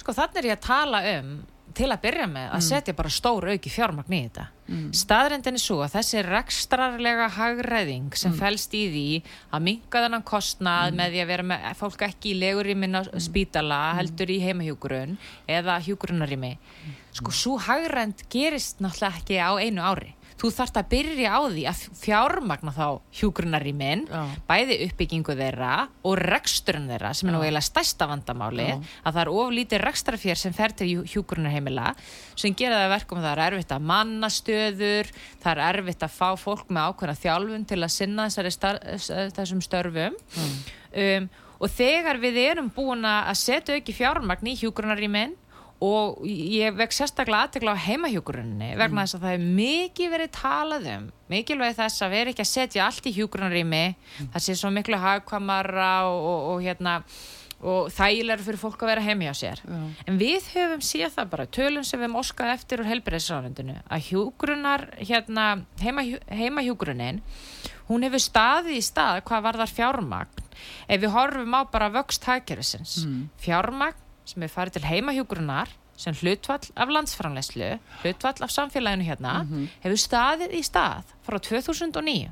Sko 0.00 0.14
þannig 0.16 0.40
er 0.40 0.50
ég 0.50 0.58
að 0.58 0.66
tala 0.66 1.00
um 1.18 1.32
til 1.76 1.88
að 1.90 2.02
byrja 2.04 2.26
með 2.30 2.46
að 2.48 2.58
mm. 2.58 2.66
setja 2.66 2.94
bara 2.98 3.12
stór 3.12 3.46
auki 3.52 3.70
fjármagn 3.72 4.14
í 4.16 4.20
þetta. 4.24 4.46
Mm. 4.70 4.84
Staðrendin 4.94 5.58
er 5.58 5.62
svo 5.62 5.78
að 5.84 5.96
þessi 5.96 6.22
rekstrarlega 6.26 7.26
hagræðing 7.36 8.14
sem 8.18 8.32
mm. 8.32 8.38
fælst 8.38 8.76
í 8.78 8.82
því 8.92 9.06
að 9.50 9.64
minga 9.66 10.04
þennan 10.04 10.26
kostnað 10.30 10.92
mm. 10.92 11.00
með 11.00 11.14
því 11.14 11.22
að 11.24 11.32
vera 11.32 11.48
með 11.50 11.66
fólk 11.80 12.06
ekki 12.06 12.32
í 12.32 12.38
legurímin 12.42 12.98
á 12.98 13.02
mm. 13.02 13.24
spítala 13.26 13.80
mm. 13.80 14.00
heldur 14.00 14.34
í 14.34 14.38
heimahjúkurun 14.44 15.18
eða 15.58 15.80
hjúkurunarými. 15.86 16.54
Sko, 17.18 17.34
svo 17.34 17.58
hagrænd 17.58 18.24
gerist 18.30 18.82
náttúrulega 18.82 19.22
ekki 19.22 19.40
á 19.42 19.50
einu 19.58 19.82
ári. 19.82 20.14
Þú 20.40 20.50
þarft 20.56 20.78
að 20.80 20.88
byrja 20.94 21.32
á 21.36 21.40
því 21.52 21.64
að 21.68 21.80
fjármagna 22.00 22.72
þá 22.72 22.86
hjúgrunarýmin 23.18 24.04
Já. 24.08 24.20
bæði 24.48 24.78
uppbyggingu 24.86 25.36
þeirra 25.36 25.72
og 26.06 26.16
reksturinn 26.20 26.88
þeirra 26.88 27.10
sem 27.16 27.28
er 27.28 27.36
nú 27.36 27.42
eiginlega 27.42 27.66
stærsta 27.66 28.08
vandamáli 28.08 28.68
Já. 28.70 28.78
að 29.04 29.18
það 29.18 29.20
er 29.22 29.32
oflítið 29.42 29.84
rekstrafér 29.84 30.40
sem 30.40 30.56
fer 30.56 30.74
til 30.78 30.88
hjúgrunarheimila 31.12 31.92
sem 32.40 32.56
gera 32.56 32.80
það 32.84 32.94
verkum 32.94 33.20
að 33.20 33.28
það 33.28 33.34
er 33.34 33.44
erfitt 33.48 33.76
að 33.76 33.86
manna 33.92 34.32
stöður 34.32 35.12
það 35.42 35.52
er 35.52 35.62
erfitt 35.68 36.08
að 36.08 36.16
fá 36.16 36.28
fólk 36.40 36.72
með 36.72 36.88
ákveðna 36.88 37.20
þjálfun 37.26 37.68
til 37.68 37.80
að 37.82 37.94
sinna 37.98 38.28
star 38.30 38.80
þessum 39.36 39.62
störfum 39.64 40.16
um, 40.16 41.30
og 41.60 41.68
þegar 41.76 42.16
við 42.22 42.40
erum 42.46 42.72
búin 42.72 43.04
að 43.04 43.34
setja 43.36 43.76
ekki 43.76 43.92
fjármagn 43.92 44.48
í 44.48 44.56
hjúgrunarýmin 44.62 45.36
og 45.80 46.20
ég 46.28 46.74
vek 46.76 46.92
sérstaklega 46.92 47.46
aðtekla 47.46 47.72
á 47.72 47.84
heimahjúgrunni 47.86 48.74
vegna 48.76 49.06
þess 49.06 49.16
að 49.16 49.22
það 49.26 49.36
er 49.38 49.44
mikið 49.60 50.10
verið 50.14 50.32
talað 50.36 50.88
um 50.96 51.06
mikilvæg 51.32 51.76
þess 51.78 52.02
að 52.04 52.14
vera 52.16 52.32
ekki 52.34 52.44
að 52.44 52.50
setja 52.50 52.86
allt 52.86 53.06
í 53.08 53.12
hjúgrunarými 53.16 53.84
það 54.34 54.44
sé 54.44 54.56
svo 54.60 54.72
miklu 54.76 54.98
hagkvamara 55.00 55.92
og, 56.10 56.18
og, 56.32 56.42
og 56.54 56.64
hérna 56.66 56.96
og 57.60 57.90
þægilega 57.92 58.40
fyrir 58.44 58.60
fólk 58.60 58.82
að 58.84 58.88
vera 58.88 59.02
heimi 59.04 59.26
á 59.28 59.34
sér 59.36 59.58
Já. 59.60 59.80
en 60.08 60.20
við 60.20 60.46
höfum 60.54 60.84
séð 60.84 61.16
það 61.16 61.32
bara 61.32 61.48
tölum 61.56 61.84
sem 61.84 62.00
við 62.00 62.06
höfum 62.08 62.20
óskað 62.22 62.52
eftir 62.54 62.80
úr 62.80 62.88
helbriðsránundinu 62.88 63.74
að 63.84 64.06
hjúgrunar 64.10 64.86
hérna, 65.00 65.46
heima, 65.80 66.04
heimahjúgrunin 66.28 67.20
hún 67.90 68.04
hefur 68.06 68.22
staðið 68.24 68.78
í 68.78 68.84
stað 68.84 69.20
hvað 69.28 69.44
var 69.48 69.60
þar 69.60 69.74
fjármagn 69.76 70.46
ef 70.88 71.00
við 71.04 71.12
horfum 71.16 71.56
á 71.56 71.60
bara 71.72 71.90
vöxt 71.96 72.24
hagkerfisins 72.28 73.00
Mm. 73.04 73.28
fjármagn 73.44 74.06
sem 74.30 74.46
er 74.46 74.52
farið 74.52 74.78
til 74.78 74.88
heimahjúgrunar 74.88 75.72
sem 76.00 76.16
hlutvall 76.16 76.70
af 76.80 76.92
landsframleyslu 76.96 77.70
hlutvall 78.02 78.46
af 78.46 78.54
samfélaginu 78.54 79.08
hérna 79.10 79.40
hefur 79.84 80.04
staðið 80.08 80.56
í 80.56 80.62
stað 80.64 81.16
frá 81.26 81.36
2009 81.38 82.30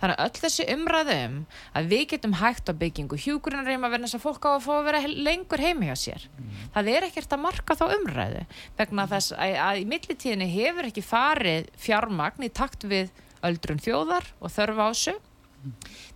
Þannig 0.00 0.16
að 0.16 0.24
öll 0.26 0.40
þessi 0.42 0.66
umræðum 0.74 1.36
að 1.78 1.88
við 1.92 2.02
getum 2.12 2.34
hægt 2.40 2.68
á 2.68 2.72
byggingu 2.80 3.18
hjúgrunarheima 3.20 3.90
verðin 3.92 4.08
þess 4.08 4.18
að 4.18 4.24
fólk 4.26 4.48
á 4.48 4.50
að 4.52 4.64
fá 4.66 4.72
að 4.76 4.88
vera 4.88 5.02
lengur 5.28 5.62
heimi 5.62 5.88
hjá 5.88 5.96
sér. 6.00 6.26
Það 6.74 6.90
er 6.92 7.06
ekkert 7.08 7.36
að 7.36 7.44
marka 7.44 7.76
þá 7.78 7.84
umræðu 7.96 8.42
vegna 8.80 9.06
þess 9.12 9.36
að, 9.36 9.54
að 9.68 9.80
í 9.80 9.86
millitíðinni 9.92 10.50
hefur 10.52 10.90
ekki 10.90 11.04
farið 11.06 11.70
fjármagn 11.86 12.44
í 12.44 12.52
takt 12.52 12.84
við 12.84 13.12
öldrun 13.46 13.82
þjóðar 13.82 14.28
og 14.40 14.52
þörfa 14.52 14.88
á 14.88 14.90
þessu. 14.92 15.16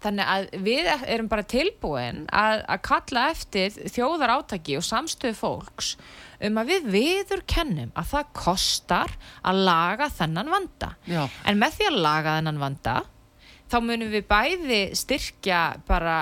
Þannig 0.01 0.33
að 0.35 0.49
við 0.65 0.91
erum 0.97 1.29
bara 1.31 1.47
tilbúin 1.49 2.25
að, 2.33 2.65
að 2.65 2.83
kalla 2.89 3.29
eftir 3.35 3.79
þjóðar 3.93 4.35
átaki 4.39 4.79
og 4.81 4.87
samstöðu 4.87 5.39
fólks 5.39 5.95
um 6.41 6.61
að 6.61 6.73
við 6.73 6.91
viður 6.95 7.45
kennum 7.51 7.95
að 7.99 8.13
það 8.15 8.35
kostar 8.41 9.17
að 9.45 9.65
laga 9.69 10.09
þennan 10.17 10.53
vanda. 10.53 10.95
Já. 11.05 11.25
En 11.45 11.61
með 11.61 11.79
því 11.79 11.91
að 11.91 12.03
laga 12.07 12.37
þennan 12.39 12.63
vanda 12.63 13.01
þá 13.71 13.77
munum 13.85 14.11
við 14.11 14.25
bæði 14.31 14.81
styrkja 14.99 15.61
bara 15.87 16.17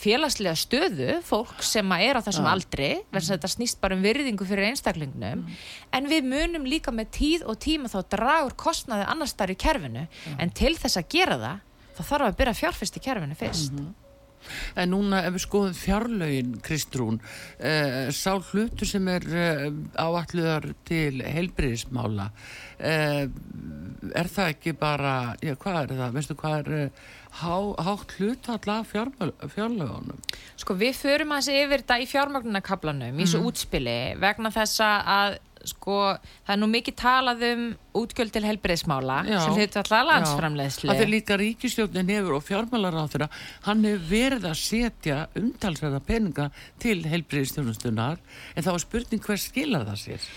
félagslega 0.00 0.56
stöðu 0.56 1.18
fólk 1.26 1.60
sem 1.64 1.92
er 1.98 2.16
á 2.16 2.24
þessum 2.24 2.48
Já. 2.48 2.52
aldri 2.54 2.88
verðan 3.12 3.26
að 3.26 3.34
þetta 3.34 3.52
snýst 3.52 3.80
bara 3.82 3.98
um 3.98 4.04
virðingu 4.04 4.48
fyrir 4.48 4.70
einstaklingnum 4.70 5.44
en 5.44 6.10
við 6.10 6.30
munum 6.30 6.64
líka 6.68 6.94
með 6.94 7.12
tíð 7.18 7.46
og 7.50 7.60
tíma 7.60 7.92
þá 7.92 7.98
dragur 8.16 8.56
kostnaði 8.64 9.08
annars 9.12 9.36
þar 9.36 9.52
í 9.52 9.60
kerfinu 9.66 10.06
en 10.38 10.54
til 10.56 10.74
þess 10.80 11.00
að 11.00 11.10
gera 11.12 11.40
það 11.42 11.62
þá 11.94 12.02
þarf 12.02 12.30
að 12.30 12.40
byrja 12.40 12.58
fjárfyrst 12.62 12.98
í 12.98 13.04
kerfinu 13.04 13.38
fyrst. 13.38 13.84
En 14.76 14.90
núna 14.92 15.22
ef 15.24 15.38
við 15.38 15.42
skoðum 15.46 15.76
fjárlögin, 15.78 16.50
Kristrún, 16.60 17.16
uh, 17.16 18.10
sá 18.12 18.34
hlutur 18.36 18.88
sem 18.90 19.06
er 19.08 19.24
uh, 19.24 19.62
áalluðar 19.96 20.66
til 20.84 21.22
heilbriðismála, 21.24 22.26
uh, 22.76 23.22
er 24.12 24.28
það 24.28 24.50
ekki 24.52 24.74
bara, 24.76 25.14
já 25.40 25.54
hvað 25.56 25.78
er 25.80 25.94
það, 26.02 26.12
veistu 26.18 26.36
hvað 26.42 26.58
er 26.58 26.76
uh, 26.76 27.08
há, 27.40 27.56
hátt 27.88 28.14
hlutall 28.18 28.74
af 28.74 28.92
fjármál- 28.92 29.34
fjárlögunum? 29.56 30.20
Sko 30.60 30.76
við 30.76 31.00
förum 31.00 31.32
að 31.32 31.40
þessi 31.46 31.64
yfir 31.64 31.86
þetta 31.86 32.00
í 32.04 32.10
fjármagnunarkablanum 32.12 33.16
í 33.16 33.24
þessu 33.24 33.42
útspili 33.48 33.98
vegna 34.20 34.52
þessa 34.52 34.92
að 35.16 35.40
sko 35.68 35.98
það 36.16 36.52
er 36.54 36.60
nú 36.60 36.68
mikið 36.72 36.96
talað 37.00 37.44
um 37.50 37.62
útgjöld 38.00 38.34
til 38.34 38.44
helbriðismála 38.44 39.18
Já. 39.28 39.38
sem 39.44 39.54
hlutu 39.58 39.80
alltaf 39.80 40.08
landsframleiðslu 40.08 40.90
Það 40.90 41.04
er 41.04 41.12
líka 41.12 41.38
ríkistjórnin 41.40 42.12
hefur 42.14 42.38
og 42.38 42.44
fjármálar 42.46 42.98
á 42.98 43.04
þeirra, 43.12 43.30
hann 43.68 43.86
hefur 43.86 44.10
verið 44.10 44.48
að 44.50 44.58
setja 44.60 45.20
umtalsverða 45.38 46.02
peninga 46.04 46.50
til 46.82 47.00
heilbriðistjónustunar, 47.06 48.20
en 48.54 48.66
þá 48.66 48.74
er 48.74 48.84
spurning 48.84 49.24
hver 49.24 49.40
skilar 49.40 49.88
það 49.88 50.02
sér? 50.04 50.28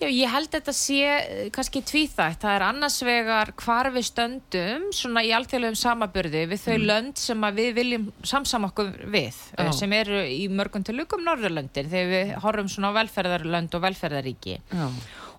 Já, 0.00 0.08
ég 0.08 0.30
held 0.32 0.48
þetta 0.48 0.72
sé 0.72 0.98
eh, 1.04 1.48
kannski 1.52 1.82
tvíþætt. 1.84 2.40
Það 2.40 2.54
er 2.54 2.62
annars 2.64 2.94
vegar 3.04 3.50
hvar 3.60 3.90
við 3.92 4.06
stöndum 4.08 4.86
svona 4.96 5.20
í 5.26 5.32
alþjóðlegum 5.36 5.76
samaburði 5.76 6.46
við 6.48 6.62
þau 6.62 6.76
lönd 6.88 7.20
sem 7.20 7.44
við 7.58 7.68
viljum 7.76 8.06
samsama 8.24 8.70
okkur 8.70 8.94
við, 9.12 9.36
eh, 9.58 9.68
Já. 9.68 9.74
sem 9.76 9.92
eru 9.92 10.22
í 10.24 10.46
mörgum 10.48 10.86
til 10.86 10.96
lukum 10.96 11.20
Norðurlöndin 11.26 11.92
þegar 11.92 12.14
við 12.14 12.32
horfum 12.46 12.72
svona 12.72 12.94
á 12.96 12.98
velferðarlönd 13.02 13.76
og 13.76 13.84
velferðaríki. 13.84 14.56
Já. 14.72 14.88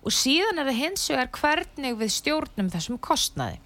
Og 0.02 0.14
síðan 0.14 0.62
er 0.62 0.70
það 0.70 0.80
hins 0.84 1.10
vegar 1.10 1.34
hvernig 1.40 1.98
við 1.98 2.14
stjórnum 2.20 2.70
þessum 2.70 3.02
kostnaði. 3.02 3.58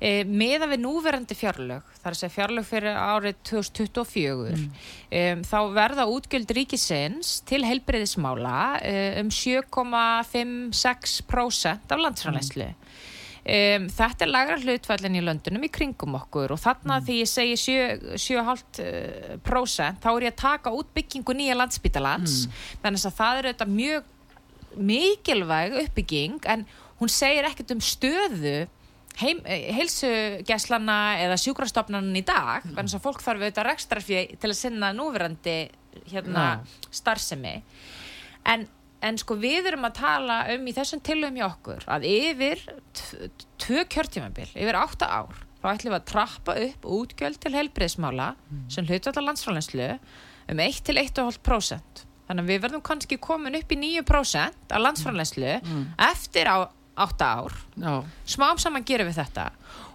E, 0.00 0.24
meða 0.24 0.64
við 0.70 0.80
núverandi 0.80 1.36
fjárlög, 1.36 1.84
þar 2.00 2.12
að 2.14 2.20
segja 2.22 2.36
fjárlög 2.38 2.64
fyrir 2.64 2.96
árið 2.96 3.36
2024, 3.50 4.56
um, 4.56 5.44
þá 5.44 5.60
verða 5.76 6.08
útgjöld 6.08 6.48
ríkisins 6.56 7.44
til 7.44 7.60
heilbreyðismála 7.68 8.80
um 9.20 9.28
7,56% 9.28 11.92
af 11.92 12.00
landsframleyslu. 12.00 12.72
Um, 13.40 13.86
þetta 13.88 14.26
er 14.26 14.30
lagra 14.30 14.56
hlutfallin 14.60 15.14
í 15.16 15.20
löndunum 15.24 15.62
í 15.64 15.70
kringum 15.72 16.12
okkur 16.18 16.52
og 16.52 16.58
þarna 16.60 16.98
því 17.04 17.14
ég 17.22 17.28
segi 17.30 17.54
7,5% 18.20 20.02
þá 20.04 20.08
er 20.10 20.26
ég 20.26 20.34
að 20.34 20.42
taka 20.42 20.72
út 20.76 20.90
byggingu 20.92 21.32
nýja 21.38 21.56
landsbítalans 21.56 22.34
þannig 22.82 23.06
að 23.08 23.16
það 23.16 23.38
er 23.38 23.48
auðvitað 23.48 23.72
mjög 23.78 24.02
mikilvæg 24.90 25.70
uppbygging 25.86 26.36
en 26.52 26.66
hún 27.00 27.10
segir 27.10 27.48
ekkert 27.48 27.72
um 27.74 27.80
stöðu 27.80 28.68
heim, 29.20 29.40
heilsugeslana 29.46 30.98
eða 31.24 31.38
sjúkrastofnanan 31.40 32.16
í 32.18 32.24
dag 32.26 32.64
mm. 32.64 32.74
þannig 32.76 32.96
að 32.98 33.06
fólk 33.06 33.24
þarf 33.24 33.44
auðvitað 33.44 33.68
rekstrafið 33.70 34.34
til 34.40 34.50
að 34.50 34.58
sinna 34.58 34.92
núverandi 34.96 35.56
hérna, 36.10 36.46
starfsemi. 36.94 37.56
En, 38.48 38.66
en 39.04 39.20
sko 39.20 39.36
við 39.40 39.70
erum 39.72 39.86
að 39.88 39.98
tala 40.00 40.40
um 40.54 40.66
í 40.66 40.74
þessum 40.76 41.02
tilum 41.04 41.38
hjá 41.38 41.46
okkur 41.50 41.86
að 41.90 42.08
yfir 42.10 42.64
tvö 43.60 43.86
kjörtímabil, 43.90 44.50
yfir 44.54 44.80
átta 44.80 45.10
ár 45.20 45.46
þá 45.60 45.72
ætlum 45.74 45.92
við 45.92 45.98
að 45.98 46.08
trappa 46.08 46.56
upp 46.66 46.86
útgjöld 46.88 47.40
til 47.42 47.52
helbriðsmála 47.56 48.30
sem 48.72 48.86
hlutvölda 48.88 49.24
landsfrálinslu 49.24 49.90
um 50.50 50.62
1 50.64 50.80
til 50.86 50.96
1,5% 51.02 52.04
þannig 52.30 52.44
að 52.44 52.52
við 52.52 52.62
verðum 52.64 52.84
kannski 52.86 53.18
komin 53.20 53.58
upp 53.58 53.72
í 53.74 53.78
9% 53.80 54.72
af 54.72 54.84
landsfrálinslu 54.84 55.56
eftir 56.06 56.48
á 56.48 56.70
8 57.00 57.26
ár. 57.26 57.56
Já, 57.80 57.92
smám 58.34 58.60
saman 58.60 58.86
gerum 58.86 59.08
við 59.10 59.20
þetta. 59.20 59.46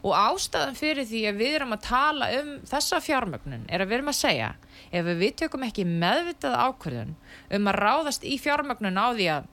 Og 0.05 0.13
ástæðan 0.17 0.77
fyrir 0.77 1.07
því 1.09 1.21
að 1.29 1.41
við 1.41 1.57
erum 1.59 1.75
að 1.75 1.83
tala 1.87 2.29
um 2.39 2.53
þessa 2.69 3.01
fjármögnun 3.01 3.65
er 3.69 3.83
að 3.83 3.91
við 3.91 3.99
erum 3.99 4.13
að 4.13 4.19
segja 4.19 4.53
ef 4.91 5.09
við 5.09 5.35
tökum 5.41 5.65
ekki 5.65 5.85
meðvitað 5.89 6.57
ákvörðun 6.61 7.15
um 7.57 7.69
að 7.71 7.79
ráðast 7.81 8.25
í 8.25 8.37
fjármögnun 8.41 9.01
á 9.01 9.07
því 9.15 9.29
að 9.33 9.51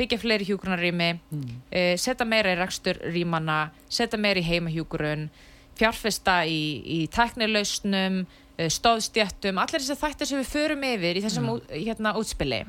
byggja 0.00 0.18
fleiri 0.22 0.46
hjúgrunarými 0.48 1.08
mm. 1.18 1.48
setja 2.00 2.26
meira 2.26 2.54
í 2.54 2.58
rekstur 2.58 2.98
rýmana 3.12 3.58
setja 3.92 4.20
meira 4.20 4.40
í 4.40 4.46
heimahjúgrun 4.46 5.28
fjárfesta 5.78 6.42
í, 6.48 6.62
í 6.84 6.98
tæknilausnum 7.12 8.22
eh, 8.22 8.70
stóðstjættum, 8.72 9.60
allir 9.60 9.82
þessi 9.82 9.98
þættir 10.00 10.30
sem 10.30 10.42
við 10.42 10.50
förum 10.52 10.84
yfir 10.88 11.20
í 11.20 11.24
þessum 11.24 11.48
ú- 11.54 11.62
hérna, 11.70 12.14
útspili 12.20 12.62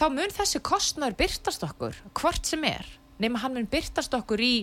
þá 0.00 0.06
mun 0.12 0.34
þessi 0.34 0.60
kostnaður 0.64 1.18
byrtast 1.22 1.64
okkur 1.66 2.00
hvort 2.18 2.48
sem 2.48 2.64
er 2.68 2.88
nema 3.22 3.42
hann 3.42 3.54
mun 3.58 3.68
byrtast 3.70 4.14
okkur 4.16 4.42
í 4.42 4.54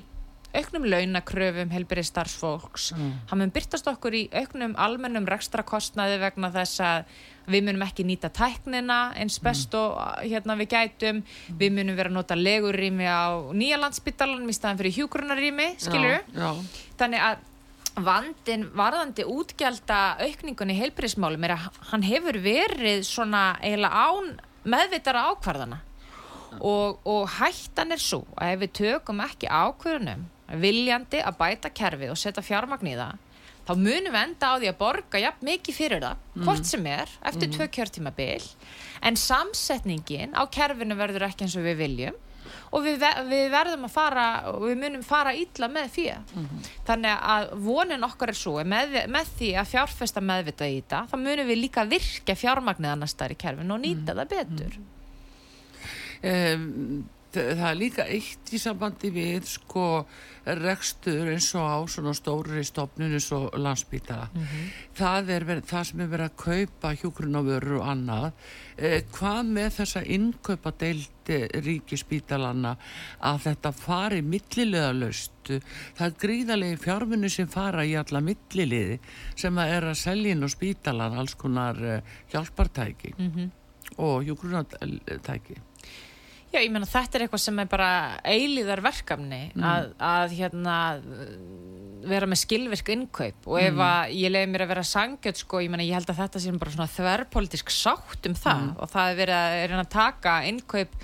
auknum 0.52 0.84
launakröfum 0.92 1.70
helbyrði 1.72 2.04
starfsfólks 2.10 2.90
hann 3.30 3.40
mun 3.40 3.54
byrtast 3.56 3.88
okkur 3.88 4.18
í 4.18 4.24
auknum 4.36 4.74
almennum 4.76 5.30
rekstrakostnaði 5.30 6.18
vegna 6.20 6.52
þess 6.52 6.82
að 6.84 7.14
við 7.52 7.68
munum 7.68 7.86
ekki 7.86 8.06
nýta 8.06 8.30
tæknina 8.34 9.00
eins 9.20 9.40
best 9.44 9.74
og 9.78 9.98
hérna 10.22 10.56
við 10.60 10.72
gætum. 10.76 11.22
Við 11.60 11.76
munum 11.78 11.98
vera 11.98 12.12
að 12.12 12.18
nota 12.20 12.38
legurými 12.38 13.08
á 13.08 13.52
nýja 13.56 13.80
landsbytalanum 13.82 14.52
í 14.52 14.56
staðan 14.56 14.82
fyrir 14.82 14.96
já, 16.36 16.44
já. 16.44 16.52
þannig 17.02 17.26
að 17.30 17.48
vandin 18.08 18.68
varðandi 18.78 19.28
útgjalda 19.28 20.02
aukningunni 20.22 20.78
í 20.78 20.80
heilbyrðismálum 20.80 21.48
er 21.48 21.58
að 21.58 21.80
hann 21.92 22.06
hefur 22.08 22.40
verið 22.44 23.04
svona 23.08 23.58
eiginlega 23.60 24.06
án 24.08 24.30
meðvitara 24.64 25.26
ákvarðana 25.32 25.82
og, 26.60 27.02
og 27.08 27.26
hættan 27.38 27.96
er 27.96 28.02
svo 28.02 28.24
að 28.36 28.56
ef 28.56 28.64
við 28.66 28.78
tökum 28.82 29.24
ekki 29.24 29.50
ákvörðunum 29.50 30.28
viljandi 30.62 31.22
að 31.24 31.38
bæta 31.40 31.72
kerfið 31.72 32.12
og 32.12 32.20
setja 32.20 32.44
fjármagn 32.44 32.92
í 32.92 32.98
það 33.00 33.20
þá 33.68 33.76
munum 33.78 34.16
við 34.16 34.24
enda 34.24 34.50
á 34.52 34.56
því 34.58 34.72
að 34.72 34.80
borga 34.80 35.22
jafn 35.22 35.48
mikið 35.48 35.78
fyrir 35.78 36.04
það, 36.04 36.26
hvort 36.42 36.68
sem 36.68 36.90
er 36.90 37.14
eftir 37.30 37.54
tvö 37.54 37.70
kjörtímabil. 37.78 38.50
En 39.06 39.18
samsetningin 39.20 40.36
á 40.36 40.44
kerfinu 40.52 40.98
verður 41.00 41.28
ekki 41.30 41.48
eins 41.48 41.58
og 41.60 41.66
við 41.68 41.82
viljum. 41.86 42.20
Og 42.72 42.84
við, 42.84 43.04
við 43.30 43.46
verðum 43.52 43.86
að 43.86 43.94
fara 43.94 44.26
og 44.50 44.64
við 44.66 44.80
munum 44.82 45.04
fara 45.06 45.32
illa 45.38 45.68
með 45.72 45.92
fyrir 45.94 46.48
þannig 46.88 47.28
að 47.34 47.52
vonin 47.64 48.08
okkar 48.08 48.32
er 48.34 48.40
svo 48.40 48.56
með, 48.68 48.96
með 49.12 49.30
því 49.38 49.52
að 49.62 49.70
fjárfesta 49.72 50.24
meðvita 50.26 50.68
í 50.68 50.80
þetta 50.80 51.04
þá 51.12 51.16
munum 51.22 51.52
við 51.52 51.62
líka 51.62 51.86
virka 51.88 52.36
fjármagnið 52.36 52.96
annars 52.96 53.16
þar 53.20 53.36
í 53.36 53.40
kerfin 53.44 53.76
og 53.76 53.84
nýta 53.84 54.16
það 54.18 54.34
betur 54.34 54.80
um, 56.24 57.10
það 57.32 57.70
er 57.70 57.78
líka 57.80 58.06
eitt 58.12 58.52
í 58.52 58.60
sambandi 58.60 59.12
við 59.14 59.46
sko 59.48 59.86
rekstur 60.58 61.30
eins 61.32 61.48
og 61.56 61.68
á 61.70 61.80
svona 61.88 62.14
stóri 62.18 62.64
stofnun 62.66 63.14
eins 63.14 63.30
og 63.36 63.54
landsbítara 63.56 64.28
það 64.98 65.30
er 65.36 65.46
verið, 65.48 65.66
það 65.70 65.86
sem 65.88 66.02
er 66.02 66.10
verið 66.12 66.26
að 66.26 66.42
kaupa 66.42 66.94
hjúgrunavörur 66.98 67.78
og 67.80 67.88
annað. 67.88 68.32
Eh, 68.78 69.04
hvað 69.14 69.54
með 69.54 69.70
þessa 69.78 70.04
innkaupa 70.04 70.74
deildi 70.82 71.40
ríkispítalana 71.62 72.76
að 73.22 73.40
þetta 73.46 73.72
fari 73.72 74.22
millilega 74.22 74.92
löst 74.92 75.32
það 75.48 76.06
er 76.08 76.20
gríðarlegi 76.22 76.78
fjármunni 76.78 77.30
sem 77.30 77.48
fara 77.48 77.86
í 77.86 77.96
alla 77.96 78.22
milliliði 78.22 79.00
sem 79.36 79.58
að 79.58 79.74
er 79.78 79.90
að 79.92 79.98
selja 79.98 80.36
inn 80.36 80.44
á 80.44 80.50
spítalan 80.50 81.18
alls 81.18 81.36
konar 81.36 81.80
eh, 81.82 82.02
hjálpartæki 82.34 83.16
og 83.98 84.24
hjúgrunatæki 84.26 85.62
Já, 86.52 86.60
ég 86.60 86.72
meina 86.74 86.88
þetta 86.90 87.18
er 87.18 87.24
eitthvað 87.26 87.44
sem 87.46 87.60
er 87.64 87.68
bara 87.72 87.90
eilíðar 88.28 88.82
verkefni 88.84 89.42
að, 89.56 89.92
að 90.04 90.34
hérna 90.36 90.78
vera 92.08 92.28
með 92.30 92.42
skilvirk 92.42 92.92
innkaup. 92.92 93.48
Og 93.48 93.60
ef 93.62 93.82
að 93.86 94.14
ég 94.18 94.34
leiði 94.34 94.50
mér 94.52 94.66
að 94.66 94.72
vera 94.74 94.86
sangjöld 94.88 95.40
sko, 95.40 95.62
ég 95.64 95.72
meina 95.72 95.86
ég 95.86 95.96
held 95.96 96.10
að 96.12 96.22
þetta 96.24 96.42
sé 96.42 96.54
bara 96.62 96.74
svona 96.74 96.90
þverrpolítisk 96.96 97.74
sátt 97.74 98.30
um 98.30 98.38
það. 98.38 98.66
Og 98.78 98.92
það 98.92 99.12
er 99.12 99.20
verið 99.22 99.38
að, 99.38 99.60
er 99.62 99.76
að 99.78 99.92
taka 99.94 100.34
innkaup 100.50 100.98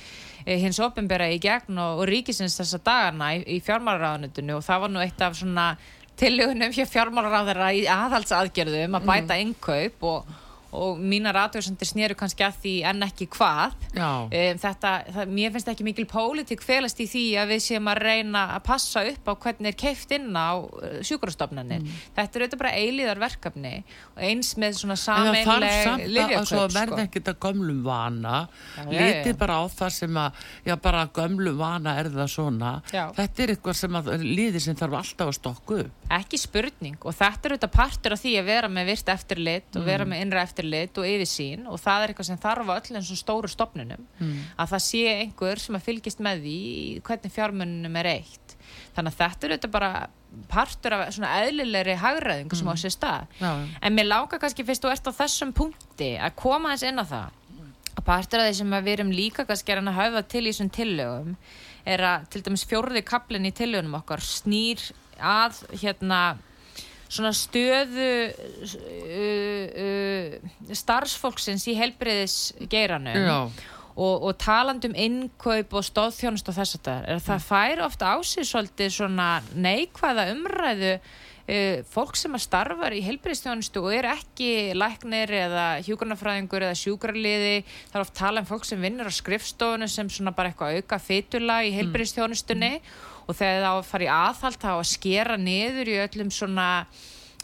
eh, 0.45 0.57
hins 0.63 0.81
opinbera 0.83 1.29
í 1.31 1.38
gegn 1.43 1.79
og, 1.83 2.01
og 2.01 2.10
ríkisins 2.12 2.57
þessa 2.60 2.81
dagana 2.83 3.29
í, 3.38 3.43
í 3.57 3.62
fjármálaráðunitinu 3.67 4.57
og 4.57 4.65
það 4.65 4.83
var 4.83 4.93
nú 4.95 5.05
eitt 5.05 5.23
af 5.23 5.38
svona 5.39 5.69
tillögunum 6.17 6.73
hjá 6.73 6.86
fjármálaráðara 6.89 7.71
í 7.77 7.86
aðhaldsaðgerðum 7.93 8.97
að 8.97 9.07
bæta 9.12 9.38
innkaup 9.41 10.07
og, 10.10 10.36
og 10.77 11.01
mínar 11.01 11.37
aðtöðsendir 11.43 11.89
snéru 11.89 12.17
kannski 12.17 12.45
að 12.45 12.59
því 12.63 12.73
en 12.91 13.05
ekki 13.07 13.27
hvað. 13.33 13.75
Um, 13.97 14.59
þetta, 14.61 14.93
það, 15.15 15.33
mér 15.37 15.53
finnst 15.55 15.71
ekki 15.71 15.87
mikil 15.87 16.05
pólitík 16.09 16.63
felast 16.65 17.01
í 17.03 17.07
því 17.09 17.23
að 17.41 17.53
við 17.53 17.63
séum 17.67 17.89
að 17.91 18.01
reyna 18.05 18.43
að 18.55 18.63
passa 18.67 19.03
upp 19.11 19.31
á 19.31 19.33
hvernig 19.45 19.71
er 19.73 19.79
keift 19.79 20.13
inn 20.15 20.29
á 20.37 20.53
uh, 20.57 20.99
sjúkrastofnanir. 21.07 21.85
Þetta 22.17 22.27
er 22.27 22.45
auðvitað 22.45 22.61
bara 22.63 22.73
eilíðar 22.77 23.21
verkefni 23.21 23.73
og 24.13 24.23
eins 24.29 24.53
með 24.59 24.79
svona 24.81 24.97
En 24.97 25.03
það 25.03 25.37
þarf 25.37 25.47
sameinleg 25.47 26.33
samt 26.37 26.51
að, 26.51 26.65
að 26.67 26.77
sko. 26.77 26.99
ekkert 27.03 27.31
að 27.33 27.39
gömlum 27.47 27.81
vana. 27.85 28.37
Já. 28.77 29.33
bara 29.37 29.59
á 29.61 29.63
það 29.71 29.93
sem 29.97 30.21
að 30.21 30.47
já 30.67 30.75
bara 30.81 31.05
gömlum 31.15 31.57
vana 31.59 31.97
er 32.01 32.11
það 32.13 32.33
svona. 32.33 32.73
Já. 32.93 33.05
þetta 33.17 33.43
er 33.43 33.55
eitthvað 33.55 33.79
sem 33.81 33.99
að 33.99 34.11
liði 34.23 34.63
sem 34.63 34.77
þarf 34.77 34.99
alltaf 35.01 35.31
að 35.31 35.37
stokku 35.39 35.81
ekki 36.13 36.39
spurning. 36.39 36.97
Og 37.03 37.15
þetta 37.15 37.47
er 37.49 37.55
auðvitað 37.55 37.73
partur 37.73 38.15
af 38.15 38.21
því 38.21 38.33
að 38.39 38.47
vera 38.47 38.69
með 38.71 38.91
virt 38.91 39.11
eftirlit 39.11 39.77
og 39.77 39.87
vera 39.87 40.07
með 40.07 40.23
innra 40.23 40.43
eftirlit 40.47 40.66
og 41.01 41.08
yfirsýn 41.08 41.65
og 41.67 41.80
það 41.82 42.03
er 42.03 42.13
eitthvað 42.13 42.30
sem 42.30 42.43
þarf 42.43 42.71
á 42.71 42.77
öllum 42.77 43.08
svo 43.08 43.17
stóru 43.19 43.51
stopnunum 43.51 44.06
að 44.58 44.73
það 44.73 44.86
sé 44.89 45.03
einhver 45.13 45.60
sem 45.60 45.75
að 45.75 45.88
fylgist 45.88 46.19
með 46.19 46.45
því 46.45 46.60
hvernig 47.08 47.36
fjármununum 47.38 47.99
er 48.03 48.12
eitt 48.17 48.58
þannig 48.95 49.13
að 49.13 49.19
þetta 49.21 49.47
er 49.47 49.53
auðvitað 49.53 49.75
bara 49.77 49.91
partur 50.51 50.95
af 50.95 51.13
svona 51.15 51.34
eðlilegri 51.45 51.95
hagræðing 52.01 52.53
sem 52.56 52.69
á 52.69 52.75
sér 52.77 52.93
stað. 52.93 53.27
Já. 53.39 53.51
en 53.82 53.95
mér 53.95 54.10
láka 54.10 54.39
kannski 54.41 54.65
fyrst 54.67 54.84
þú 54.84 54.91
ert 54.91 55.10
á 55.10 55.19
þessum 55.21 55.53
punkti 55.56 56.12
að 56.19 56.36
koma 56.39 56.73
eins 56.73 56.86
inn 56.86 57.01
á 57.01 57.06
það. 57.08 57.30
Að 57.97 58.03
partur 58.06 58.43
af 58.43 58.49
því 58.49 58.58
sem 58.60 58.75
við 58.75 58.93
erum 58.93 59.13
líka 59.15 59.45
kannski 59.47 59.73
að 59.73 59.91
hafa 59.97 60.21
til 60.21 60.43
í 60.45 60.51
þessum 60.51 60.69
tillögum 60.69 61.38
er 61.88 62.03
að 62.03 62.27
til 62.34 62.43
dæmis 62.45 62.67
fjórði 62.67 63.03
kaplinn 63.08 63.47
í 63.47 63.56
tillögunum 63.56 63.97
okkar 64.01 64.21
snýr 64.21 64.84
að 65.17 65.63
hérna 65.82 66.38
svona 67.07 67.33
stöðu 67.35 68.09
uh, 68.67 69.63
uh, 69.83 70.75
starfsfólksins 70.75 71.67
í 71.71 71.77
helbriðisgeiranum 71.79 73.21
Já. 73.21 73.37
og, 73.95 74.27
og 74.27 74.35
talandum 74.41 74.97
innkaup 74.97 75.77
og 75.79 75.87
stóðþjónust 75.87 76.51
og 76.51 76.59
þess 76.59 76.79
að 76.79 76.83
það 76.89 77.07
er 77.07 77.15
að 77.15 77.23
það 77.29 77.47
fær 77.47 77.85
ofta 77.87 78.11
á 78.11 78.17
sig 78.27 78.49
svolítið 78.49 78.93
svona 78.99 79.29
neikvæða 79.55 80.29
umræðu 80.35 80.93
uh, 80.97 81.79
fólk 81.95 82.19
sem 82.19 82.35
að 82.35 82.45
starfar 82.45 82.95
í 82.97 83.03
helbriðstjónustu 83.07 83.83
og 83.85 83.95
er 83.95 84.11
ekki 84.11 84.51
læknir 84.77 85.31
eða 85.45 85.67
hjúgrunafræðingur 85.87 86.67
eða 86.67 86.79
sjúkrarliði 86.83 87.59
það 87.69 87.99
er 87.99 88.03
oft 88.03 88.17
tala 88.19 88.43
um 88.43 88.49
fólk 88.49 88.67
sem 88.67 88.83
vinnur 88.83 89.07
á 89.07 89.13
skrifstofunum 89.15 89.91
sem 89.91 90.11
svona 90.11 90.35
bara 90.35 90.51
eitthvað 90.51 90.81
auka 90.81 90.99
fytula 91.01 91.61
í 91.63 91.71
helbriðstjónustunni 91.79 92.75
og 93.27 93.35
þegar 93.35 93.61
það 93.61 93.69
á 93.69 93.75
að 93.75 93.87
fara 93.91 94.07
í 94.07 94.11
aðhald 94.15 94.59
þá 94.63 94.71
að 94.73 94.89
skera 94.91 95.37
niður 95.39 95.91
í 95.91 95.99
öllum 96.05 96.33
svona 96.33 96.67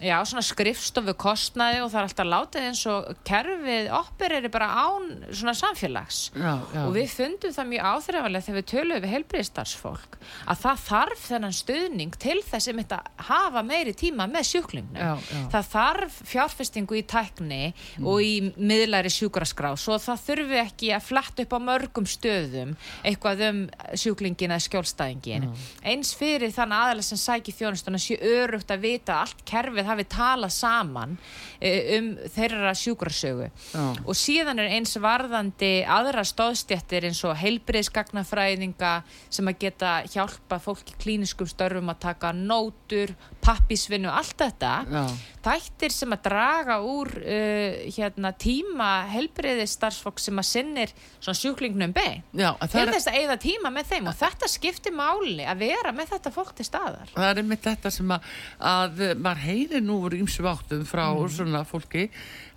Já, 0.01 0.17
svona 0.25 0.41
skrifstofu 0.41 1.13
kostnaði 1.21 1.83
og 1.83 1.91
það 1.93 1.99
er 1.99 2.07
alltaf 2.07 2.27
látið 2.27 2.63
eins 2.65 2.79
og 2.89 3.09
kerfið 3.29 3.91
opereri 3.93 4.49
bara 4.51 4.69
án 4.73 5.05
svona 5.29 5.53
samfélags 5.55 6.31
Já, 6.33 6.55
já. 6.73 6.79
og 6.81 6.95
við 6.95 7.11
fundum 7.13 7.53
það 7.53 7.69
mjög 7.69 7.89
áþreifanlega 7.91 8.47
þegar 8.47 8.57
við 8.57 8.67
töluðum 8.71 9.03
við 9.05 9.13
heilbriðstarfsfólk 9.13 10.17
að 10.49 10.63
það 10.63 10.81
þarf 10.87 11.27
þennan 11.27 11.55
stuðning 11.55 12.17
til 12.23 12.37
þess 12.47 12.71
að 12.71 12.79
þetta 12.81 12.99
hafa 13.29 13.63
meiri 13.67 13.93
tíma 13.99 14.27
með 14.31 14.47
sjúklingnum. 14.49 14.97
Já. 14.97 15.43
Það 15.53 15.69
þarf 15.75 16.17
fjárfestingu 16.31 16.97
í 16.99 17.03
tækni 17.13 17.61
og 18.01 18.23
í 18.25 18.33
miðlæri 18.57 19.11
sjúkraskrá 19.13 19.73
svo 19.79 19.99
það 20.01 20.25
þurfi 20.27 20.59
ekki 20.63 20.91
að 20.97 21.07
flatta 21.11 21.45
upp 21.45 21.55
á 21.55 21.59
mörgum 21.69 22.09
stöðum 22.09 22.73
eitthvað 23.05 23.45
um 23.49 23.61
sjúklingin 23.99 24.55
eða 24.55 24.65
skjólstæðingin. 24.67 25.47
Eins 25.85 26.13
fyrir 26.17 26.53
þann 26.55 26.75
aðalega 26.75 27.07
sem 27.11 27.21
sæki 27.21 27.55
þjónustuna 27.55 28.01
sé 28.01 28.17
örugt 28.17 28.73
að 28.73 28.85
vita 28.87 29.19
að 29.19 29.23
allt 29.27 29.45
kerfið 29.47 29.82
hafi 29.87 30.05
talað 30.11 30.53
saman 30.55 31.17
eh, 31.59 31.97
um 31.97 32.09
þeirra 32.33 32.73
sjúkrasögu 32.77 33.49
Já. 33.49 33.83
og 34.05 34.17
síðan 34.17 34.61
er 34.63 34.71
eins 34.77 34.95
varðandi 35.01 35.71
aðra 35.89 36.23
stóðstjættir 36.27 37.07
eins 37.09 37.21
og 37.27 37.37
heilbriðsgagnafræðinga 37.41 38.93
sem 39.33 39.49
að 39.49 39.59
geta 39.65 39.93
hjálpa 40.13 40.59
fólki 40.63 40.97
klíniskum 41.01 41.49
störfum 41.49 41.91
að 41.93 42.01
taka 42.07 42.33
nótur, 42.35 43.13
pappisvinnu, 43.43 44.09
allt 44.11 44.37
þetta 44.39 44.73
Já. 44.87 45.03
þættir 45.43 45.95
sem 45.95 46.15
að 46.15 46.23
draga 46.29 46.79
úr 46.87 47.11
uh, 47.19 47.79
hérna, 47.95 48.33
tíma 48.39 48.91
heilbriðistarfsfólk 49.13 50.21
sem 50.23 50.39
að 50.39 50.49
sinnir 50.49 50.93
svona 51.19 51.39
sjúklingnum 51.39 51.95
bein 51.95 52.23
til 52.33 52.85
þess 52.89 53.09
að 53.11 53.19
eigða 53.19 53.39
tíma 53.43 53.73
með 53.73 53.91
þeim 53.93 54.09
og 54.11 54.17
þetta 54.19 54.49
skiptir 54.51 54.95
máli 54.95 55.47
að 55.47 55.65
vera 55.65 55.93
með 55.95 56.13
þetta 56.15 56.33
fólk 56.35 56.53
til 56.57 56.67
staðar 56.67 57.11
það 57.13 57.29
er 57.29 57.41
einmitt 57.43 57.65
þetta 57.65 57.91
sem 57.93 58.13
að, 58.15 58.29
að 58.73 59.03
maður 59.23 59.43
heyrir 59.73 59.87
nú 59.87 59.97
úr 60.05 60.13
ýmsum 60.13 60.45
áttum 60.45 60.83
frá 60.85 61.07
svona 61.31 61.63
fólki 61.65 62.05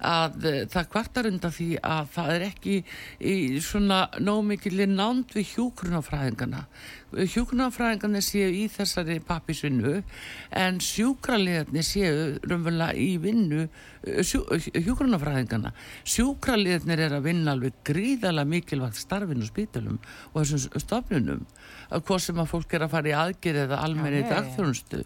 að 0.04 0.44
eh, 0.44 0.56
það 0.68 0.88
kvartar 0.92 1.28
undan 1.30 1.52
því 1.54 1.68
að 1.80 2.08
það 2.12 2.32
er 2.34 2.42
ekki 2.50 2.74
í 3.24 3.60
svona 3.64 4.00
nómikili 4.20 4.84
nánd 4.90 5.32
við 5.32 5.54
hjúkrunafræðingana 5.54 6.66
hjúkrunafræðingarnir 7.16 8.24
séu 8.24 8.50
í 8.52 8.66
þessari 8.68 9.16
pappisvinnu 9.24 10.02
en 10.60 10.80
sjúkraliðarnir 10.84 11.86
séu 11.86 12.18
raunverulega 12.44 12.98
í 13.00 13.16
vinnu 13.22 13.62
eh, 13.64 14.20
sjú, 14.20 14.42
hjúkrunafræðingarna 14.74 15.72
sjúkraliðarnir 16.04 17.06
er 17.06 17.16
að 17.16 17.30
vinna 17.30 17.56
alveg 17.56 17.80
gríðalega 17.88 18.52
mikilvægt 18.52 19.00
starfinu 19.00 19.48
spítalum 19.48 19.96
og 20.34 20.42
þessum 20.42 20.84
stofnunum 20.84 21.48
að 21.88 22.04
hvað 22.10 22.22
sem 22.26 22.44
að 22.44 22.52
fólk 22.52 22.76
er 22.76 22.84
að 22.84 22.94
fara 22.98 23.12
í 23.12 23.16
aðgerð 23.22 23.64
eða 23.64 23.82
almenni 23.86 24.22
dagþjónustu 24.28 25.04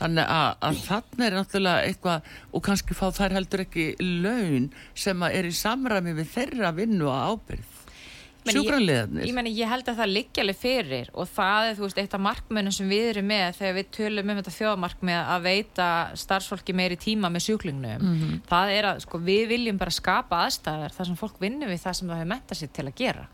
þannig 0.00 0.32
að, 0.36 0.48
að 0.68 0.80
þannig 0.88 1.26
er 1.26 1.38
náttúrulega 1.38 1.88
eitthvað 1.88 2.32
og 2.52 2.66
kannski 2.68 2.98
fá 2.98 3.06
þær 3.14 3.36
heldur 3.38 3.64
ekki 3.64 3.86
laun 4.00 4.68
sem 5.04 5.24
að 5.26 5.38
er 5.38 5.48
í 5.50 5.54
samræmi 5.58 6.16
við 6.18 6.34
þeirra 6.34 6.74
vinnu 6.76 7.08
og 7.10 7.34
ábyrð 7.34 7.73
Meni, 8.44 8.60
ég, 8.60 8.66
sjúkraliðarnir? 8.66 9.24
ég, 9.24 9.34
meni, 9.36 9.52
ég 9.56 9.70
held 9.70 9.88
að 9.88 10.00
það 10.02 10.10
liggja 10.12 10.42
alveg 10.44 10.58
fyrir 10.60 11.10
og 11.14 11.28
það 11.32 11.68
er 11.68 11.76
þú 11.78 11.84
veist 11.86 12.00
eitt 12.02 12.16
af 12.16 12.22
markmönum 12.24 12.74
sem 12.76 12.90
við 12.90 13.06
erum 13.14 13.28
með 13.30 13.44
þegar 13.58 13.76
við 13.78 13.86
tölum 13.96 14.32
um 14.32 14.40
þetta 14.40 14.54
þjóðamarkmið 14.58 15.20
að 15.34 15.46
veita 15.48 15.86
starfsfólki 16.20 16.76
meiri 16.76 16.98
tíma 17.00 17.30
með 17.32 17.46
sjúklingnum. 17.46 18.04
Mhm. 18.04 18.34
það 18.50 18.72
er 18.74 18.88
að 18.90 19.00
sko, 19.04 19.20
við 19.24 19.44
viljum 19.54 19.78
bara 19.80 19.94
skapa 19.94 20.42
aðstæðar 20.44 20.92
þar 20.96 21.08
sem 21.10 21.16
fólk 21.16 21.40
vinnur 21.40 21.72
við 21.72 21.80
það 21.84 21.96
sem 21.98 22.08
það 22.08 22.20
hefur 22.20 22.32
mentað 22.34 22.60
sér 22.60 22.72
til 22.76 22.84
að 22.84 22.94
gera. 23.00 23.24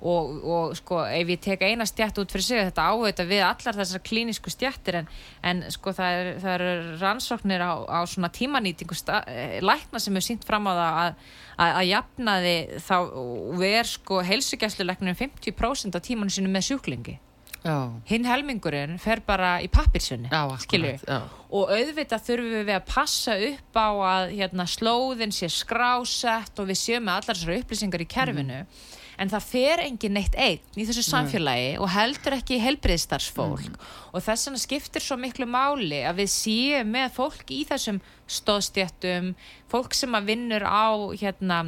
Og, 0.00 0.32
og 0.44 0.76
sko 0.80 1.02
ef 1.04 1.34
ég 1.34 1.42
tek 1.44 1.66
eina 1.68 1.86
stjætt 1.88 2.22
út 2.22 2.32
fyrir 2.32 2.46
sig 2.48 2.64
þetta 2.70 2.88
áveita 2.88 3.28
við 3.28 3.44
allar 3.44 3.78
þessar 3.82 4.04
klínisku 4.08 4.52
stjættir 4.52 5.02
en, 5.02 5.10
en 5.42 5.62
sko 5.74 5.92
það 5.92 6.22
er, 6.22 6.32
það 6.40 6.54
er 6.54 6.88
rannsóknir 7.02 7.64
á, 7.64 7.72
á 7.84 8.00
svona 8.08 8.32
tímanýtingu 8.32 8.96
eh, 9.26 9.60
lækna 9.60 10.00
sem 10.00 10.14
hefur 10.14 10.28
sínt 10.28 10.48
fram 10.48 10.68
á 10.68 10.72
það 10.72 10.98
að, 11.04 11.14
að, 11.58 11.70
að 11.70 11.86
jafnaði 11.90 12.56
þá 12.86 12.96
ver 13.60 13.90
sko 13.90 14.20
heilsugjæsluleiknum 14.26 15.18
50% 15.18 15.98
af 15.98 16.06
tímanu 16.06 16.32
sinu 16.32 16.50
með 16.52 16.70
sjúklingi 16.70 17.18
hinn 18.08 18.26
helmingurinn 18.28 18.98
fer 19.02 19.22
bara 19.26 19.56
í 19.64 19.68
pappirsunni 19.72 20.30
og 21.48 21.72
auðvitað 21.72 22.26
þurfum 22.28 22.68
við 22.68 22.76
að 22.76 22.86
passa 22.88 23.34
upp 23.48 23.80
á 23.80 23.88
að 24.12 24.36
hérna, 24.36 24.68
slóðin 24.68 25.34
sé 25.34 25.48
skrásett 25.52 26.60
og 26.60 26.70
við 26.70 26.80
séum 26.80 27.08
með 27.08 27.22
allar 27.22 27.40
þessar 27.40 27.60
upplýsingar 27.62 28.04
í 28.04 28.08
kerfinu. 28.08 28.62
En 29.18 29.32
það 29.32 29.46
fer 29.48 29.80
engin 29.82 30.14
neitt 30.14 30.36
einn 30.38 30.78
í 30.78 30.84
þessu 30.86 31.02
samfélagi 31.02 31.72
og 31.82 31.90
heldur 31.90 32.36
ekki 32.36 32.60
helbriðstarfsfólk 32.62 33.64
mm. 33.66 33.88
og 34.12 34.22
þess 34.22 34.46
vegna 34.46 34.62
skiptir 34.62 35.02
svo 35.02 35.18
miklu 35.18 35.48
máli 35.50 36.04
að 36.06 36.20
við 36.22 36.30
séum 36.36 36.92
með 36.94 37.16
fólk 37.16 37.50
í 37.50 37.64
þessum 37.66 37.98
stóðstjættum, 38.30 39.32
fólk 39.66 39.98
sem 39.98 40.14
að 40.14 40.30
vinnur 40.30 40.62
á 40.62 41.10
hérna 41.18 41.64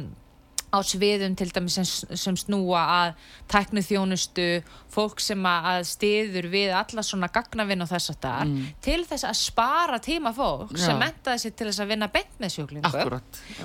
á 0.71 0.79
sviðum 0.87 1.35
til 1.35 1.49
dæmis 1.51 1.75
sem, 1.75 2.15
sem 2.15 2.37
snúa 2.39 2.81
að 2.81 3.09
tæknu 3.51 3.83
þjónustu 3.83 4.45
fólk 4.91 5.19
sem 5.23 5.43
að 5.47 5.83
stiður 5.89 6.47
við 6.51 6.71
alla 6.75 7.03
svona 7.05 7.27
gagnavinn 7.33 7.83
og 7.83 7.91
þess 7.91 8.13
að 8.13 8.19
það 8.25 8.43
mm. 8.45 8.69
til 8.87 8.99
þess 9.09 9.27
að 9.27 9.37
spara 9.41 9.99
tíma 10.03 10.31
fólk 10.35 10.71
Já. 10.77 10.85
sem 10.85 11.01
mentaði 11.01 11.43
sér 11.43 11.55
til 11.59 11.69
þess 11.69 11.83
að 11.83 11.91
vinna 11.91 12.09
bent 12.13 12.39
með 12.41 12.55
sjúklingu 12.55 13.19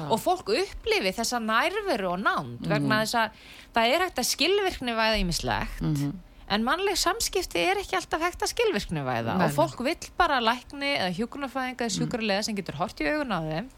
og 0.09 0.19
fólk 0.23 0.53
upplifi 0.57 1.14
þessa 1.21 1.42
nærveru 1.42 2.12
og 2.16 2.23
nánd 2.25 2.66
mm. 2.66 2.71
vegna 2.75 3.01
þess 3.05 3.21
að 3.23 3.40
það 3.77 3.95
er 3.95 4.07
hægt 4.07 4.23
að 4.23 4.31
skilvirkni 4.33 4.99
væða 4.99 5.23
ímislegt 5.23 5.81
mm 5.83 5.95
-hmm. 5.95 6.12
en 6.59 6.66
mannleg 6.66 6.99
samskipti 6.99 7.62
er 7.71 7.83
ekki 7.83 7.99
alltaf 8.01 8.27
hægt 8.27 8.42
að 8.42 8.55
skilvirkni 8.57 9.07
væða 9.07 9.38
og 9.47 9.55
fólk 9.55 9.83
vill 9.87 10.11
bara 10.19 10.42
lækni 10.42 10.97
eða 10.99 11.14
hjókunarfæðinga 11.21 11.87
eða 11.87 11.97
sjúkurlega 12.01 12.42
sem 12.42 12.59
getur 12.59 12.83
hort 12.83 12.99
í 13.01 13.07
augun 13.07 13.37
á 13.38 13.40
þeim 13.47 13.75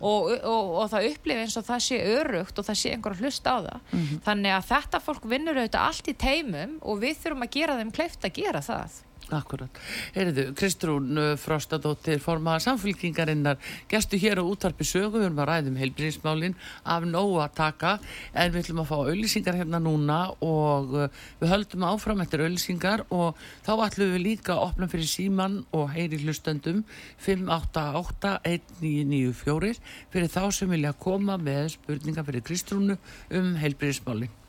og, 0.00 0.30
og, 0.42 0.70
og 0.82 0.90
það 0.92 1.08
upplifi 1.10 1.44
eins 1.44 1.56
og 1.56 1.66
það 1.66 1.82
sé 1.86 2.00
örugt 2.16 2.58
og 2.58 2.68
það 2.68 2.80
sé 2.82 2.92
einhver 2.94 3.16
að 3.16 3.24
hlusta 3.24 3.56
á 3.56 3.58
það 3.66 3.80
mm 3.80 4.00
-hmm. 4.02 4.22
þannig 4.28 4.52
að 4.56 4.68
þetta 4.72 5.00
fólk 5.00 5.24
vinnur 5.32 5.58
auðvitað 5.60 5.86
allt 5.88 6.08
í 6.08 6.14
teimum 6.14 6.78
og 6.82 7.02
við 7.02 7.16
þurfum 7.22 7.46
að 7.46 7.54
gera 7.58 7.78
þeim 7.78 7.92
kleift 7.92 8.24
að 8.24 8.36
gera 8.40 8.60
það 8.60 9.02
Akkurat. 9.34 9.66
Heyriðu, 10.14 10.54
Kristrún 10.54 11.18
uh, 11.18 11.32
Frostadóttir, 11.40 12.20
formaða 12.22 12.60
samfélkingarinnar, 12.68 13.56
gestu 13.90 14.14
hér 14.22 14.38
á 14.38 14.46
útvarpi 14.46 14.86
sögu, 14.86 15.18
við 15.18 15.26
erum 15.26 15.42
að 15.42 15.48
ræðum 15.50 15.80
heilbríðismálinn 15.80 16.54
af 16.86 17.02
nóg 17.10 17.42
að 17.42 17.56
taka, 17.58 17.98
en 18.30 18.54
við 18.54 18.62
ætlum 18.62 18.82
að 18.84 18.90
fá 18.92 18.98
auðlýsingar 19.00 19.58
hérna 19.58 19.78
núna 19.82 20.30
og 20.46 20.94
uh, 20.94 21.10
við 21.42 21.50
höldum 21.56 21.82
áfram 21.90 22.22
eftir 22.22 22.46
auðlýsingar 22.46 23.02
og 23.10 23.34
þá 23.66 23.74
ætlum 23.88 24.14
við 24.14 24.22
líka 24.28 24.54
að 24.54 24.62
opna 24.68 24.86
fyrir 24.94 25.10
síman 25.10 25.66
og 25.74 25.90
heyri 25.96 26.22
hlustendum 26.22 26.86
588-1994 27.26 29.74
fyrir 30.14 30.30
þá 30.38 30.54
sem 30.54 30.70
vilja 30.70 30.94
koma 30.94 31.34
með 31.34 31.74
spurninga 31.80 32.22
fyrir 32.30 32.46
Kristrúnu 32.46 32.94
um 33.34 33.58
heilbríðismálinn. 33.58 34.45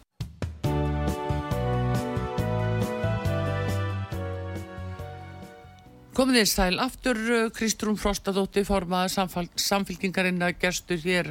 Komið 6.17 6.39
þér 6.39 6.47
sæl 6.49 6.79
aftur, 6.81 7.17
uh, 7.29 7.49
Kristrún 7.53 7.97
Frostadóttir, 8.01 8.63
formaða 8.65 9.27
samfélkingarinn 9.61 10.41
að 10.41 10.55
gerstur 10.63 10.97
hér 11.03 11.27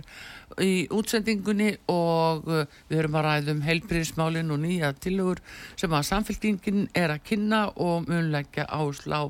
í 0.63 0.87
útsendingunni 0.95 1.73
og 1.91 2.47
uh, 2.47 2.61
við 2.87 3.01
höfum 3.01 3.17
að 3.19 3.27
ræðum 3.27 3.65
heilbríðismálinn 3.67 4.53
og 4.55 4.61
nýja 4.63 4.93
tilugur 5.03 5.43
sem 5.75 5.91
að 5.91 6.07
samfélkingin 6.13 6.87
er 6.95 7.17
að 7.17 7.25
kynna 7.33 7.65
og 7.83 8.07
munleggja 8.07 8.69
áslá 8.79 9.25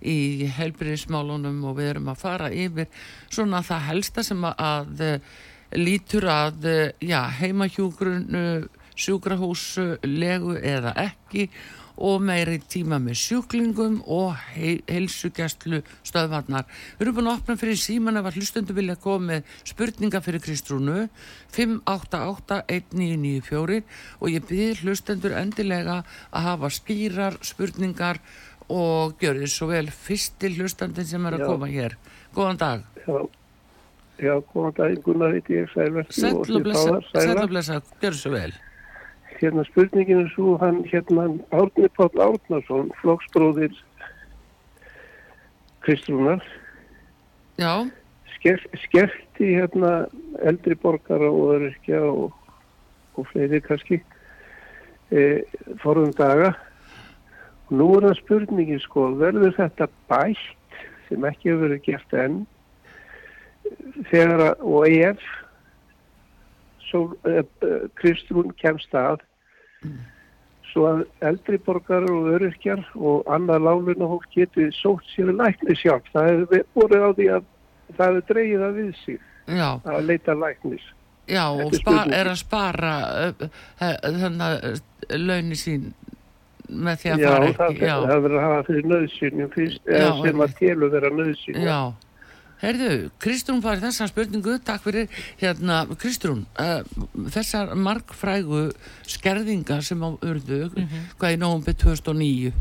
í 0.00 0.48
heilbríðismálunum 0.56 1.60
og 1.60 1.76
við 1.82 1.90
höfum 1.90 2.08
að 2.14 2.24
fara 2.24 2.48
yfir 2.48 2.88
svona 3.28 3.60
það 3.68 3.86
helsta 3.90 4.24
sem 4.24 4.48
að 4.48 5.04
uh, 5.10 5.36
lítur 5.76 6.30
að 6.32 6.70
já, 7.04 7.20
heimahjúgrun, 7.36 8.66
sjúkrahús, 8.96 9.74
legu 10.08 10.56
eða 10.56 10.96
ekki 11.04 11.50
og 11.50 11.81
meiri 12.22 12.58
tíma 12.66 12.98
með 13.02 13.16
sjúklingum 13.20 14.02
og 14.10 14.34
heilsugjastlu 14.56 15.82
stöðvarnar. 16.02 16.64
Við 16.98 17.04
erum 17.06 17.16
búin 17.18 17.28
að 17.30 17.38
opna 17.38 17.54
fyrir 17.60 17.78
síman 17.78 18.18
að 18.18 18.34
hlustundu 18.36 18.72
vilja 18.76 18.96
koma 19.02 19.24
með 19.28 19.40
spurninga 19.70 20.20
fyrir 20.24 20.40
Kristrúnu 20.42 20.98
5881994 21.54 23.82
og 24.18 24.26
ég 24.32 24.42
byrð 24.48 24.82
hlustendur 24.86 25.32
endilega 25.38 25.96
að 26.32 26.42
hafa 26.48 26.68
skýrar 26.74 27.34
spurningar 27.46 28.16
og 28.72 29.06
gjör 29.22 29.36
þið 29.42 29.50
svo 29.52 29.66
vel 29.70 29.88
fyrsti 29.92 30.46
hlustandin 30.56 31.06
sem 31.06 31.26
er 31.28 31.34
að 31.38 31.44
Já. 31.44 31.48
koma 31.52 31.66
hér. 31.70 31.92
Góðan 32.34 32.58
dag. 32.58 32.78
Já, 33.06 33.16
Já 34.22 34.34
góðan 34.50 34.74
dag, 34.80 34.92
Gunnar 35.04 35.30
heiti 35.36 35.52
ég, 35.60 35.66
Sælverki. 35.74 36.12
Sæl 36.18 36.34
og 36.34 36.42
blessa, 37.52 37.74
gjör 38.02 38.10
þið 38.10 38.18
svo 38.18 38.30
vel 38.34 38.54
hérna 39.42 39.64
spurningin 39.66 40.24
er 40.24 40.30
svo 40.34 40.56
hann 40.62 40.84
hérna 40.86 41.28
Árni 41.50 41.88
Páll 41.96 42.22
Árnarsson 42.22 42.92
flokksbróðir 43.00 43.74
Kristrúnar 45.82 46.42
já. 47.58 47.90
Sker, 48.36 48.62
skerti 48.86 49.54
hérna 49.58 50.06
eldri 50.42 50.74
borgara 50.74 51.30
og 51.30 51.54
öryrkja 51.56 52.00
og, 52.06 52.32
og 53.14 53.26
fleiri 53.30 53.60
kannski 53.62 54.00
e, 55.10 55.42
forðum 55.82 56.14
daga. 56.18 56.54
Og 57.68 57.76
nú 57.78 57.90
er 57.98 58.08
það 58.08 58.18
spurningin 58.22 58.82
sko 58.82 59.10
verður 59.20 59.54
þetta 59.58 59.90
bætt 60.10 60.78
sem 61.08 61.28
ekki 61.28 61.52
hefur 61.52 61.66
verið 61.66 61.84
gert 61.86 62.18
enn 62.24 62.40
þegar 64.10 64.46
að 64.48 64.64
og 64.66 64.88
ef 64.88 65.28
svo 66.88 67.04
e, 67.26 67.42
e, 67.42 67.74
Kristrún 67.98 68.54
kemst 68.58 68.94
að 68.94 69.20
svo 70.72 70.86
að 70.88 71.02
eldri 71.28 71.58
borgar 71.62 72.06
og 72.08 72.30
öryrkjar 72.36 72.80
og 72.96 73.28
annað 73.32 73.66
láluna 73.66 74.08
hólk 74.08 74.28
getur 74.34 74.72
sótt 74.76 75.04
sér 75.12 75.32
lækni 75.36 75.76
sjálf. 75.76 76.08
Það 76.14 76.30
hefur 76.30 76.64
voruð 76.78 77.04
á 77.04 77.10
því 77.18 77.28
að 77.36 77.48
það 77.96 78.06
hefur 78.08 78.26
dreyið 78.30 78.66
að 78.68 78.80
við 78.80 78.92
sig 79.02 79.20
Já. 79.46 79.68
að 79.84 80.04
leita 80.08 80.36
læknis. 80.38 80.86
Já 81.30 81.44
og 81.54 81.74
spar, 81.78 82.08
er 82.10 82.30
að 82.32 82.38
spara 82.40 82.94
þannig 83.78 84.46
að 84.48 85.20
launi 85.22 85.58
sín 85.58 85.92
með 86.72 87.02
því 87.02 87.12
að 87.12 87.22
Já, 87.22 87.28
fara 87.28 87.68
ekki. 87.68 87.84
Já, 87.84 87.94
það 88.00 88.24
verður 88.24 88.38
að 88.38 88.46
hafa 88.46 88.64
fyrir 88.68 88.88
nöðsynjum 88.92 89.52
fyrst, 89.52 89.84
eða 89.86 90.14
sem 90.22 90.42
að 90.42 90.56
telu 90.60 90.88
vera 90.92 91.12
nöðsynjum. 91.12 91.68
Já. 91.68 91.80
Herðu, 92.62 93.10
Kristrún 93.22 93.62
var 93.62 93.80
þessar 93.82 94.10
spurningu, 94.12 94.54
takk 94.62 94.84
fyrir 94.84 95.08
hérna, 95.40 95.82
Kristrún, 95.98 96.44
uh, 96.62 96.84
þessar 97.34 97.74
markfrægu 97.74 98.68
skerðingar 99.10 99.82
sem 99.82 99.98
á 99.98 100.10
urðu, 100.14 100.70
mm 100.70 100.86
-hmm. 100.86 101.12
hvað 101.18 101.34
í 101.34 101.40
nógum 101.42 101.64
byrð 101.66 101.82
2009 101.82 102.52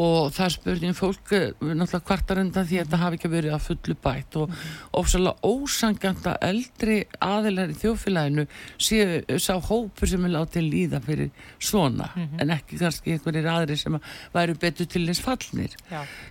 og 0.00 0.32
það 0.34 0.52
spurning 0.54 0.96
fólk 0.96 1.32
eh, 1.36 1.50
náttúrulega 1.60 2.06
kvartar 2.08 2.40
undan 2.42 2.66
því 2.66 2.78
að 2.80 2.86
þetta 2.86 3.00
hafi 3.02 3.18
ekki 3.18 3.30
verið 3.32 3.54
að 3.56 3.64
fullu 3.68 3.96
bætt. 4.04 4.38
Og 4.40 4.54
ofsalega 5.00 5.50
ósangjant 5.50 6.28
að 6.30 6.46
eldri 6.48 6.98
aðilar 7.24 7.72
í 7.72 7.78
þjófélaginu 7.82 8.46
séu 8.76 9.38
sá 9.42 9.54
hópur 9.68 10.10
sem 10.10 10.26
er 10.26 10.34
látið 10.34 10.68
líða 10.72 11.00
fyrir 11.04 11.30
svona. 11.58 12.10
Mm 12.14 12.22
-hmm. 12.24 12.42
en 12.42 12.54
ekki 12.56 12.78
kannski 12.78 13.12
einhverjir 13.14 13.50
aðri 13.50 13.76
sem 13.76 13.98
væri 14.34 14.54
betur 14.54 14.86
til 14.86 15.06
þess 15.06 15.24
fallnir. 15.24 15.76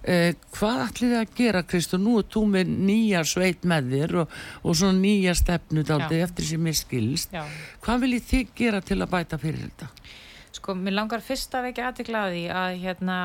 Eh, 0.04 0.34
hvað 0.52 0.84
ætlið 0.88 1.14
þið 1.14 1.20
að 1.22 1.36
gera 1.36 1.64
Kristó 1.64 1.98
nú 1.98 2.20
er 2.20 2.26
þú 2.28 2.46
með 2.48 2.68
nýja 2.68 3.24
sveit 3.24 3.64
með 3.64 3.92
þér 3.94 4.16
og, 4.22 4.28
og 4.64 4.76
svona 4.76 5.00
nýja 5.00 5.36
stefnu 5.36 5.84
eftir 6.24 6.46
sem 6.46 6.68
ég 6.68 6.76
skilst. 6.76 7.34
Já. 7.34 7.46
hvað 7.82 8.04
viljið 8.06 8.28
þið 8.30 8.48
gera 8.56 8.82
til 8.82 9.02
að 9.02 9.10
bæta 9.10 9.38
fyrir 9.38 9.66
þetta? 9.68 9.88
Sko, 10.64 10.78
mér 10.80 10.94
langar 10.96 11.20
fyrst 11.20 11.52
að 11.60 11.66
vekja 11.68 11.90
aðeiglaði 11.90 12.44
að 12.56 12.78
hérna, 12.80 13.16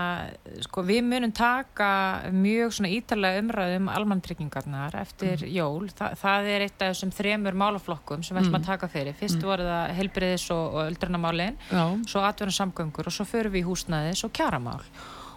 sko, 0.65 0.83
við 0.83 1.05
munum 1.07 1.31
taka 1.31 1.91
mjög 2.35 2.73
svona 2.75 2.91
ítalega 2.91 3.45
umræðum 3.45 3.85
um 3.85 3.93
almantryggingarnar 3.93 4.97
eftir 4.99 5.45
mm. 5.45 5.53
jól. 5.55 5.87
Þa, 5.95 6.09
það 6.19 6.49
er 6.51 6.65
eitt 6.67 6.83
af 6.83 6.91
þessum 6.91 7.13
þremur 7.15 7.61
málaflokkum 7.63 8.27
sem 8.27 8.35
við 8.35 8.43
ætlum 8.43 8.57
mm. 8.57 8.59
að 8.59 8.73
taka 8.73 8.91
fyrir. 8.91 9.15
Fyrst 9.21 9.39
mm. 9.39 9.47
voru 9.53 9.69
það 9.69 9.95
helbriðis 10.01 10.49
og 10.57 10.81
öldrunamálin, 10.89 11.63
svo 12.11 12.27
atverðan 12.27 12.59
samgöngur 12.59 13.07
og 13.07 13.15
svo 13.15 13.29
förum 13.31 13.55
við 13.55 13.63
í 13.63 13.69
húsnaðis 13.71 14.27
og 14.27 14.35
kjaramál 14.35 14.83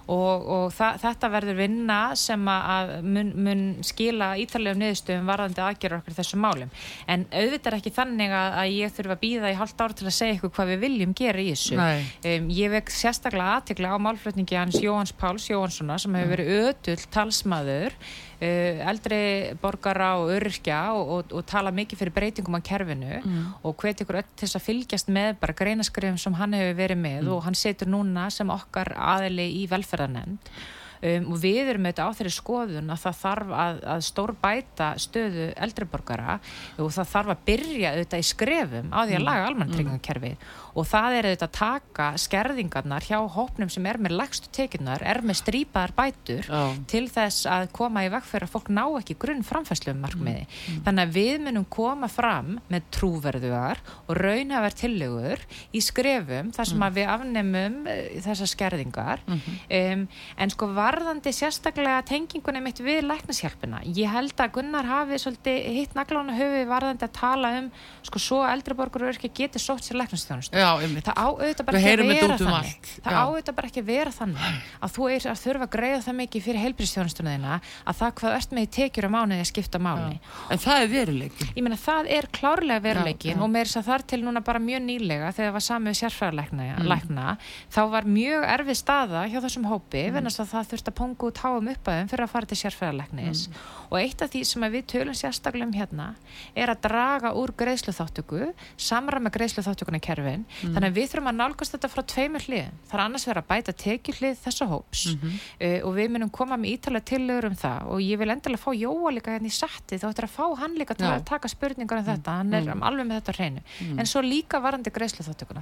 og, 0.08 0.48
og 0.56 0.66
þetta 0.74 1.30
verður 1.32 1.60
vinna 1.60 2.00
sem 2.20 2.48
að 2.52 2.94
mun, 3.06 3.32
mun 3.36 3.64
skila 3.86 4.32
ítalegum 4.42 4.82
niðurstöðum 4.82 5.30
varðandi 5.30 5.64
aðgerður 5.66 6.00
okkur 6.00 6.18
þessum 6.18 6.44
málum. 6.46 6.74
En 7.12 7.28
auðvitað 7.30 7.72
er 7.72 7.78
ekki 7.80 7.94
þannig 7.96 8.36
að, 8.38 8.58
að 8.64 8.74
ég 8.78 8.96
þurfa 8.98 9.18
að 9.18 9.24
býða 9.26 9.54
í 9.54 9.60
halvt 9.62 9.86
ár 9.86 9.96
til 10.00 10.08
að 10.08 10.18
segja 10.18 10.38
ykkur 10.40 10.56
hvað 10.58 10.74
við 10.74 10.84
viljum 10.86 11.16
gera 11.22 11.44
í 11.44 11.52
þessu. 11.52 11.78
Um, 11.78 12.50
ég 12.62 12.74
vek 12.76 12.92
sérstaklega 12.96 13.60
aðtikla 13.60 13.96
á 13.96 13.98
málflutningi 14.08 14.60
hans 14.60 14.82
Jóhans 14.82 15.16
Páls 15.18 15.48
Jóhanssona 15.52 16.00
sem 16.02 16.20
hefur 16.20 16.36
verið 16.36 16.68
ötull 16.72 17.00
talsmaður 17.14 17.98
eldri 18.42 19.22
borgara 19.62 20.16
og 20.22 20.32
öryrkja 20.34 20.80
og, 20.98 21.12
og, 21.16 21.34
og 21.38 21.46
tala 21.50 21.74
mikið 21.76 22.02
fyrir 22.02 22.16
breytingum 22.16 22.58
á 22.58 22.62
kerfinu 22.66 23.20
mm. 23.22 23.48
og 23.68 23.76
hveti 23.78 24.06
ykkur 24.06 24.22
öll 24.22 24.30
til 24.34 24.48
þess 24.48 24.60
að 24.60 24.68
fylgjast 24.68 25.12
með 25.14 25.36
bara 25.44 25.58
greinaskrifum 25.62 26.20
sem 26.22 26.38
hann 26.40 26.58
hefur 26.58 26.78
verið 26.82 27.02
með 27.04 27.20
mm. 27.22 27.32
og 27.36 27.44
hann 27.46 27.58
setur 27.58 27.92
núna 27.94 28.30
sem 28.34 28.50
okkar 28.50 28.96
aðili 28.98 29.48
í 29.62 29.66
velferðarnemnd 29.72 30.54
um, 31.02 31.28
og 31.34 31.42
við 31.42 31.72
erum 31.74 31.88
auðvitað 31.90 32.12
á 32.12 32.16
þeirri 32.20 32.34
skoðun 32.36 32.94
að 32.94 33.04
það 33.06 33.20
þarf 33.22 33.54
að, 33.66 33.82
að 33.96 34.04
stór 34.08 34.36
bæta 34.42 34.90
stöðu 35.02 35.48
eldriborgara 35.68 36.40
og 36.78 36.92
það 36.96 37.14
þarf 37.16 37.36
að 37.36 37.46
byrja 37.52 37.94
auðvitað 37.96 38.24
í 38.24 38.30
skrefum 38.32 38.92
á 38.94 39.00
því 39.02 39.18
að 39.18 39.28
laga 39.28 39.48
almantryggingakerfi 39.52 40.36
og 40.72 40.88
það 40.88 41.18
er 41.18 41.28
auðvitað 41.28 41.48
að 41.48 41.58
taka 41.58 42.08
skerðingarnar 42.22 43.06
hjá 43.06 43.18
hópnum 43.36 43.72
sem 43.72 43.88
er 43.90 44.00
með 44.02 44.16
lagstu 44.20 44.52
tekinnar, 44.56 45.04
er 45.04 45.22
með 45.26 45.40
strípaðar 45.42 45.94
bætur 45.98 46.48
Já. 46.48 46.62
til 46.92 47.04
þess 47.12 47.48
að 47.50 47.68
koma 47.76 48.06
í 48.06 48.12
veg 48.14 48.28
fyrir 48.28 48.48
að 48.48 48.54
fólk 48.54 48.72
ná 48.72 48.84
ekki 49.00 49.18
grunn 49.20 49.44
framfæslu 49.46 49.94
um 49.94 50.02
markmiði. 50.06 50.46
Þannig 50.86 51.04
að 51.04 51.18
við 51.18 51.34
munum 51.48 51.68
koma 51.72 52.08
fram 52.12 52.54
með 52.72 52.88
trúverðugar 52.96 53.82
og 54.08 54.16
raunhafar 54.20 54.78
tillögur 54.80 55.46
í 55.76 55.84
skrefum 55.84 56.54
þar 56.56 56.72
sem 56.72 56.88
að 56.88 57.00
við 57.00 57.12
afnemum 57.16 57.78
uh, 57.84 58.02
þessar 58.28 58.52
skerðingar. 58.54 59.26
Um, 59.28 60.08
en 60.38 60.56
sko 60.56 60.72
varðandi 60.92 61.32
sérstaklega 61.36 62.02
tengingunni 62.08 62.60
mitt 62.64 62.80
við 62.84 63.06
læknashjálpina 63.08 63.80
ég 63.96 64.10
held 64.12 64.34
að 64.44 64.52
Gunnar 64.58 64.88
hafi 64.90 65.20
svolítið 65.22 65.60
hitt 65.78 65.94
naglána 65.96 66.36
höfi 66.36 66.64
varðandi 66.68 67.06
að 67.08 67.14
tala 67.16 67.52
um 67.60 67.70
sko 68.08 68.20
svo 68.22 68.40
eldriborgur 68.50 69.06
og 69.06 69.12
örkja 69.14 69.32
geti 69.38 69.62
sótt 69.62 69.86
sér 69.88 70.00
læknastjónust 70.02 70.52
Já, 70.56 70.68
einmitt. 70.84 71.06
það 71.08 71.16
á 71.22 71.28
auðvitað 71.32 71.68
bara 71.70 71.80
ekki 71.82 71.94
að 71.94 72.12
vera 72.12 72.36
um 72.36 72.42
þannig 72.42 72.90
það 72.92 73.12
Já. 73.12 73.16
á 73.16 73.24
auðvitað 73.24 73.58
bara 73.60 73.70
ekki 73.72 73.84
að 73.84 73.90
vera 73.92 74.14
þannig 74.18 74.50
að 74.82 74.96
þú 74.98 75.08
er 75.16 75.28
að 75.32 75.42
þurfa 75.46 75.68
að 75.68 75.74
greiða 75.78 76.02
það 76.08 76.18
mikið 76.22 76.46
fyrir 76.48 76.62
heilbríðstjónustuna 76.66 77.36
þína 77.38 77.56
að 77.62 78.00
það 78.02 78.14
hvað 78.22 78.38
ert 78.42 78.56
með 78.58 78.68
í 78.68 78.72
tekjur 78.78 79.08
á 79.08 79.12
mánuði 79.16 79.46
að 79.46 79.52
skipta 79.52 79.82
máli 79.82 80.20
En 80.52 80.62
það 80.62 80.82
er 80.82 80.92
veruleikin. 80.92 81.54
ég 81.56 81.64
meina 81.64 81.80
það 81.80 82.12
er 82.18 82.28
klárlega 82.36 82.84
veruleikin 82.84 83.32
Já, 83.32 83.38
já. 83.38 83.42
og 83.46 83.50
með 83.56 83.68
þess 83.72 83.80
að 83.82 83.90
þar 83.92 84.06
til 84.12 84.22
núna 84.26 84.44
bara 84.44 84.60
mjög 84.60 84.82
nýlega 84.90 85.32
þegar 85.32 85.52
það 85.52 85.56
var 85.58 85.68
samið 85.70 86.00
sérfræðalækna 86.02 86.70
Mm. 86.82 87.38
þá 87.72 87.82
var 87.92 88.04
mjög 88.08 88.44
erfið 88.48 88.78
staða 88.80 89.22
hjá 89.30 89.40
þessum 89.44 89.66
hópi, 89.70 90.04
mm. 90.10 90.28
að 90.28 90.50
það 90.52 90.66
þurfti 90.82 90.92
að 90.92 90.98
pongu 90.98 91.28
út 91.30 91.42
háum 91.46 91.68
uppaðum 91.72 92.10
fyrir 92.10 92.26
að 92.26 92.32
fara 92.34 92.46
til 92.50 92.58
sérfræðalæknis 92.58 93.42
Mm. 93.48 93.56
og 93.92 93.98
eitt 94.00 94.22
af 94.22 94.30
því 94.32 94.42
sem 94.46 94.62
við 94.62 94.86
tölum 94.92 95.16
sérstaklega 95.16 95.66
um 95.66 95.74
hérna 95.74 96.16
er 96.56 96.68
að 96.70 96.82
draga 96.82 97.34
úr 97.36 97.52
greiðsluþáttöku 97.56 98.54
samræma 98.78 99.30
greiðsluþáttökuna 99.32 100.00
í 100.00 100.02
kerfin 100.02 100.46
Mm. 100.64 100.74
þannig 100.76 100.90
að 100.90 100.98
við 100.98 101.10
þurfum 101.12 101.30
að 101.32 101.40
nálgast 101.42 101.76
þetta 101.76 101.90
frá 101.90 102.04
tveimur 102.04 102.42
hliðum. 102.48 102.72
Það 102.90 102.94
er 102.94 103.06
annars 103.06 103.26
verið 103.28 103.42
að 103.44 103.48
bæta 103.52 103.74
tekjuhlið 103.74 104.38
þessa 104.46 104.68
hóps. 104.68 105.06
Mhm. 105.16 105.32
uh, 105.62 105.88
og 105.88 105.96
við 105.96 106.10
munum 106.12 106.32
koma 106.32 106.58
með 106.58 106.78
ítalega 106.78 107.06
tillögur 107.06 107.46
um 107.46 107.56
það. 107.56 107.88
Og 107.88 108.00
ég 108.02 108.18
vil 108.18 108.30
endilega 108.30 108.62
fá 108.62 108.72
Jóa 108.72 109.12
líka 109.12 109.32
hérna 109.32 109.48
í 109.48 109.52
setti 109.52 109.98
þá 109.98 110.10
ættir 110.10 110.26
að 110.26 110.36
fá 110.36 110.58
hann 110.58 110.76
líka 110.76 110.96
að 110.96 111.26
taka 111.26 111.48
spurningar 111.48 111.98
um 112.00 112.06
þetta, 112.06 112.32
hann 112.38 112.54
er 112.54 112.64
alveg 112.82 113.06
með 113.08 113.22
þetta 113.22 113.36
hreinu. 113.38 113.62
En 114.00 114.06
svo 114.06 114.22
líka 114.22 114.60
greiðsluþáttökuna 114.62 115.62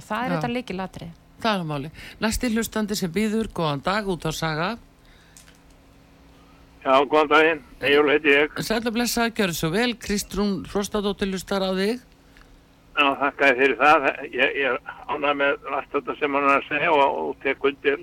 Það 1.40 1.60
er 1.60 1.64
máli. 1.64 1.90
Næsti 2.20 2.50
hlustandi 2.52 2.96
sem 2.96 3.12
býður, 3.12 3.48
góðan 3.56 3.82
dag, 3.82 4.08
út 4.12 4.26
á 4.28 4.32
saga. 4.32 4.78
Já, 6.80 6.94
góðan 7.04 7.28
daginn, 7.28 7.58
Egil 7.84 8.08
heiti 8.08 8.32
ég. 8.32 8.54
Sætla 8.64 8.90
blessa, 8.94 9.26
gjör 9.36 9.52
svo 9.52 9.68
vel. 9.74 9.92
Kristrún 10.00 10.62
Frostadóttir 10.64 11.28
hlustar 11.28 11.60
á 11.60 11.76
þig. 11.76 12.00
Já, 12.96 13.04
þakka 13.20 13.48
þér 13.50 13.58
fyrir 13.58 13.76
það. 13.80 14.06
Ég, 14.32 14.54
ég 14.56 14.70
er 14.70 14.78
ánað 15.12 15.36
með 15.42 15.68
allt 15.76 15.90
þetta 15.92 16.16
sem 16.16 16.38
hann 16.38 16.48
er 16.48 16.56
að 16.56 16.70
segja 16.70 16.94
og, 16.94 17.18
og 17.20 17.34
tek 17.44 17.66
undir 17.68 18.00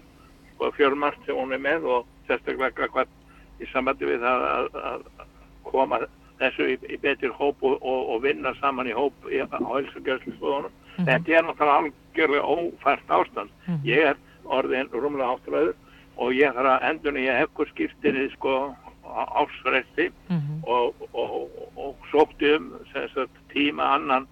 og 0.62 0.78
fjölmart 0.78 1.26
sem 1.26 1.38
hún 1.38 1.56
er 1.58 1.64
með 1.64 1.90
og 1.90 2.06
sérstaklega 2.30 2.92
hvað 2.94 3.10
í 3.58 3.70
sambandi 3.72 4.12
við 4.12 4.22
það 4.28 4.46
að, 4.52 4.70
að 4.92 5.26
koma 5.66 6.00
þessu 6.38 6.70
í, 6.70 6.78
í 6.94 7.02
betur 7.02 7.34
hóp 7.34 7.66
og, 7.66 7.82
og, 7.82 8.14
og 8.14 8.24
vinna 8.28 8.54
saman 8.62 8.90
í 8.92 8.94
hóp 8.94 9.26
í, 9.32 9.42
á 9.42 9.58
helsugjörnslisbúðunum. 9.58 10.78
Þetta 11.02 11.34
er 11.34 11.50
náttúrulega 11.50 11.82
algjörlega 11.82 12.54
ófært 12.54 13.18
ástand. 13.20 13.58
Ég 13.86 14.14
er 14.14 14.22
orðin 14.46 14.94
rúmlega 14.94 15.34
áttræður 15.34 15.76
og 16.18 16.34
ég 16.34 16.54
þarf 16.54 16.74
að 16.74 16.86
endur 16.90 17.16
nýja 17.16 17.40
ekkur 17.46 17.70
skiptinni 17.72 18.30
sko 18.36 18.76
ásfresti 19.08 20.12
mm 20.30 20.38
-hmm. 20.38 20.60
og, 20.64 20.96
og, 21.14 21.50
og 21.76 21.96
sókti 22.12 22.56
um 22.56 22.74
sagt, 22.94 23.32
tíma 23.54 23.84
annan 23.96 24.28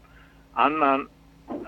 annan, 0.55 1.09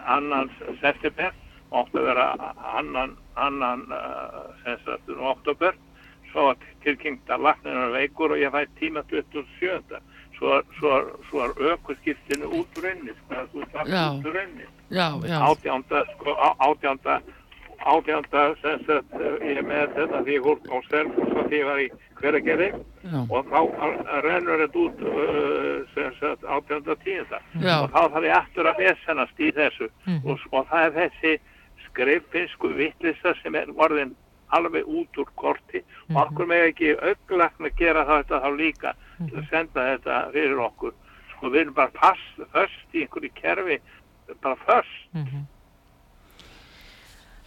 annan 0.05 0.51
september 0.81 1.31
ofta 1.69 2.01
vera 2.01 2.53
annan, 2.73 3.17
annan 3.33 3.91
eh, 4.65 4.77
sagt, 4.85 5.09
um 5.09 5.19
oktober 5.19 5.73
svo 6.31 6.53
tilkynnt 6.83 7.29
að 7.29 7.41
laknirna 7.41 7.89
veikur 7.91 8.31
og 8.31 8.37
ég 8.37 8.51
fæ 8.51 8.65
tíma 8.79 9.03
27. 9.09 9.99
svo, 10.37 10.61
svo, 10.79 10.91
svo 11.29 11.43
er 11.45 11.51
ökkur 11.73 11.95
skiptinni 12.01 12.45
útrunnið 12.45 13.15
sko, 13.23 13.35
út 13.53 13.75
18 16.59 17.21
átjönda 17.87 18.43
sem 18.61 18.83
sagt, 18.85 19.15
eh, 19.21 19.47
ég 19.55 19.63
með 19.65 19.95
þetta 19.95 20.21
því 20.25 20.35
ég 20.35 20.45
hólk 20.47 20.67
á 20.67 20.77
Sverfús 20.87 21.33
og 21.33 21.47
því 21.47 21.59
ég 21.61 21.67
var 21.69 21.81
í 21.81 21.87
hverjargerði 22.19 22.69
og 23.29 23.51
þá 23.51 23.59
eh, 23.63 24.13
rennur 24.25 24.63
þetta 24.63 24.81
út 24.83 25.03
uh, 25.07 25.81
sem 25.93 26.13
sagt 26.19 26.43
átjönda 26.43 26.97
tíunda 27.03 27.41
Já. 27.63 27.75
og 27.79 27.91
þá 27.95 28.01
þarf 28.13 28.27
ég 28.27 28.37
eftir 28.41 28.71
að 28.71 28.81
vesennast 28.83 29.39
í 29.39 29.51
þessu 29.55 29.89
mm. 30.05 30.21
og, 30.25 30.45
og 30.51 30.69
það 30.71 30.87
er 30.87 30.95
þessi 31.01 31.33
skreifinsku 31.87 32.73
vittlista 32.77 33.35
sem 33.41 33.55
er 33.55 33.71
orðin 33.75 34.15
alveg 34.55 34.87
út 34.87 35.19
úr 35.19 35.31
korti 35.35 35.81
mm. 35.81 36.15
og 36.15 36.15
mhm. 36.15 36.23
okkur 36.25 36.49
með 36.51 36.69
ekki 36.69 36.93
auðvitað 36.95 37.67
að 37.67 37.75
gera 37.81 38.07
þetta 38.11 38.41
þá 38.43 38.49
líka 38.55 38.95
mm. 38.95 39.27
til 39.27 39.41
að 39.41 39.51
senda 39.51 39.91
þetta 39.91 40.23
fyrir 40.35 40.65
okkur 40.69 40.95
og 41.37 41.51
við 41.51 41.61
erum 41.61 41.77
bara 41.77 41.93
fast 42.01 42.95
í 42.95 43.03
einhverju 43.05 43.31
kerfi 43.37 43.77
bara 44.41 44.57
fast 44.65 45.13
mhm. 45.15 45.45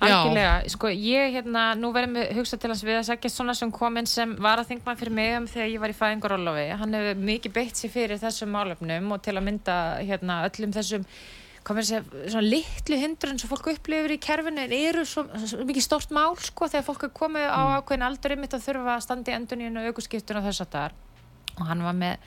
Algjörlega, 0.01 0.53
sko 0.73 0.89
ég 0.93 1.35
hérna, 1.37 1.65
nú 1.77 1.91
verðum 1.93 2.17
við 2.17 2.31
hugsa 2.39 2.57
til 2.61 2.71
hans 2.73 2.85
við 2.87 3.01
að 3.01 3.09
segja 3.11 3.33
svona 3.35 3.55
sem 3.59 3.73
kominn 3.75 4.09
sem 4.09 4.33
var 4.41 4.63
að 4.63 4.71
þingma 4.71 4.95
fyrir 4.97 5.17
mig 5.19 5.35
um 5.37 5.49
þegar 5.51 5.69
ég 5.75 5.83
var 5.83 5.93
í 5.93 5.99
fæðingarólofi, 5.99 6.65
hann 6.81 6.97
hefur 6.97 7.21
mikið 7.29 7.55
beitt 7.59 7.77
sér 7.77 7.93
fyrir 7.93 8.23
þessum 8.23 8.55
málefnum 8.57 9.13
og 9.13 9.21
til 9.27 9.37
að 9.37 9.47
mynda 9.51 9.77
hérna 10.01 10.41
öllum 10.49 10.73
þessum 10.73 11.05
mér 11.69 11.87
segja, 11.87 12.01
svona 12.33 12.47
litlu 12.47 12.97
hindrun 12.99 13.39
sem 13.39 13.51
fólk 13.51 13.69
upplifir 13.75 14.15
í 14.15 14.19
kerfinu 14.23 14.65
en 14.65 14.73
eru 14.75 15.05
svo, 15.07 15.27
svo 15.45 15.67
mikið 15.69 15.85
stórt 15.85 16.15
mál 16.17 16.33
sko 16.41 16.71
þegar 16.73 16.87
fólk 16.87 17.05
er 17.07 17.13
komið 17.15 17.47
á 17.53 17.61
ákveðin 17.77 18.07
aldur 18.09 18.35
um 18.35 18.49
að 18.49 18.65
þurfa 18.65 18.97
að 18.97 19.05
standa 19.05 19.31
í 19.31 19.37
enduninu 19.37 19.83
og 19.83 19.93
aukuskiptun 19.93 20.41
og 20.41 20.49
þess 20.49 20.65
að 20.65 20.73
það 20.75 20.99
og 21.61 21.69
hann 21.71 21.83
var 21.85 21.97
með 21.97 22.19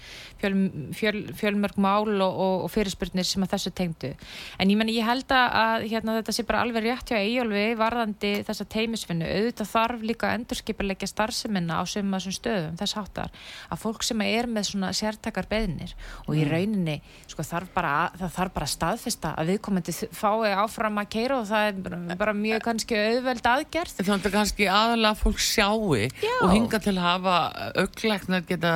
fjöl, 0.41 0.53
fjöl, 0.97 1.19
fjölmörg 1.39 1.77
mál 1.81 2.09
og, 2.21 2.21
og, 2.33 2.55
og 2.67 2.71
fyrirspurnir 2.73 3.27
sem 3.27 3.43
að 3.45 3.53
þessu 3.55 3.71
tengdu. 3.75 4.11
En 4.59 4.69
ég 4.73 4.77
menn 4.79 4.91
ég 4.93 5.05
held 5.07 5.31
að 5.33 5.85
hérna, 5.91 6.17
þetta 6.19 6.35
sé 6.37 6.45
bara 6.47 6.61
alveg 6.65 6.83
rétt 6.87 7.11
hjá 7.13 7.17
Eyjólfi 7.19 7.65
varðandi 7.79 8.33
þessa 8.47 8.67
teimisvinnu 8.73 9.27
auðvitað 9.29 9.71
þarf 9.73 10.03
líka 10.09 10.29
að 10.29 10.37
endurskipilegja 10.41 11.09
starfseminna 11.11 11.79
á 11.79 11.83
sömum 11.89 12.17
þessum 12.17 12.35
stöðum 12.37 12.77
þess 12.81 12.97
háttar 12.99 13.31
að 13.73 13.81
fólk 13.83 14.03
sem 14.05 14.21
er 14.25 14.47
með 14.51 14.67
svona 14.71 14.91
sértakar 14.95 15.47
beðnir 15.51 15.93
og 16.27 16.35
í 16.37 16.43
rauninni 16.49 16.99
sko, 17.31 17.45
þarf 17.47 17.71
bara, 17.75 17.93
að- 18.07 18.19
það 18.23 18.33
þarf 18.37 18.53
bara 18.57 18.67
að 18.67 18.73
staðfesta 18.75 19.33
að 19.39 19.51
viðkomandi 19.53 19.95
fái 20.13 20.53
áfram 20.63 20.99
að 21.01 21.09
keira 21.15 21.39
og 21.39 21.47
það 21.49 21.67
er 21.69 21.79
bara, 21.87 22.17
bara 22.19 22.33
mjög 22.37 22.61
kannski 22.67 22.97
auðveld 22.99 23.47
aðgerð. 23.53 23.95
Þannig 24.03 24.27
að 24.29 24.35
kannski 24.37 24.67
aðalega 24.69 25.19
fólk 25.23 25.41
sjáu 25.43 25.95
Já. 25.97 26.33
og 26.43 26.51
hinga 26.53 26.79
til 26.83 26.93
að 26.97 27.03
hafa 27.07 27.35
auglæknar 27.83 28.45
geta 28.47 28.73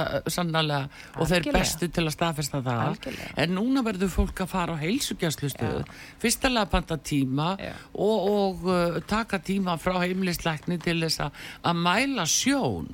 sannlega 0.54 0.88
og 1.18 1.28
þeir 1.28 1.38
Algjörlega. 1.42 1.60
bestu 1.60 1.90
til 1.98 2.06
að 2.06 2.16
staðfesta 2.16 2.62
það. 2.66 2.82
Algjörlega. 2.88 3.34
En 3.44 3.54
núna 3.58 3.84
verður 3.86 4.14
fólk 4.14 4.42
að 4.46 4.52
fara 4.54 4.78
á 4.78 4.82
heilsugjastlustöðu. 4.84 5.84
Fyrstalega 6.24 6.72
panta 6.72 6.98
tíma 6.98 7.52
Já. 7.62 7.74
og, 7.94 8.32
og 8.32 8.68
uh, 8.72 8.98
taka 9.08 9.40
tíma 9.40 9.78
frá 9.82 9.98
heimilisleikni 10.06 10.80
til 10.82 11.00
þess 11.06 11.28
að, 11.28 11.46
að 11.64 11.86
mæla 11.88 12.28
sjón. 12.30 12.92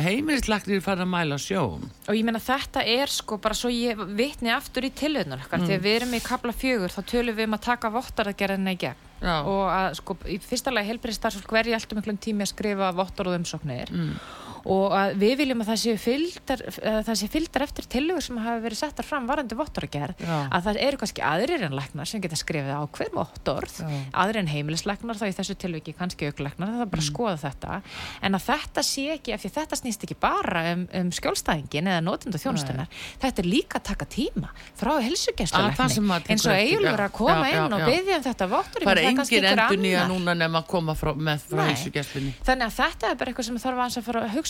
Heimilisleiknir 0.00 0.80
fara 0.84 1.02
að 1.02 1.10
mæla 1.10 1.36
sjón. 1.42 1.88
og 2.06 2.14
ég 2.14 2.22
meina 2.24 2.38
þetta 2.38 2.84
er 2.86 3.10
sko 3.10 3.40
bara 3.42 3.56
svo 3.58 3.68
ég 3.74 3.98
vitni 4.16 4.52
aftur 4.54 4.86
í 4.86 4.90
tilhörnur 4.94 5.42
okkar 5.42 5.64
þegar 5.66 5.82
við 5.82 5.96
erum 5.98 6.14
í 6.14 6.20
kabla 6.22 6.54
fjögur 6.54 6.94
þá 6.94 7.00
tölum 7.10 7.36
við 7.36 7.48
um 7.48 7.56
að 7.58 7.64
taka 7.66 7.90
vottaragerðina 7.90 8.76
í 8.76 8.78
gegn 8.84 9.08
Já. 9.20 9.34
og 9.42 9.64
að 9.66 9.88
sko 9.98 10.16
í 10.30 10.38
fyrsta 10.40 10.72
lagi 10.72 10.92
helbriðstarfsfólk 10.92 11.52
verði 11.58 11.74
alltaf 11.76 11.98
miklum 11.98 12.20
tími 12.22 12.46
að 12.46 12.52
skrifa 12.54 12.92
vottarð 12.96 13.34
umsóknir 13.40 13.90
og 14.64 14.94
við 15.20 15.36
viljum 15.40 15.62
að 15.64 15.70
það 15.72 15.80
sé 15.82 15.94
fylgdar, 16.00 16.64
það 17.06 17.18
sé 17.20 17.28
fylgdar 17.32 17.64
eftir 17.66 17.88
tillögur 17.90 18.24
sem 18.24 18.40
hafa 18.40 18.62
verið 18.64 18.80
settar 18.82 19.06
fram 19.06 19.28
varandi 19.30 19.58
vottaragerð 19.58 20.20
Já. 20.20 20.36
að 20.50 20.66
það 20.68 20.80
eru 20.86 21.00
kannski 21.00 21.24
aðrir 21.24 21.66
en 21.66 21.76
læknar 21.78 22.10
sem 22.10 22.22
geta 22.24 22.38
skrifið 22.38 22.72
á 22.76 22.82
hver 22.84 23.12
vottorð 23.14 23.80
Já. 23.80 23.88
aðrir 24.24 24.42
en 24.42 24.50
heimilislæknar 24.52 25.20
þá 25.20 25.26
í 25.28 25.36
þessu 25.38 25.56
tilviki 25.60 25.96
kannski 25.98 26.30
auklæknar 26.30 26.74
það 26.74 26.84
er 26.84 26.92
bara 26.94 27.04
að 27.04 27.08
skoða 27.08 27.36
þetta 27.44 27.80
en 28.26 28.38
að 28.38 28.46
þetta 28.50 28.86
sé 28.90 29.06
ekki, 29.16 29.34
af 29.36 29.44
því 29.44 29.52
þetta 29.56 29.80
snýst 29.80 30.06
ekki 30.06 30.18
bara 30.20 30.64
um, 30.74 30.86
um 31.00 31.12
skjólstæðingin 31.14 31.90
eða 31.90 32.04
notenda 32.04 32.40
þjónustunar 32.40 32.90
þetta 33.22 33.44
er 33.44 33.48
líka 33.48 33.80
að 33.80 33.88
taka 33.90 34.08
tíma 34.10 34.52
frá 34.78 34.92
tekur 35.00 36.30
eins 36.30 36.46
og 36.46 36.54
já. 36.54 37.06
að 37.06 37.12
koma 37.16 37.48
Já, 37.48 37.54
já, 37.54 37.60
inn 37.64 37.74
og 37.76 37.80
já. 37.80 37.86
byggja 37.90 38.16
um 38.18 38.24
þetta 38.26 38.48
vottur 38.50 38.84
Það 38.86 38.92
er 38.92 39.02
engin 39.10 39.48
endur 39.50 39.80
nýja 39.80 40.04
núna 40.10 40.34
nema 40.36 40.62
að 40.62 40.68
koma 40.70 40.96
frá, 40.98 41.12
með 41.16 41.44
frá 41.50 41.62
Nei. 41.64 41.74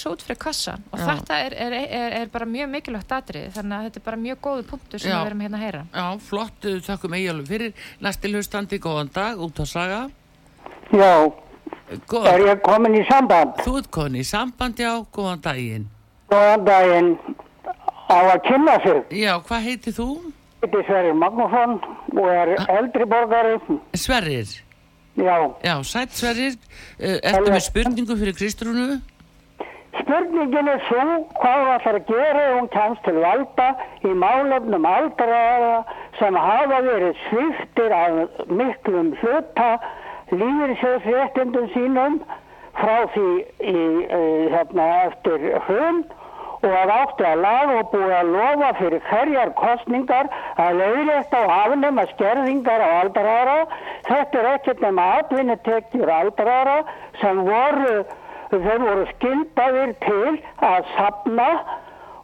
Hugsa 0.01 0.13
út 0.15 0.23
fyrir 0.25 0.39
kassan 0.41 0.83
og 0.93 0.99
Já. 0.99 1.05
þetta 1.11 1.39
er, 1.45 1.55
er, 1.67 1.75
er, 2.01 2.15
er 2.23 2.31
bara 2.33 2.47
mjög 2.49 2.71
mikilvægt 2.73 3.13
atrið 3.13 3.51
þannig 3.57 3.77
að 3.77 3.85
þetta 3.89 4.01
er 4.01 4.05
bara 4.07 4.17
mjög 4.17 4.39
góðu 4.47 4.65
punktur 4.71 5.03
sem 5.03 5.11
Já. 5.13 5.19
við 5.21 5.27
erum 5.31 5.43
hérna 5.45 5.59
að 5.59 5.65
heyra. 5.67 5.83
Já, 5.93 6.07
flott, 6.25 6.67
þakkum 6.87 7.17
eiginlega 7.19 7.49
fyrir. 7.51 7.75
Næsti 8.01 8.33
hlustandi, 8.33 8.79
góðan 8.81 9.11
dag, 9.15 9.39
út 9.45 9.61
á 9.61 9.65
saga. 9.69 10.01
Já, 10.93 11.13
Góð, 12.07 12.27
Er 12.31 12.41
ég 12.47 12.61
komin 12.63 12.95
í 12.95 13.03
samband? 13.09 13.57
þú 13.65 13.77
ert 13.81 13.91
komin 13.91 14.21
í 14.21 14.25
sambandi 14.27 14.87
á, 14.87 14.95
góðan 15.11 15.41
daginn. 15.43 15.89
Góðan 16.31 16.65
daginn 16.65 17.11
á 18.07 18.17
að 18.31 18.41
kynna 18.47 18.77
sig. 18.85 19.01
Já, 19.19 19.35
hvað 19.43 19.65
heitir 19.67 19.95
þú? 19.99 20.09
Þetta 20.63 20.79
er 20.79 20.87
Sverrir 20.87 21.17
Magnússon 21.19 21.77
og 22.15 22.27
er 22.31 22.55
eldri 22.69 23.07
borgari. 23.11 23.57
Sverrir. 23.99 24.51
Já, 25.19 25.37
Já, 25.67 25.75
sætt 25.83 26.15
Sverrir, 26.15 26.55
uh, 27.01 27.19
ertu 27.27 27.51
með 27.51 27.65
spurningu 27.67 28.17
fyrir 28.17 28.39
Kristrúnu? 28.39 29.01
Spurningin 30.11 30.69
er 30.69 30.81
svo 30.89 31.03
hvað 31.39 31.61
það 31.63 31.73
ætlar 31.75 31.97
að 31.99 32.09
gera 32.09 32.41
ef 32.43 32.55
hún 32.57 32.69
kemst 32.75 33.03
til 33.07 33.19
valda 33.23 33.67
í 34.03 34.15
málefnum 34.23 34.87
aldraða 34.91 35.75
sem 36.19 36.39
hafa 36.47 36.81
verið 36.87 37.21
sviftir 37.29 37.95
af 37.95 38.41
miklum 38.51 39.13
hluta 39.21 39.69
lífyrsjóðsréttindum 40.33 41.69
sínum 41.77 42.19
frá 42.81 42.97
því 43.15 43.29
í, 43.71 43.77
e, 44.19 44.21
hérna, 44.55 44.89
eftir 45.11 45.47
hrun 45.69 46.03
og 46.61 46.75
að 46.77 46.93
áttu 46.97 47.25
að 47.25 47.43
laga 47.45 47.77
og 47.81 47.93
búið 47.95 48.15
að 48.19 48.33
lofa 48.35 48.71
fyrir 48.81 49.05
hverjar 49.09 49.53
kostningar 49.61 50.31
að 50.61 50.81
leiðrétta 50.81 51.45
og 51.47 51.53
afnema 51.55 52.05
skerðingar 52.11 52.83
á 52.85 52.89
aldraðara. 52.99 53.59
Þetta 54.11 54.43
er 54.43 54.49
ekkert 54.57 54.83
nema 54.85 55.07
atvinnutekjur 55.21 56.13
aldraðara 56.19 56.81
sem 57.23 57.41
voru, 57.47 57.95
þeir 58.51 58.83
voru 58.83 59.07
skildaðir 59.15 59.95
til 60.07 60.33
að 60.67 60.91
sapna 60.97 61.49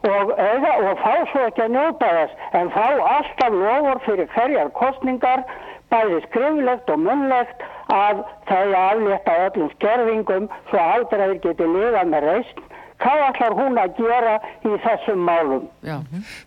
og, 0.06 0.32
eða, 0.38 0.72
og 0.82 1.00
fá 1.02 1.14
svo 1.30 1.46
ekki 1.48 1.64
að 1.66 1.74
njóta 1.76 2.10
þess 2.18 2.52
en 2.60 2.70
fá 2.74 2.84
alltaf 3.14 3.56
lofur 3.62 4.02
fyrir 4.06 4.30
hverjar 4.34 4.72
kostningar 4.80 5.44
bæði 5.92 6.20
skriflegt 6.26 6.90
og 6.90 7.02
munlegt 7.06 7.66
að 7.94 8.22
það 8.50 8.76
aflétta 8.82 9.36
öllum 9.46 9.70
skerðingum 9.76 10.48
svo 10.70 10.86
aldraðir 10.96 11.42
geti 11.44 11.68
lifað 11.76 12.10
með 12.14 12.28
reist 12.30 12.64
hvað 13.02 13.22
ætlar 13.28 13.54
hún 13.58 13.78
að 13.80 13.96
gera 13.98 14.34
í 14.66 14.74
þessum 14.84 15.22
málum? 15.26 15.66
Já, 15.84 15.98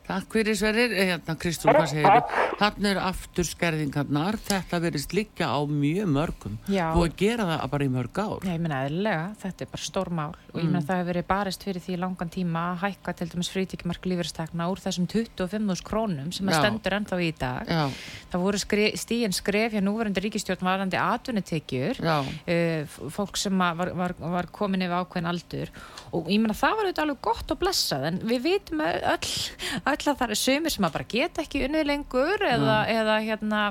takk 0.07 0.33
fyrir 0.33 0.57
Sverrir, 0.59 0.91
Eh, 0.99 1.11
hérna 1.13 1.35
Kristrún, 1.39 1.73
hvað 1.75 1.87
segir 1.91 2.05
þú? 2.09 2.45
Þannig 2.59 2.89
er 2.91 2.99
aftur 3.03 3.47
skerðingarnar, 3.47 4.37
þetta 4.49 4.79
verðist 4.83 5.13
líka 5.15 5.47
á 5.47 5.59
mjög 5.69 6.09
mörgum. 6.09 6.57
Búið 6.67 7.09
að 7.09 7.15
gera 7.21 7.45
það 7.49 7.69
bara 7.71 7.85
í 7.85 7.91
mörg 7.93 8.19
ár. 8.19 8.39
Já, 8.43 8.53
ég 8.55 8.63
meina 8.63 8.81
eðlilega, 8.87 9.25
þetta 9.43 9.61
er 9.65 9.71
bara 9.75 9.85
stór 9.89 10.09
mál. 10.09 10.33
Og 10.53 10.59
ég 10.59 10.65
meina 10.69 10.81
það 10.81 10.99
hefur 10.99 11.09
verið 11.13 11.27
barist 11.29 11.63
fyrir 11.67 11.81
því 11.85 11.97
langan 12.01 12.29
tíma 12.33 12.63
að 12.73 12.81
hækka 12.87 13.15
til 13.19 13.29
dæmis 13.29 13.51
frítíkimark 13.53 14.09
lífeyristekna 14.09 14.69
úr 14.71 14.81
þessum 14.83 15.07
25.000 15.07 15.83
krónum 15.87 16.31
sem 16.33 16.49
að 16.49 16.59
stendur 16.59 16.97
ennþá 16.99 17.21
í 17.23 17.31
dag. 17.39 17.69
Já, 17.69 17.85
Það 18.29 18.43
voru 18.45 18.59
skre, 18.61 18.83
stíin 18.99 19.33
skref 19.33 19.73
hjá 19.73 19.81
núverandi 19.81 20.21
ríkistjórn 20.21 20.61
varandi 20.65 20.97
atvinnutekjur, 21.01 21.97
já, 22.01 22.17
uh, 22.21 23.09
fólk 23.09 23.37
sem 23.37 23.57
var, 23.57 23.91
var, 23.97 24.13
var 24.19 24.49
komin 24.53 24.83
yfir 24.85 24.99
ákveðin 24.99 25.29
aldur. 25.31 25.71
Og 26.13 26.29
ég 26.29 26.38
meina 26.43 26.55
það 26.57 26.75
var 26.77 26.87
auðvitað 26.87 27.03
alveg 27.05 27.21
gott 27.27 27.53
og 27.53 27.59
blessað 27.61 28.05
en 28.09 28.19
við 28.29 28.41
vitum 28.45 28.83
öll, 28.85 29.31
öll 29.79 29.95
að 29.95 30.19
það 30.21 30.25
er 30.25 30.39
sömur 30.39 30.73
sem 30.73 30.87
að 30.87 30.95
bara 30.95 31.07
geta 31.13 31.43
ekki 31.43 31.63
unnið 31.67 31.87
lengur 31.89 32.45
eða, 32.49 32.77
eða, 32.93 33.17
hérna, 33.25 33.61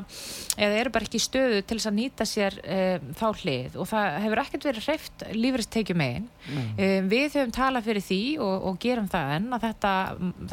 eða 0.57 0.81
eru 0.83 0.93
bara 0.95 1.09
ekki 1.09 1.21
stöðu 1.23 1.63
til 1.63 1.79
þess 1.79 1.91
að 1.91 1.97
nýta 1.99 2.27
sér 2.29 2.59
um, 2.63 3.09
þá 3.19 3.27
hlið. 3.43 3.79
Og 3.79 3.89
það 3.91 4.19
hefur 4.25 4.43
ekkert 4.45 4.69
verið 4.69 4.89
hreift 4.89 5.27
lífristekjum 5.39 6.05
einn 6.05 6.29
um, 6.49 7.11
við 7.13 7.39
höfum 7.39 7.55
talað 7.55 7.89
fyrir 7.89 8.07
því 8.09 8.21
og, 8.45 8.69
og 8.71 8.81
gerum 8.83 9.11
það 9.13 9.35
enn 9.39 9.49
að 9.57 9.67
þetta, 9.69 9.95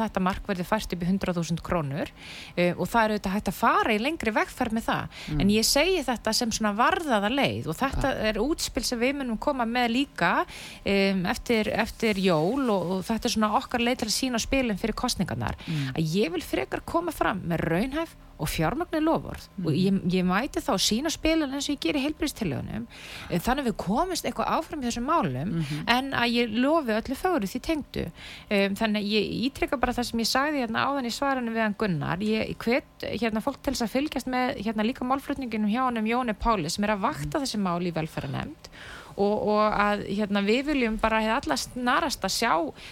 þetta 0.01 0.25
mark 0.29 0.49
verði 0.49 0.67
fært 0.67 0.95
upp 0.95 1.05
í 1.05 1.09
100.000 1.11 1.65
krónur 1.65 2.11
um, 2.11 2.83
og 2.83 2.91
það 2.91 3.01
er 3.01 3.15
auðvitað 3.15 3.37
hægt 3.37 3.51
að 3.51 3.59
fara 3.59 3.95
í 3.95 4.01
lengri 4.01 4.35
vegferð 4.35 4.77
með 4.77 4.87
það. 4.89 5.21
En 5.39 5.53
ég 5.53 5.67
segi 5.67 6.03
þetta 6.05 6.35
sem 6.35 6.53
svona 6.55 6.73
varðaða 6.77 7.31
leið 7.33 7.69
og 7.71 7.79
þetta 7.79 8.13
er 8.29 8.39
útspil 8.41 8.83
sem 8.85 9.01
við 9.01 9.17
munum 9.19 9.39
koma 9.41 9.67
með 9.69 9.91
líka 9.95 10.31
um, 10.43 11.25
eftir, 11.31 11.69
eftir 12.05 12.23
jól 12.29 12.69
og, 12.69 12.91
og 12.97 13.07
þetta 13.07 13.29
er 13.29 13.35
svona 13.35 13.53
okkar 13.59 13.83
leið 13.83 14.03
til 14.03 14.09
að 14.11 14.15
sína 14.19 14.41
spilin 14.41 14.79
fyrir 14.81 14.97
kostningarnar 14.97 15.57
að 15.95 16.15
ég 16.15 16.31
vil 16.35 16.43
frekar 16.45 16.85
koma 16.85 17.13
fram 17.15 17.41
með 17.49 17.65
raunhæf 17.69 18.15
og 18.35 18.49
fjármagnu 18.51 18.99
lofvörð 18.99 19.45
og 19.63 19.75
ég, 19.75 19.99
ég 20.11 20.25
mæti 20.27 20.59
þá 20.63 20.73
sína 20.81 21.11
spilin 21.13 21.53
eins 21.55 21.69
og 21.69 21.77
ég 21.77 21.83
ger 21.85 21.95
í 21.95 22.03
heilbríðstillögunum 22.03 22.87
þannig 23.31 23.63
að 23.63 23.69
við 23.69 23.77
komist 23.79 24.27
eitthvað 24.27 24.51
áfram 24.57 24.83
í 24.83 24.89
þessum 24.89 25.07
málum 25.07 25.53
en 25.87 26.11
að 26.17 26.33
ég 26.33 26.57
lofi 26.59 26.95
öllu 26.95 27.17
fögru 27.19 27.49
því 27.49 27.61
tengdu. 27.63 28.03
Um, 28.49 28.75
þannig 28.75 29.05
að 29.05 29.13
ég 29.13 29.31
ítrykka 29.47 29.79
bara 29.79 29.95
það 29.95 30.09
sem 30.09 30.23
ég 30.23 30.29
sagði 30.29 30.65
hérna 30.65 30.83
áðan 30.89 31.07
í 31.07 31.13
svarinu 31.15 31.55
við 31.55 31.65
hann 31.65 31.77
Gunnar. 31.79 32.25
Ég 32.25 32.51
hvet 32.65 33.07
hérna 33.07 33.43
fólk 33.45 33.61
til 33.63 33.75
þess 33.75 33.87
að 33.87 33.95
fylgjast 33.95 34.31
með 34.31 34.59
hérna 34.65 34.87
líka 34.87 35.07
málflutninginum 35.07 35.71
hjá 35.71 35.85
hann 35.85 36.01
um 36.01 36.11
Jóni 36.11 36.35
Páli 36.35 36.71
sem 36.73 36.85
er 36.87 36.95
að 36.95 37.07
vakta 37.07 37.43
þessi 37.43 37.61
mál 37.61 37.79
í 37.85 37.95
velferðanemnd 37.95 38.71
og, 39.15 39.35
og 39.49 39.61
að 39.65 40.05
hérna, 40.09 40.41
við 40.45 40.71
viljum 40.71 40.97
bara 41.01 41.21
hefði 41.23 41.35
allast 41.35 41.75
narast 41.77 42.25
að 42.25 42.33
sjá 42.35 42.51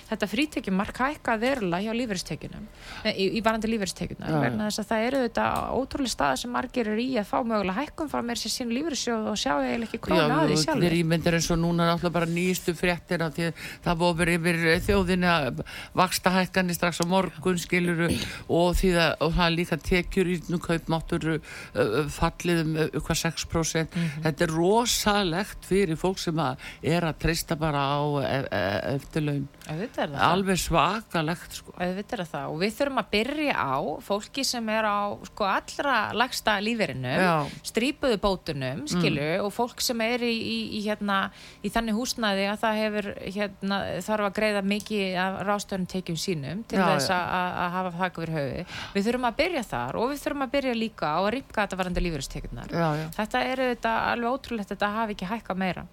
þetta 0.10 0.30
frítekjum 0.32 0.78
mark 0.80 1.00
hækka 1.04 1.36
verulega 1.42 1.88
hjá 1.88 1.98
lífeyristekjunum 2.00 2.68
í, 3.12 3.28
í 3.40 3.44
varandi 3.44 3.72
að 4.64 4.90
það 4.90 5.06
eru 5.08 5.22
þetta 5.26 5.48
ótrúlega 5.76 6.14
staða 6.14 6.40
sem 6.44 6.54
margir 6.54 6.90
eru 6.94 7.04
í 7.04 7.18
að 7.20 7.30
fá 7.30 7.38
mögulega 7.44 7.78
hækkun 7.82 8.12
frá 8.12 8.22
mér 8.26 8.40
sér 8.40 8.54
sín 8.54 8.74
lífeyrissjóð 8.74 9.30
og 9.32 9.40
sjá 9.40 9.54
eiginlega 9.58 9.90
ekki 9.90 10.00
já, 10.00 10.04
krónu 10.08 10.24
að 10.24 10.44
því 10.44 10.58
þú 10.58 10.64
sjálfur 10.64 10.88
er 10.90 10.98
ímyndir 11.00 11.38
eins 11.40 11.50
og 11.54 11.60
núna 11.62 11.88
náttúrulega 11.90 12.18
bara 12.18 12.32
nýjustu 12.32 12.76
fréttir 12.78 13.26
af 13.26 13.36
því 13.38 13.50
að 13.50 13.64
það 13.88 14.04
voru 14.04 14.38
yfir 14.38 14.62
þjóðinu 14.88 15.32
að 15.34 15.64
vaksta 15.98 16.34
hækkanir 16.38 16.78
strax 16.78 17.04
á 17.04 17.06
morgun 17.10 17.62
skiluru 17.62 18.10
og 18.48 18.78
því 18.80 18.94
að 19.04 19.14
og 19.24 19.36
það 19.38 19.46
er 19.46 19.56
líka 19.58 19.80
tekjur 19.84 20.32
í 20.34 20.38
nú 20.52 20.60
kaupmáttur 20.64 21.30
uh, 21.36 22.00
fallið 22.14 22.62
um 22.64 22.76
uh, 22.78 23.00
hvað 23.00 23.22
6% 23.24 23.98
þetta 24.26 24.46
er 24.48 24.54
rosalegt 24.54 25.68
fyrir 25.70 26.00
fólk 26.00 26.13
sem 26.22 26.40
að 26.44 26.68
er 26.94 27.08
að 27.08 27.20
treysta 27.24 27.58
bara 27.60 27.84
á 27.84 28.02
e 28.24 28.38
e 28.44 28.64
eftirlaun 28.96 29.48
það 29.64 29.84
það. 30.14 30.26
alveg 30.30 30.62
svakalegt 30.64 31.60
sko 31.60 31.74
það 31.78 32.48
og 32.52 32.58
við 32.62 32.76
þurfum 32.78 33.02
að 33.02 33.10
byrja 33.14 33.54
á 33.56 33.78
fólki 34.04 34.44
sem 34.48 34.70
er 34.74 34.88
á 34.88 35.02
sko 35.30 35.48
allra 35.48 35.98
lagsta 36.18 36.58
líferinum, 36.64 37.20
Já. 37.24 37.36
strípuðu 37.66 38.20
bótunum, 38.24 38.84
skilu, 38.90 39.28
og 39.44 39.52
fólk 39.56 39.82
sem 39.84 40.02
er 40.06 40.24
í, 40.26 40.34
í, 40.34 40.58
í, 40.80 40.82
hérna, 40.88 41.20
í 41.64 41.72
þannig 41.74 41.98
húsnæði 41.98 42.48
að 42.52 42.62
það 42.64 42.80
hefur, 42.82 43.10
hérna, 43.38 43.80
þarf 44.08 44.30
að 44.30 44.38
greiða 44.40 44.64
mikið 44.74 45.18
af 45.24 45.40
rástöðunum 45.50 45.90
tekjum 45.94 46.20
sínum 46.20 46.64
til 46.70 46.80
Já, 46.82 46.86
þess 46.92 47.14
að 47.16 47.68
hafa 47.78 47.96
þakka 48.02 48.24
fyrir 48.26 48.38
höfu. 48.40 48.78
Við 48.94 49.10
þurfum 49.10 49.30
að 49.30 49.40
byrja 49.42 49.66
þar 49.72 50.00
og 50.00 50.14
við 50.14 50.24
þurfum 50.26 50.48
að 50.48 50.54
byrja 50.58 50.78
líka 50.78 51.12
á 51.14 51.20
að 51.24 51.32
rýpka 51.38 51.66
þetta 51.66 51.82
varandi 51.82 52.06
já, 53.00 53.10
Þetta 53.18 53.44
er 53.50 53.66
þetta 53.74 53.98
alveg 54.14 54.38
ótrúlegt 54.38 54.72
að 54.72 54.76
þetta 54.76 54.94
hafi 55.00 55.18
ekki 55.18 55.32
hækkað 55.34 55.62
meira. 55.64 55.86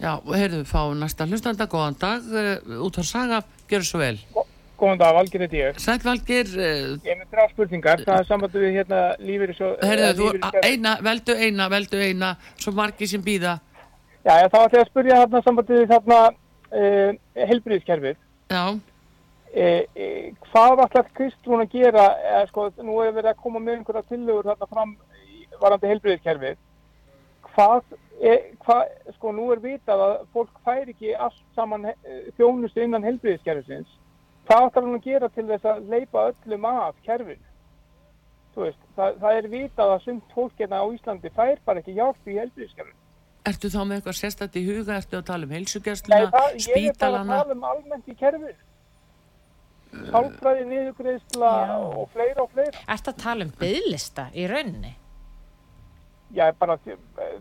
Já, 0.00 0.12
heyrðu, 0.26 0.62
fá 0.68 0.80
næsta 0.96 1.26
hlustanda, 1.28 1.68
góðan 1.70 1.98
dag 2.00 2.30
uh, 2.32 2.80
út 2.86 2.98
á 3.00 3.04
saga, 3.04 3.42
gjör 3.70 3.86
svo 3.86 4.02
vel 4.02 4.16
Góðan 4.80 4.96
dag, 4.96 5.12
Valgir 5.12 5.42
heiti 5.44 5.58
ég. 5.60 5.76
Sæll 5.76 6.00
Valgir, 6.00 6.48
uh, 6.56 6.92
Ég 7.04 7.10
er 7.12 7.18
með 7.20 7.34
þrjá 7.34 7.50
spurningar. 7.50 8.04
Það 8.06 8.20
er 8.22 8.28
sambandi 8.30 8.62
við 8.62 8.78
hérna 8.78 9.00
lífeyri 9.20 9.56
svo... 9.58 9.74
heyrðu, 9.84 10.12
þú, 10.16 10.52
eina, 10.64 10.94
veldu 11.04 11.36
eina, 11.36 11.66
veldu 11.68 12.00
eina 12.00 12.30
svo 12.54 12.72
margi 12.78 13.08
sem 13.10 13.24
býða 13.24 13.58
Já, 14.20 14.34
já, 14.36 14.46
þá 14.52 14.56
ætlum 14.60 14.76
ég 14.76 14.82
að 14.82 14.88
spurja 14.90 15.18
þarna 15.22 15.40
sambandi 15.44 15.76
við 15.78 15.92
þarna 15.94 16.16
uh, 16.28 17.12
helbriðiskerfið. 17.50 18.18
já, 18.52 18.64
hvað 20.50 20.82
alltaf 20.84 21.08
Kristrún 21.16 21.64
að 21.64 21.72
gera, 21.74 22.04
eða 22.32 22.42
sko, 22.50 22.66
nú 22.84 22.98
hefur 23.00 23.16
verið 23.16 23.30
að 23.32 23.40
koma 23.42 23.62
með 23.62 23.78
einhverja 23.78 24.04
tillögur 24.10 24.50
þarna 24.50 24.68
fram 24.74 24.92
varandi 25.62 25.90
helbriðiskerfið. 25.90 26.60
Hvað, 27.50 27.96
er, 28.20 28.40
hvað, 28.64 28.92
sko, 29.16 29.32
nú 29.36 29.48
er 29.54 29.62
vitað 29.64 30.04
að 30.04 30.14
fólk 30.34 30.60
fær 30.66 30.88
ekki 30.92 31.14
allt 31.16 31.42
saman 31.56 31.88
uh, 31.90 31.96
þjónustu 32.38 32.84
innan 32.84 33.06
helbriðiskerfisins. 33.06 33.98
Hvað 34.48 34.66
ætlar 34.68 34.86
hún 34.88 34.98
að 34.98 35.06
gera 35.06 35.28
til 35.34 35.46
þess 35.48 35.68
að 35.70 35.92
leipa 35.92 36.26
öllum 36.32 36.66
af 36.70 36.96
kerfinu? 37.06 37.46
Þú 38.54 38.64
veist, 38.64 38.80
það, 38.96 39.20
það 39.22 39.36
er 39.38 39.46
vitað 39.52 39.92
að 39.94 40.00
sumt 40.06 40.32
fólk 40.34 40.56
hérna 40.58 40.80
á 40.82 40.86
Íslandi 40.90 41.30
fær 41.36 41.60
bara 41.64 41.82
ekki 41.82 41.94
hjálp 41.98 42.26
í 42.26 42.38
helbriðiskerfinu. 42.40 42.98
ertu 43.50 43.70
þá 43.72 43.78
með 43.84 43.94
eitthvað 43.96 44.18
sérstætt 44.18 44.58
í 44.58 44.64
huga, 44.66 44.96
ertu 44.98 45.20
að 45.20 45.28
tala 45.30 45.46
um 45.46 45.54
heilsugjastluna, 45.54 46.32
það, 46.34 46.34
ég 46.34 46.34
er 46.34 46.34
bara 46.34 46.50
að 46.50 46.66
spítalana 46.66 47.38
tala 47.38 47.54
um 47.56 47.64
almennt 47.70 48.10
í 48.10 48.16
kerfinu. 48.18 48.58
Sálfræði, 49.90 50.66
niðurgreðsla 50.70 51.52
Já. 51.66 51.76
og 51.98 52.10
fleira 52.12 52.44
og 52.44 52.52
fleira. 52.52 52.82
Ertu 52.94 53.10
að 53.10 53.22
tala 53.24 53.46
um 53.46 53.54
byðlista 53.58 54.26
í 54.38 54.44
rauninni? 54.50 54.92
Já, 56.34 56.52
bara, 56.58 56.76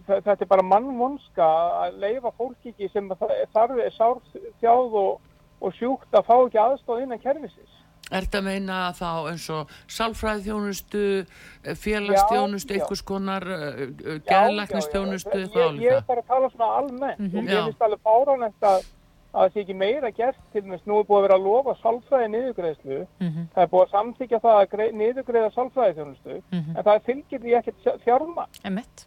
þetta 0.08 0.34
er 0.42 0.50
bara 0.50 0.64
mannvonska 0.66 1.46
að 1.86 2.00
leifa 2.02 2.32
fólk 2.38 2.70
ekki 2.72 2.90
sem 2.94 3.10
þarf 3.54 3.78
er 3.86 3.92
sár 3.94 4.18
þjáð 4.62 4.96
og, 5.04 5.20
og 5.62 5.76
sjúkt 5.78 6.16
að 6.18 6.26
fá 6.26 6.36
ekki 6.48 6.58
aðstóð 6.64 7.04
innan 7.04 7.22
kerfisins. 7.22 7.76
ertu 8.10 8.40
að 8.40 8.46
meina 8.48 8.78
þá 8.98 9.10
eins 9.30 9.44
og 9.54 9.70
sálfræðþjónustu 9.94 11.02
félagsþjónustu, 11.78 12.74
Já, 12.74 12.78
já. 12.78 12.82
einhvers 12.82 13.04
konar 13.06 13.44
Já, 13.46 14.20
geðlæknistjónustu, 14.32 15.36
eitthvað 15.44 15.76
Ég, 15.76 15.82
ég 15.84 15.92
er 15.92 16.00
álíka 16.00 16.08
bara 16.08 16.24
að 16.24 16.32
tala 16.32 16.50
svona 16.54 16.70
almennt 16.80 17.20
og 17.20 17.44
Já. 17.44 17.50
mér 17.50 17.62
finnst 17.68 17.86
alveg 17.86 18.02
fáránlegt 18.10 18.66
að 18.72 18.88
að 19.30 19.44
það 19.44 19.54
sé 19.54 19.62
ekki 19.64 19.76
meira 19.78 20.10
gert 20.12 20.40
til 20.54 20.64
þess 20.66 20.88
nú 20.90 21.00
er 21.00 21.08
búið 21.10 21.20
að 21.20 21.26
vera 21.28 21.38
að 21.38 21.46
lofa 21.46 21.76
sálfræði 21.84 22.32
niðurgreðslu 22.34 23.00
það 23.54 23.64
er 23.64 23.72
búið 23.74 23.86
að 23.86 23.94
samþykja 23.94 24.40
það 24.46 24.60
að 24.64 24.84
niðurgreiða 25.04 25.52
sálfræði 25.54 25.96
þjónustu 26.00 26.42
en 26.52 26.84
það 26.84 27.06
fylgir 27.06 27.44
því 27.46 27.56
ekkert 27.60 28.04
fjárma 28.04 28.48
Emmett. 28.64 29.06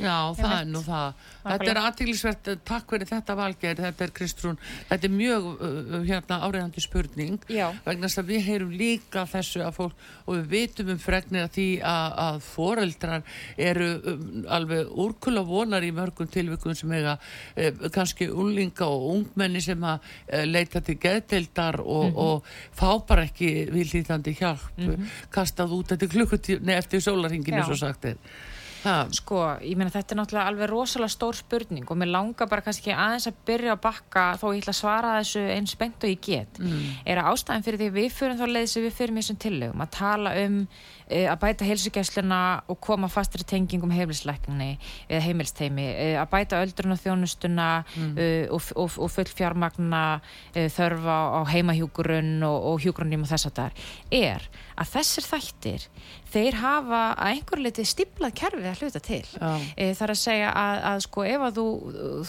Já, 0.00 0.16
það 0.38 0.54
er 0.56 0.68
nú 0.70 0.80
það. 0.84 1.24
Þetta 1.44 1.70
er 1.72 1.80
aðtílisvert, 1.80 2.50
takk 2.68 2.94
fyrir 2.94 3.08
þetta 3.10 3.36
valgeir, 3.38 3.80
þetta 3.80 4.04
er 4.06 4.12
Kristrún, 4.16 4.58
þetta 4.88 5.08
er 5.08 5.14
mjög 5.14 5.48
uh, 5.52 5.94
hérna 6.08 6.38
áriðandi 6.46 6.84
spurning 6.84 7.46
Já. 7.50 7.66
vegna 7.84 8.08
þess 8.08 8.22
að 8.22 8.32
við 8.32 8.42
heyrum 8.48 8.74
líka 8.80 9.24
þessu 9.30 9.64
að 9.64 9.76
fólk 9.78 10.04
og 10.26 10.36
við 10.36 10.46
vitum 10.54 10.92
um 10.94 11.00
fregnir 11.00 11.46
að 11.46 11.54
því 11.56 11.66
að, 11.90 12.16
að 12.26 12.40
foreldrar 12.46 13.24
eru 13.70 13.90
um, 13.98 14.26
alveg 14.58 14.92
úrkulla 15.04 15.44
vonar 15.48 15.86
í 15.86 15.92
mörgum 15.96 16.30
tilvikum 16.30 16.76
sem 16.78 16.92
eiga 16.96 17.16
uh, 17.16 17.88
kannski 17.94 18.30
unlinga 18.30 18.88
og 18.88 19.08
ungmenni 19.14 19.64
sem 19.64 19.84
að 19.84 20.00
uh, 20.04 20.44
leita 20.48 20.84
til 20.84 20.98
geðdeildar 21.00 21.80
og, 21.84 22.20
og 22.20 22.52
fá 22.76 22.90
bara 23.08 23.26
ekki 23.28 23.68
viðlítandi 23.72 24.36
hjálp 24.38 24.68
kastað 25.32 25.74
út 25.76 25.92
eftir 25.94 26.10
klukkutíu, 26.10 26.60
nei 26.64 26.76
eftir 26.76 27.02
sólarhinginu 27.04 27.60
Já. 27.62 27.66
svo 27.68 27.76
sagt 27.78 28.06
er. 28.10 28.18
Ha, 28.80 28.94
Sko, 29.12 29.42
ég 29.60 29.76
meina 29.76 29.92
þetta 29.92 30.14
er 30.14 30.18
náttúrulega 30.20 30.50
alveg 30.50 30.70
rosalega 30.70 31.12
stór 31.12 31.36
spurning 31.36 31.90
og 31.90 31.98
mér 32.00 32.12
langar 32.14 32.48
bara 32.48 32.64
kannski 32.64 32.94
aðeins 32.94 33.28
að 33.28 33.40
byrja 33.48 33.74
að 33.74 33.82
bakka 33.84 34.22
þó 34.40 34.46
ég 34.54 34.62
ætla 34.62 34.72
að 34.72 34.78
svara 34.78 35.10
þessu 35.18 35.42
eins 35.52 35.74
beint 35.80 36.06
og 36.06 36.12
ég 36.12 36.22
get. 36.24 36.60
Er 37.04 37.20
að 37.20 37.28
ástæðan 37.34 37.66
fyrir 37.66 37.82
því 37.82 37.90
við 37.98 38.08
fyrir 38.16 38.38
þá 38.40 38.46
leið 38.48 38.70
sem 38.72 38.86
við 38.86 38.96
fyrir 38.96 39.12
með 39.12 39.26
þessum 39.26 39.40
tillögum? 39.44 39.84
Að 39.84 39.92
tala 39.98 40.32
um 40.46 40.56
uh, 40.64 41.26
að 41.34 41.36
bæta 41.44 41.68
heilsugæsluna 41.68 42.40
og 42.72 42.80
koma 42.80 43.10
fastri 43.12 43.44
tengingum 43.44 43.92
heimilisleikni 43.92 44.70
eða 45.08 45.22
heimilsteimi, 45.26 45.86
uh, 45.90 46.16
að 46.22 46.32
bæta 46.32 46.62
öldrun 46.64 46.96
og 46.96 47.02
þjónustuna 47.04 47.68
uh, 47.84 48.46
og, 48.56 48.72
og, 48.76 48.96
og 48.96 49.12
full 49.12 49.28
fjármagna 49.28 50.02
þörfa 50.54 51.18
á 51.36 51.40
heimahjúkurun 51.52 52.40
og, 52.48 52.58
og 52.72 52.82
hjúkurunum 52.84 53.26
og 53.26 53.32
þess 53.34 53.50
að 53.50 53.56
þar 53.60 53.78
er 54.10 54.48
að 54.80 54.92
þessir 54.94 55.26
þættir 55.28 55.86
þeir 56.30 56.58
hafa 56.60 57.00
að 57.14 57.32
einhver 57.34 57.62
liti 57.64 57.84
stiplað 57.88 58.34
kerfið 58.40 58.68
að 58.70 58.82
hluta 58.84 59.02
til. 59.04 59.22
E, 59.76 59.90
það 59.96 60.04
er 60.06 60.12
að 60.14 60.20
segja 60.20 60.50
að, 60.60 60.80
að 60.90 61.02
sko 61.06 61.24
ef 61.26 61.44
að 61.46 61.60
þú, 61.60 61.66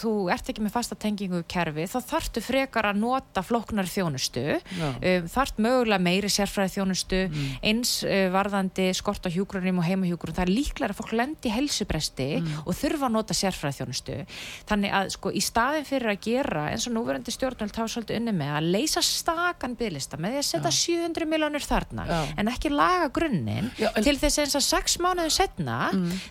þú 0.01 0.13
ert 0.35 0.51
ekki 0.53 0.65
með 0.65 0.75
fasta 0.75 0.97
tengingu 1.05 1.41
kerfi 1.51 1.87
þá 1.91 1.97
þarftu 2.11 2.43
frekar 2.45 2.89
að 2.91 3.01
nota 3.01 3.43
flóknar 3.45 3.89
þjónustu. 3.91 4.45
Já. 4.77 4.87
um, 4.89 5.29
þarft 5.31 5.61
mögulega 5.61 6.01
meiri 6.01 6.31
sérfræði 6.31 6.75
þjónustu 6.77 7.21
eins 7.61 7.93
uh, 8.07 8.27
varðandi 8.33 8.89
skort 8.97 9.27
á 9.27 9.29
hjúgrunum 9.33 9.81
og 9.81 9.87
heimahjúgrunum 9.87 10.37
það 10.37 10.47
er 10.47 10.53
líklega 10.53 10.93
að 10.93 10.99
fólk 11.01 11.15
lendi 11.17 11.51
í 11.51 11.55
helsubresti 11.55 12.29
og 12.65 12.73
þurfa 12.77 13.07
að 13.07 13.15
nota 13.15 13.37
sérfræði 13.37 13.79
þjónustu 13.79 14.17
þannig 14.69 14.95
að 14.97 15.11
sko 15.15 15.31
í 15.35 15.41
staðin 15.43 15.87
fyrir 15.87 16.13
að 16.13 16.21
gera 16.25 16.65
eins 16.71 16.87
og 16.89 16.95
núverandi 16.95 17.33
stjórnvöld 17.33 17.77
hafa 17.77 17.93
svolítið 17.95 18.19
unni 18.21 18.33
með 18.35 18.53
að 18.57 18.69
leysa 18.75 19.03
stakan 19.05 19.75
bygglista 19.79 20.19
með 20.21 20.35
því 20.35 20.41
að 20.41 20.47
setja 20.49 20.73
700 20.77 21.29
miljónir 21.29 21.65
þarna 21.65 22.05
Já. 22.07 22.19
en 22.41 22.51
ekki 22.51 22.71
laga 22.73 23.09
grunninn. 23.13 23.69
Já, 23.79 23.90
til 23.99 24.15
þess 24.19 24.41
eins 24.43 24.57
að 24.59 24.65
sex 24.65 24.97
mánuðu 25.01 25.33
setna 25.33 25.77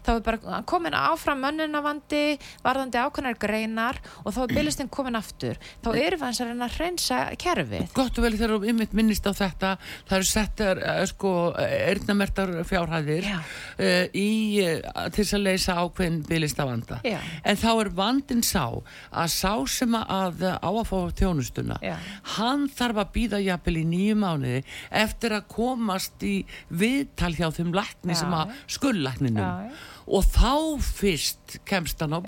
þá 0.06 0.10
er 0.14 0.22
bara 0.26 0.62
komin 0.68 0.96
áfram 0.96 1.42
mönnunavandi 1.44 2.22
varðandi 2.64 3.00
ákveðnar 3.00 3.38
greinar 3.40 4.00
og 4.24 4.34
þá 4.34 4.40
er 4.44 4.54
bygglistinn 4.54 4.90
komin 4.92 5.18
aftur 5.18 5.60
þá 5.84 5.90
erum 5.92 6.20
við 6.20 6.26
hans 6.26 6.40
að 6.42 6.50
reyna 6.50 6.68
að 6.68 6.78
hreinsa 6.78 7.20
kerfið 7.40 7.92
gott 7.96 8.18
og 8.18 8.26
vel 8.26 8.32
þegar 8.36 8.54
þú 8.56 8.70
ymmit 8.72 8.96
minnist 8.96 9.28
á 9.28 9.32
þetta 9.36 9.72
það 10.08 10.16
eru 10.18 10.28
settar 10.30 10.82
uh, 10.82 11.02
sko 11.10 11.34
erðnamertar 11.60 12.52
fjárhæðir 12.68 13.28
Já. 13.28 13.38
uh, 13.40 14.04
í, 14.16 14.30
uh, 14.64 15.06
til 15.10 15.24
þess 15.24 15.36
að 15.38 15.46
leysa 15.46 15.78
ákveðin 15.80 16.20
bylista 16.28 16.66
vanda 16.68 17.00
Já. 17.06 17.18
en 17.44 17.60
þá 17.60 17.70
er 17.72 17.92
vandin 18.00 18.44
sá 18.46 18.64
að 19.10 19.32
sá 19.34 19.52
sem 19.70 19.96
að 20.00 20.44
á 20.56 20.70
að 20.70 20.82
fá 20.88 20.98
þjónustuna 21.20 21.80
Já. 21.84 21.96
hann 22.36 22.68
þarf 22.72 23.04
að 23.04 23.12
býða 23.16 23.42
jafnvel 23.44 23.76
í 23.80 23.86
nýju 23.90 24.18
mánuði 24.20 24.62
eftir 25.02 25.36
að 25.36 25.48
komast 25.52 26.24
í 26.26 26.34
viðtal 26.68 27.32
hjá 27.36 27.49
þeim 27.56 27.72
lækni 27.76 28.16
sem 28.18 28.34
að 28.36 28.54
skullækninum 28.76 29.72
og 30.10 30.24
þá 30.34 30.54
fyrst 30.82 31.60
kemst 31.68 32.00
hann 32.02 32.16
á 32.16 32.20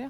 já. 0.00 0.08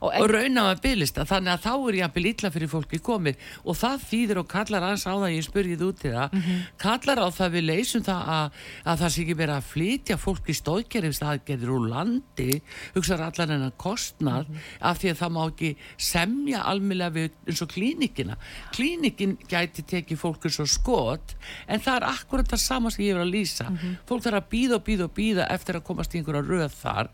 Og, 0.00 0.12
og 0.14 0.30
rauna 0.30 0.62
með 0.68 0.80
bylista 0.84 1.24
þannig 1.28 1.52
að 1.54 1.62
þá 1.66 1.72
er 1.88 1.98
jafnvel 1.98 2.26
illa 2.30 2.50
fyrir 2.54 2.70
fólki 2.72 2.98
komið 3.02 3.36
og 3.64 3.76
það 3.80 4.04
þýðir 4.10 4.40
og 4.42 4.48
kallar 4.48 4.82
aðeins 4.88 5.06
á 5.08 5.14
það 5.18 5.34
ég 5.36 5.46
spurgið 5.48 5.84
út 5.88 6.04
í 6.04 6.12
það 6.14 6.36
Mhm. 6.38 6.58
kallar 6.78 7.18
á 7.18 7.26
það 7.34 7.52
við 7.56 7.64
leysum 7.68 8.02
það 8.06 8.28
að, 8.38 8.50
að 8.84 8.98
það 9.02 9.12
sé 9.14 9.22
ekki 9.24 9.36
verið 9.38 9.56
að 9.58 9.68
flytja 9.72 10.16
fólki 10.18 10.54
stóðgerðist 10.58 11.24
aðgerðir 11.26 11.72
úr 11.74 11.88
landi 11.88 12.50
hugsaður 12.94 13.24
allan 13.28 13.54
hennar 13.56 13.72
kostnað 13.78 14.48
Mhm. 14.48 14.58
af 14.80 14.98
því 15.02 15.10
að 15.12 15.18
það 15.22 15.32
má 15.38 15.42
ekki 15.50 15.70
semja 15.98 16.62
almjölega 16.68 17.12
við 17.18 17.30
eins 17.48 17.62
og 17.62 17.68
klínikina 17.72 18.36
klínikin 18.74 19.36
gæti 19.48 19.82
tekið 19.88 20.18
fólk 20.20 20.44
eins 20.48 20.58
og 20.62 20.68
skot 20.70 21.34
en 21.68 21.80
það 21.80 21.96
er 22.00 22.06
akkurat 22.12 22.48
það 22.48 22.58
sama 22.62 22.90
sem 22.90 23.04
ég 23.06 23.14
er 23.16 23.24
að 23.24 23.32
lýsa 23.34 23.68
Mhm. 23.70 23.96
fólk 24.08 24.22
þarf 24.22 24.38
að 24.42 24.48
býða 24.52 24.74
og 24.78 24.84
býða 24.84 25.04
og 25.08 25.14
býða 25.14 25.48
eftir 25.50 25.74
að 25.76 25.84
komast 25.84 26.14
í 26.14 26.18
einhverja 26.22 26.44
röð 26.46 26.72
þar 26.82 27.08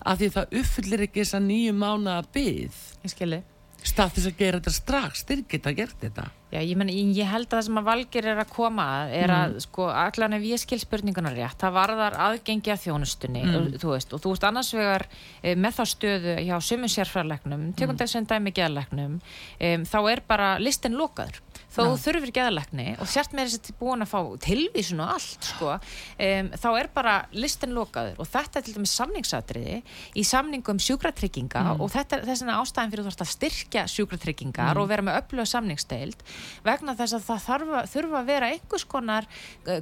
af 0.00 0.20
því 0.20 0.32
það 0.36 0.58
uppfyllir 0.60 1.06
ekki 1.06 1.24
þessa 1.24 1.40
nýju 1.44 1.78
byð 2.34 2.84
ég 3.04 3.14
skilji. 3.14 3.42
Stað 3.80 4.10
þess 4.16 4.28
að 4.28 4.36
gera 4.36 4.58
þetta 4.60 4.72
strax 4.76 5.22
þeir 5.24 5.42
geta 5.48 5.72
gert 5.72 6.02
þetta. 6.02 6.26
Já, 6.50 6.58
ég, 6.60 6.74
meni, 6.76 6.96
ég 7.16 7.28
held 7.30 7.46
að 7.46 7.54
það 7.54 7.62
sem 7.64 7.78
að 7.80 7.86
Valgir 7.86 8.26
er 8.28 8.40
að 8.42 8.50
koma 8.52 8.84
að 8.98 9.12
er 9.20 9.32
að, 9.32 9.54
sko, 9.64 9.86
allan 9.94 10.36
ef 10.36 10.44
ég 10.44 10.60
skil 10.60 10.78
spurninguna 10.82 11.30
rétt, 11.32 11.56
það 11.62 11.76
varðar 11.78 12.16
aðgengi 12.26 12.72
að 12.74 12.82
þjónustunni, 12.84 13.44
og, 13.54 13.68
þú 13.80 13.92
veist, 13.94 14.12
og 14.12 14.20
þú 14.24 14.34
veist 14.34 14.46
annars 14.50 14.72
vegar 14.74 15.06
e, 15.40 15.54
með 15.54 15.78
þá 15.78 15.82
stöðu 15.94 16.34
hjá 16.48 16.54
sumum 16.66 16.92
sérfræðlegnum, 16.92 17.68
tegum 17.78 17.94
mm. 17.94 18.00
þessum 18.02 18.26
dæmi 18.34 18.52
geðlegnum, 18.58 19.16
e, 19.56 19.72
þá 19.88 19.98
er 20.02 20.24
bara 20.28 20.50
listin 20.60 20.98
lokaður, 20.98 21.40
þó 21.70 21.80
þú 21.86 21.96
þurfir 22.04 22.32
geðlegni 22.34 22.86
og 23.00 23.06
sért 23.10 23.32
með 23.36 23.48
þess 23.52 23.70
að 23.70 23.78
búin 23.80 24.02
að 24.04 24.10
fá 24.10 24.20
tilvísun 24.46 25.00
og 25.04 25.12
allt, 25.14 25.48
sko. 25.52 25.74
E, 26.18 26.28
þá 26.58 26.68
er 26.80 26.88
bara 26.94 27.14
listin 27.32 27.74
lokaður 27.76 28.18
og 28.24 28.26
þetta 28.32 28.58
er 28.58 28.66
til 28.66 28.74
dæmis 28.78 28.94
samningsatriði 28.98 29.76
í 30.18 30.24
samningum 30.26 30.80
sjúkratrygginga 30.82 31.62
og 31.80 31.92
þetta 31.94 32.18
er 32.18 32.26
þess 32.28 32.42
vegna 32.44 32.58
ástæðan 32.64 32.90
fyrir 32.94 33.04
þú 33.04 33.10
þarfst 33.10 33.24
að 33.26 33.32
styrkja 33.36 33.84
sjúkratryggingar 33.94 34.80
og 34.82 34.88
vera 34.90 35.06
með 35.06 35.20
öfluga 35.22 35.46
samningsdeild 35.52 36.24
vegna 36.66 36.96
þess 36.98 37.16
að 37.20 37.24
það 37.30 37.44
þarf, 37.46 37.72
að- 37.80 37.90
þurfa 37.94 38.20
að 38.20 38.30
vera 38.34 38.50
einhvers 38.50 38.84
konar 38.90 39.28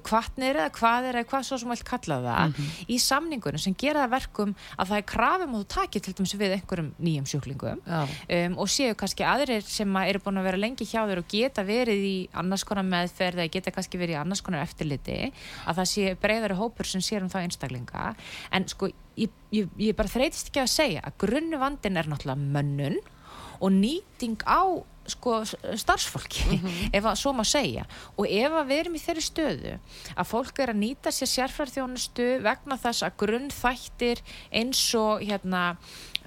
kvartnir 0.05 0.59
eða 0.59 0.71
hvað 0.77 1.09
er 1.09 1.19
eða 1.23 1.29
hvað 1.31 1.47
svo 1.49 1.59
sem 1.63 1.73
vilt 1.73 1.85
kalla 1.89 2.19
það 2.25 2.61
í 2.91 2.99
samningunum 3.03 3.63
sem 3.63 3.75
gera 3.79 4.05
það 4.05 4.13
verkum 4.17 4.55
að 4.77 4.91
það 4.93 5.01
er 5.01 5.07
krafum 5.15 5.55
og 5.59 5.65
þú 5.65 5.69
takir 5.75 6.05
til 6.05 6.15
dæmis 6.19 6.35
við 6.39 6.55
einhverjum 6.59 6.91
nýjum 6.99 7.29
sjúklingum 7.31 7.83
um, 7.89 8.59
og 8.59 8.71
séu 8.73 8.95
kannski 8.99 9.25
aðrir 9.27 9.65
sem 9.67 9.97
að 9.99 10.13
eru 10.13 10.23
búin 10.25 10.41
að 10.43 10.49
vera 10.51 10.61
lengi 10.61 10.87
hjá 10.89 11.01
þér 11.09 11.23
og 11.23 11.29
geta 11.33 11.65
verið 11.79 12.07
í 12.09 12.17
annars 12.43 12.67
konar 12.69 12.87
meðferð 12.89 13.43
eða 13.43 13.55
geta 13.57 13.75
kannski 13.75 14.01
verið 14.01 14.17
í 14.17 14.21
annars 14.21 14.45
konar 14.45 14.67
eftirliti 14.67 15.19
að 15.65 15.81
það 15.81 15.91
sé 15.93 16.17
breyðari 16.23 16.59
hópur 16.59 16.89
sem 16.89 17.05
sér 17.05 17.25
um 17.25 17.33
þá 17.33 17.41
einstaklinga. 17.45 18.09
En 18.55 18.67
sko 18.71 18.91
ég, 19.19 19.33
ég, 19.55 19.71
ég 19.81 19.97
bara 19.99 20.13
þreytist 20.13 20.51
ekki 20.51 20.65
að 20.65 20.75
segja 20.75 21.05
að 21.07 21.17
grunnu 21.25 21.61
vandin 21.61 22.01
er 22.01 22.11
náttúrulega 22.11 22.53
mönnun 22.59 23.01
og 23.61 23.75
nýting 23.75 24.39
á 24.47 24.63
sko 25.09 25.39
starfsfólki 25.49 26.59
ef 26.93 27.07
að 27.07 27.17
svo 27.17 27.33
má 27.37 27.45
segja. 27.49 27.87
Og 28.21 28.29
ef 28.29 28.53
að 28.61 28.69
við 28.69 28.83
erum 28.83 28.99
í 28.99 29.03
þeirri 29.03 29.25
stöðu 29.25 29.73
að 30.15 30.29
fólk 30.29 30.61
er 30.61 30.75
að 30.75 30.83
nýta 30.83 31.13
sér 31.15 31.33
sérfærþjónustu 31.33 32.29
vegna 32.45 32.77
þess 32.81 33.07
að 33.07 33.17
grunnþættir 33.25 34.23
eins 34.53 34.85
og 34.99 35.25
hérna 35.25 35.65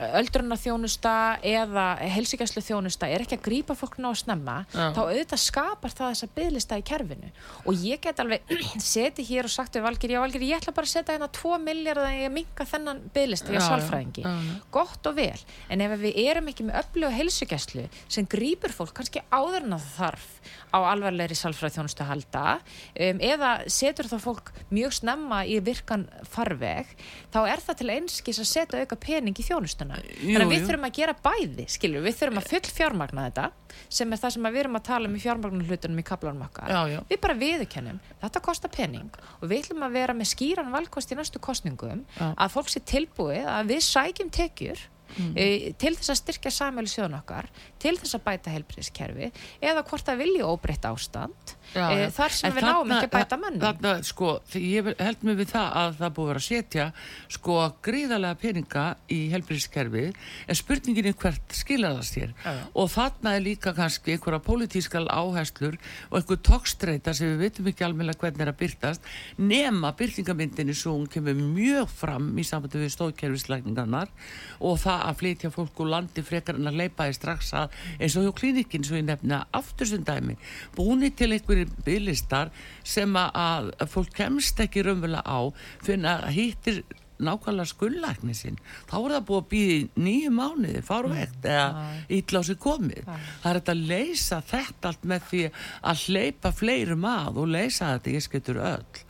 öldrunna 0.01 0.55
þjónusta 0.57 1.13
eða 1.45 1.85
helsingæslu 1.99 2.63
þjónusta 2.65 3.09
er 3.11 3.21
ekki 3.21 3.37
að 3.37 3.43
grípa 3.45 3.75
fólk 3.77 3.99
ná 4.01 4.09
að 4.09 4.21
snemma 4.23 4.55
Já. 4.71 4.87
þá 4.95 5.01
auðvitað 5.03 5.41
skapar 5.43 5.93
það 5.93 6.13
þessa 6.13 6.29
bygglista 6.37 6.79
í 6.79 6.85
kerfinu. 6.87 7.31
Og 7.69 7.83
ég 7.85 8.01
get 8.01 8.21
alveg 8.23 8.53
setið 8.93 9.29
hér 9.29 9.49
og 9.49 9.53
sagt 9.53 9.77
við 9.77 9.85
Valgir, 9.85 10.15
já 10.15 10.21
Valgir, 10.23 10.45
ég 10.47 10.61
ætla 10.61 10.73
bara 10.73 10.89
að 10.89 10.93
setja 10.95 11.15
hérna 11.15 11.29
2 11.37 11.59
miljard 11.67 12.01
að 12.05 12.17
ég 12.23 12.33
minka 12.33 12.67
þennan 12.71 13.03
bygglista 13.13 13.61
sálfræðingi. 13.67 14.25
Já, 14.25 14.31
já. 14.47 14.55
gott 14.73 15.11
og 15.11 15.17
vel, 15.19 15.45
en 15.69 15.85
ef 15.85 15.95
við 16.01 16.19
erum 16.25 16.49
ekki 16.51 16.65
með 16.65 16.81
öfluga 16.81 17.13
helsugæslu 17.21 17.87
sem 18.11 18.27
grípur 18.29 18.73
fólk 18.75 18.95
kannski 18.97 19.23
áður 19.31 19.67
en 19.69 19.77
að 19.77 19.87
þarf 19.95 20.27
á 20.71 20.79
alvarlegri 20.89 21.35
sálfræði 21.37 21.77
þjónustu 21.77 22.03
að 22.03 22.09
halda 22.11 22.43
um, 22.57 23.21
eða 23.31 23.51
setur 23.71 24.09
það 24.09 24.23
fólk 24.25 24.51
mjög 24.73 24.95
snemma 24.97 25.41
í 25.45 25.59
virkan 25.63 26.05
farveg 26.31 26.91
þá 27.33 27.39
er 27.45 27.63
það 27.63 27.79
til 27.81 27.89
einskis 27.95 28.41
að 28.41 28.49
setja 28.51 28.83
auka 28.83 28.97
pening 29.01 29.37
í 29.37 29.45
þjónustuna 29.45 29.99
Jú, 30.01 30.33
þannig 30.33 30.45
að 30.45 30.53
við 30.53 30.59
jú. 30.61 30.67
þurfum 30.69 30.87
að 30.87 30.95
gera 30.99 31.15
bæði 31.27 31.65
skilur, 31.75 32.05
við 32.05 32.17
þurfum 32.21 32.41
að 32.41 32.49
full 32.53 32.75
fjármagna 32.79 33.27
þetta 33.29 33.49
sem 33.91 34.11
er 34.15 34.21
það 34.21 34.33
sem 34.35 34.47
við 34.47 34.61
erum 34.63 34.79
að 34.79 34.85
tala 34.87 35.09
um 35.11 35.15
í 35.15 35.21
fjármagna 35.23 35.67
hlutunum 35.67 36.01
í 36.01 36.07
kaplanum 36.07 36.45
okkar 36.47 36.71
Já, 36.71 36.79
já. 36.91 36.99
við 37.11 37.21
bara 37.23 37.37
viðurkennum, 37.41 37.99
þetta 38.23 38.43
kostar 38.47 38.73
pening 38.73 39.19
og 39.39 39.45
við 39.47 39.65
ætlum 39.65 39.85
að 39.87 39.95
vera 39.99 40.15
með 40.17 40.31
skýran 40.33 40.73
valkost 40.73 41.13
í 41.13 41.19
næstu 41.19 41.39
kostningum 41.43 42.03
Já. 42.17 42.31
að 42.33 42.55
fólk 42.55 42.71
sé 42.73 42.83
tilbúið 42.91 43.47
að 43.47 43.71
við 43.71 43.85
sækjum 43.87 44.33
tekjur 44.35 44.83
mm. 45.17 45.33
e, 45.35 45.73
til 45.81 45.93
þess 45.97 46.13
að 46.13 46.19
styrkja 46.21 46.53
samhæli 46.55 46.91
sjóðun 46.91 47.19
okkar, 47.21 47.49
til 47.81 47.95
þess 47.99 48.17
að 48.17 48.25
bæta 48.27 48.55
helbriðskerfi 48.55 49.31
eða 49.61 49.85
hvort 49.87 50.07
það 50.07 50.23
vilja 50.25 50.49
óbreytt 50.51 50.87
ástand 50.89 51.55
Já, 51.71 51.85
e, 51.95 52.07
þar 52.11 52.33
sem 52.35 52.55
við 52.55 52.65
náum 52.67 52.91
ekki 52.91 53.07
að 53.07 53.13
bæta 53.15 53.37
mannum 53.39 53.61
þarna, 53.63 53.91
sko, 54.03 54.31
ég 54.59 54.89
held 54.99 55.21
mér 55.23 55.37
við 55.39 55.51
það 55.53 55.77
að 55.81 55.93
það 56.01 56.13
búið 56.17 56.31
að 56.33 56.43
setja 56.45 56.87
sko 57.31 57.57
gríðarlega 57.85 58.39
peninga 58.41 58.85
í 59.11 59.19
helbriðskerfi 59.31 60.03
en 60.11 60.59
spurningin 60.59 61.07
er 61.11 61.15
hvert 61.21 61.55
skilaðast 61.55 62.17
hér. 62.19 62.33
Já. 62.43 62.51
og 62.75 62.91
þarna 62.91 63.35
er 63.37 63.45
líka 63.45 63.73
kannski 63.77 64.15
einhverja 64.15 64.41
pólitískal 64.43 65.05
áherslur 65.07 65.77
og 66.09 66.17
einhver 66.19 66.41
tókstreita 66.49 67.15
sem 67.15 67.31
við 67.31 67.45
veitum 67.45 67.71
ekki 67.71 67.87
alveg 67.87 68.19
hvernig 68.19 68.43
er 68.43 68.51
að 68.51 68.59
byrtast 68.59 69.07
nema 69.39 69.93
byrtingamindinni 69.97 70.75
svo 70.75 70.97
hún 70.97 71.07
kemur 71.11 71.39
mjög 71.39 71.87
fram 72.01 72.29
í 72.35 72.45
samvættu 72.47 72.81
við 72.81 72.93
stóðkerfislækningarnar 72.97 74.11
og 74.59 74.79
það 74.83 75.07
að 75.07 75.19
flytja 75.23 75.53
fólk 75.55 75.81
úr 75.83 75.91
landi 75.95 76.25
frekar 76.25 76.59
en 76.59 76.71
að 76.71 76.81
leipa 76.83 77.07
í 77.07 77.15
strax 77.15 77.53
að 77.57 77.79
eins 77.97 78.17
og 78.19 78.27
hjá 78.27 78.35
klínikinn 78.41 78.85
svo 78.87 78.99
ég 78.99 79.07
nefna 79.07 79.45
aftur 79.55 79.89
sem 79.89 80.03
dæmi 80.05 80.37
búinni 80.75 81.11
til 81.15 81.31
einhver 81.31 81.60
einhverjir 81.61 81.85
bygglistar 81.85 82.51
sem 82.83 83.15
að 83.15 83.71
fólk 83.91 84.13
kemst 84.15 84.59
ekki 84.59 84.85
raunverulega 84.85 85.23
á 85.25 85.39
fyrir 85.83 86.09
að 86.09 86.27
hýttir 86.35 86.83
nákvæmlega 87.21 87.69
skullækni 87.69 88.33
sinn. 88.33 88.57
Þá 88.89 88.95
er 88.97 89.13
það 89.15 89.25
búið 89.27 89.41
að 89.41 89.49
býði 89.51 90.05
nýju 90.05 90.31
mánuði 90.33 90.81
farvegt 90.85 91.43
mm. 91.43 91.51
eða 91.51 92.15
ítlási 92.17 92.55
komið. 92.61 93.03
Það 93.05 93.51
er 93.51 93.59
þetta 93.59 93.75
að 93.75 93.83
leysa 93.91 94.39
þetta 94.53 94.91
allt 94.91 95.05
með 95.11 95.27
því 95.29 95.43
að 95.91 96.07
hleypa 96.07 96.53
fleirum 96.57 97.05
að 97.11 97.43
og 97.43 97.53
leysa 97.57 97.91
þetta 97.93 98.15
ég 98.15 98.25
skiltur 98.25 98.61
öll 98.71 99.05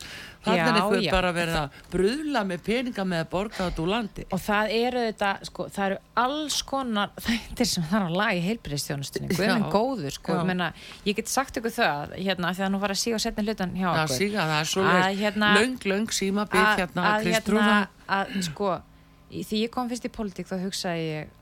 þannig 0.45 0.61
er 0.61 0.77
eitthvað 0.79 1.05
já. 1.05 1.11
bara 1.13 1.31
verið 1.35 1.57
að 1.59 1.79
bröðla 1.93 2.43
með 2.49 2.63
peninga 2.65 3.05
með 3.07 3.23
að 3.23 3.29
borga 3.31 3.57
þetta 3.59 3.83
úr 3.83 3.91
landi. 3.91 4.25
Og 4.31 4.41
það 4.41 4.73
eru 4.77 5.03
þetta, 5.07 5.31
sko, 5.49 5.65
það 5.75 5.87
eru 5.87 5.97
alls 6.23 6.59
konar 6.71 7.11
þættir 7.27 7.71
sem 7.71 7.87
það 7.89 7.97
er 7.99 8.07
að 8.07 8.19
laga 8.21 8.37
í 8.37 8.43
heilbreyðstjónustunni, 8.47 9.31
guðminn 9.35 9.67
góður 9.73 10.17
sko, 10.17 10.37
menna, 10.47 10.69
ég 11.07 11.19
get 11.19 11.31
sagt 11.31 11.59
ykkur 11.61 11.75
það 11.75 12.15
hérna, 12.19 12.53
því 12.57 12.67
að 12.67 12.71
nú 12.75 12.81
var 12.81 12.95
að 12.95 13.01
síga 13.03 13.19
og 13.19 13.25
setja 13.25 13.45
hlutan 13.45 13.75
hjá 13.77 13.89
okkur. 13.91 14.15
já, 14.15 14.21
síga, 14.21 14.47
það 14.51 14.61
er 14.61 14.71
svo 14.71 14.87
hérna, 15.21 15.51
löng, 15.59 15.77
löng 15.93 16.15
síma 16.15 16.47
bygg 16.51 16.71
hérna 16.81 17.09
að, 17.11 17.29
hérna, 17.35 17.67
að, 18.17 18.33
sko, 18.49 18.73
því 19.31 19.61
ég 19.65 19.73
kom 19.73 19.91
fyrst 19.91 20.07
í 20.07 20.11
politík 20.13 20.49
þá 20.49 20.57
hugsaði 20.65 21.05
ég 21.07 21.37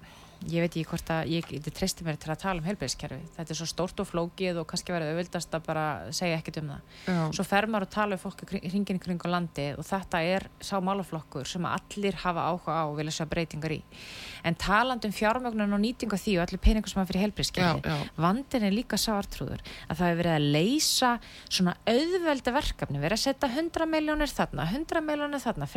ég 0.48 0.64
veit 0.64 0.72
ekki 0.72 0.86
hvort 0.88 1.10
að 1.12 1.32
ég, 1.34 1.48
ég 1.52 1.66
treysti 1.76 2.06
mér 2.08 2.18
til 2.20 2.32
að 2.32 2.42
tala 2.44 2.62
um 2.62 2.68
helbæðiskerfi 2.68 3.20
þetta 3.36 3.54
er 3.54 3.58
svo 3.60 3.68
stórt 3.68 4.00
og 4.00 4.08
flókið 4.08 4.62
og 4.62 4.68
kannski 4.70 4.94
verið 4.96 5.12
auðvildast 5.12 5.56
að 5.58 5.66
bara 5.66 5.86
segja 6.16 6.38
ekkert 6.40 6.62
um 6.62 6.70
það. 6.72 6.82
Já. 7.10 7.20
svo 7.36 7.46
fer 7.48 7.68
maður 7.68 7.88
að 7.88 7.94
tala 7.96 8.16
um 8.16 8.22
fólk 8.24 8.44
hringin 8.56 9.02
kring 9.04 9.20
á 9.20 9.30
landi 9.30 9.68
og 9.76 9.84
þetta 9.90 10.22
er 10.24 10.48
sá 10.64 10.76
málaflokkur 10.84 11.50
sem 11.50 11.68
allir 11.68 12.16
hafa 12.24 12.46
áhuga 12.48 12.78
á 12.80 12.84
og 12.88 12.96
vilja 13.00 13.18
sjá 13.20 13.26
breytingar 13.30 13.76
í. 13.76 13.82
En 14.48 14.56
taland 14.56 15.06
um 15.06 15.12
fjármögnun 15.16 15.76
og 15.76 15.84
nýtinga 15.84 16.20
því 16.20 16.38
og 16.40 16.46
allir 16.48 16.64
peningur 16.64 16.92
sem 16.92 17.02
maður 17.02 17.12
fyrir 17.14 17.26
helbæðiskerfi 17.28 17.98
vandin 18.16 18.68
er 18.70 18.76
líka 18.76 18.98
sáartrúður 19.00 19.60
að 19.90 20.00
það 20.00 20.08
hefur 20.08 20.22
verið 20.24 20.36
að 20.38 20.50
leysa 20.56 21.12
svona 21.50 21.76
auðvelda 21.84 22.56
verkefni 22.56 23.04
verið 23.04 23.20
að 23.20 23.26
setja 23.28 23.52
100 23.52 23.90
miljónir 23.92 24.32
þarna 24.32 24.68
100 24.72 25.04
miljónir 25.04 25.44
þarna, 25.44 25.68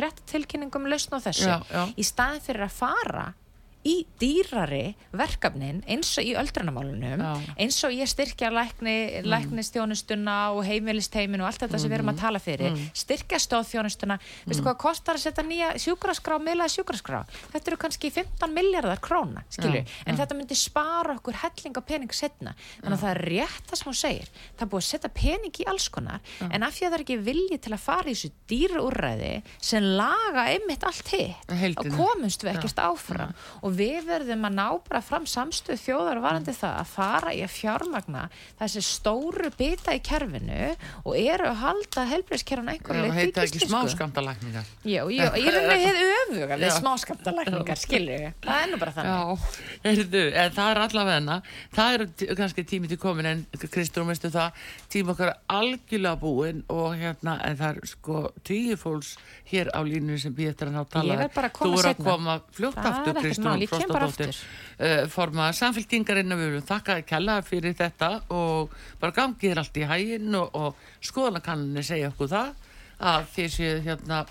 já, 3.83 3.89
já. 3.89 3.93
í 3.93 3.95
dýrari 4.19 4.95
verkefnin 5.11 5.83
eins 5.87 6.11
og 6.17 6.27
í 6.27 6.33
öldrunamálunum 6.39 7.23
eins 7.57 7.79
og 7.83 7.93
ég 7.95 8.09
styrkja 8.09 8.51
lækni, 8.53 8.95
mm. 9.21 9.29
læknistjónustuna 9.29 10.37
og 10.55 10.63
heimilisteimin 10.67 11.43
og 11.43 11.49
allt 11.49 11.63
þetta 11.63 11.77
mm. 11.77 11.83
sem 11.83 11.91
við 11.91 11.97
erum 11.99 12.11
að 12.11 12.17
mm. 12.17 12.23
tala 12.23 12.41
fyrir 12.43 12.71
mm. 12.73 12.85
styrkja 13.03 13.41
stóðþjónustuna 13.43 14.17
mm. 14.19 14.27
veistu 14.49 14.65
hvað 14.65 14.79
kostar 14.83 15.19
að 15.19 15.25
setja 15.27 15.45
nýja 15.47 15.73
sjúkraskrá 15.83 16.39
miðlaði 16.43 16.75
sjúkraskrá, 16.77 17.23
þetta 17.53 17.73
eru 17.73 17.81
kannski 17.83 18.11
15 18.13 18.55
miljardar 18.55 19.01
króna, 19.03 19.43
skilju 19.53 19.83
ja, 19.83 19.87
en 20.05 20.15
ja. 20.15 20.19
þetta 20.23 20.37
myndi 20.39 20.57
spara 20.57 21.17
okkur 21.17 21.39
helling 21.43 21.79
og 21.79 21.87
pening 21.87 22.15
setna, 22.15 22.55
þannig 22.79 22.97
að 22.97 23.03
það 23.03 23.13
er 23.13 23.21
rétt 23.27 23.69
það 23.69 23.81
sem 23.81 23.91
hún 23.91 23.99
segir 23.99 24.31
það 24.39 24.65
er 24.65 24.71
búið 24.73 24.83
að 24.83 24.89
setja 24.89 25.13
pening 25.17 25.61
í 25.63 25.67
alls 25.73 25.89
konar 25.93 26.33
en 26.49 26.65
af 26.65 26.75
því 26.77 26.87
að 26.87 26.93
það 26.93 26.97
er 26.97 27.05
ekki 27.05 27.19
vilji 27.27 27.59
til 27.63 27.73
að 27.75 27.83
fara 27.83 28.09
í 28.09 28.15
þessu 28.15 28.31
dýru 28.49 28.83
úrræði 28.87 29.33
sem 29.63 29.87
laga 29.99 30.45
einmitt 30.53 30.85
allt 30.87 31.11
hitt 31.13 31.53
og 31.81 31.89
komumst 31.97 32.45
við 32.45 32.53
ekkert 32.55 32.81
áfram 32.83 33.33
og 33.61 33.72
og 33.73 33.79
við 33.79 34.05
verðum 34.05 34.43
að 34.45 34.53
ná 34.59 34.65
bara 34.85 35.01
fram 35.01 35.23
samstöð 35.29 35.79
þjóðar 35.81 36.19
varandi 36.21 36.53
það 36.53 36.75
að 36.83 36.89
fara 36.93 37.31
í 37.33 37.39
að 37.41 37.53
fjármagna 37.55 38.23
þessi 38.59 38.83
stóru 38.85 39.49
bita 39.57 39.95
í 39.97 40.01
kerfinu 40.05 40.59
og 41.03 41.15
eru 41.17 41.47
að 41.49 41.61
halda 41.63 42.05
helbriðskerfuna 42.11 42.75
einhverju 42.75 43.07
Það 43.07 43.17
heita 43.17 43.45
ekki 43.47 43.61
smáskamtalækningar 43.65 44.69
Já, 44.83 45.01
já, 45.09 45.25
ég 45.39 45.49
er 45.49 45.67
með 45.67 45.83
hefð 45.87 46.13
öfuga 46.19 46.59
við 46.61 46.75
smáskamtalækningar, 46.77 47.81
skilju 47.81 48.19
það 48.43 48.59
er 48.59 48.69
nú 48.73 48.79
bara 48.83 48.93
þannig. 48.97 49.13
Já, 49.13 49.79
heyrðu, 49.87 50.23
það 50.57 50.69
er 50.73 50.81
allavegna 50.83 51.37
það 51.73 51.97
eru 51.97 52.07
kannski 52.39 52.65
tími 52.73 52.91
til 52.91 52.99
komin 53.01 53.29
en 53.31 53.43
Kristúr, 53.63 54.05
veistu 54.07 54.29
það, 54.33 54.61
tíma 54.93 55.15
okkar 55.15 55.33
algjörlega 55.53 56.19
búin 56.21 56.61
og 56.73 56.93
hérna 56.99 57.37
en 57.47 57.57
það 57.59 57.69
er 57.79 57.91
sko 57.93 58.21
tíu 58.45 58.77
fólks 58.79 59.15
hér 59.49 59.71
á 59.73 59.79
línu 59.85 60.17
sem 60.21 60.33
við 60.35 60.51
eftir 60.53 60.69
að 60.69 60.77
ná 60.77 60.83
tala. 60.91 61.27
Þú 61.33 61.71
voru 61.73 61.89
að 61.93 62.03
koma 62.03 62.37
fljótt 62.53 62.79
aftur 62.83 63.17
Kristúr 63.21 63.62
ég 63.63 63.73
kem 63.73 63.93
bara 63.93 64.09
aftur. 64.09 64.37
uh, 64.77 65.01
formaða 65.13 65.55
samfélkingarinn 65.59 66.35
við 66.35 66.45
viljum 66.49 66.67
þakka 66.69 66.99
að 66.99 67.07
kella 67.09 67.39
fyrir 67.47 67.75
þetta 67.79 68.11
og 68.35 68.77
bara 69.01 69.17
gangið 69.17 69.51
er 69.51 69.63
allt 69.63 69.81
í 69.81 69.89
hægin 69.89 70.39
og, 70.39 70.53
og 70.53 71.09
skoðanakanninni 71.09 71.83
segja 71.87 72.13
okkur 72.13 72.31
það 72.35 72.69
að 73.03 73.27
því 73.33 73.49
séu 73.57 73.81
hérna 73.87 74.23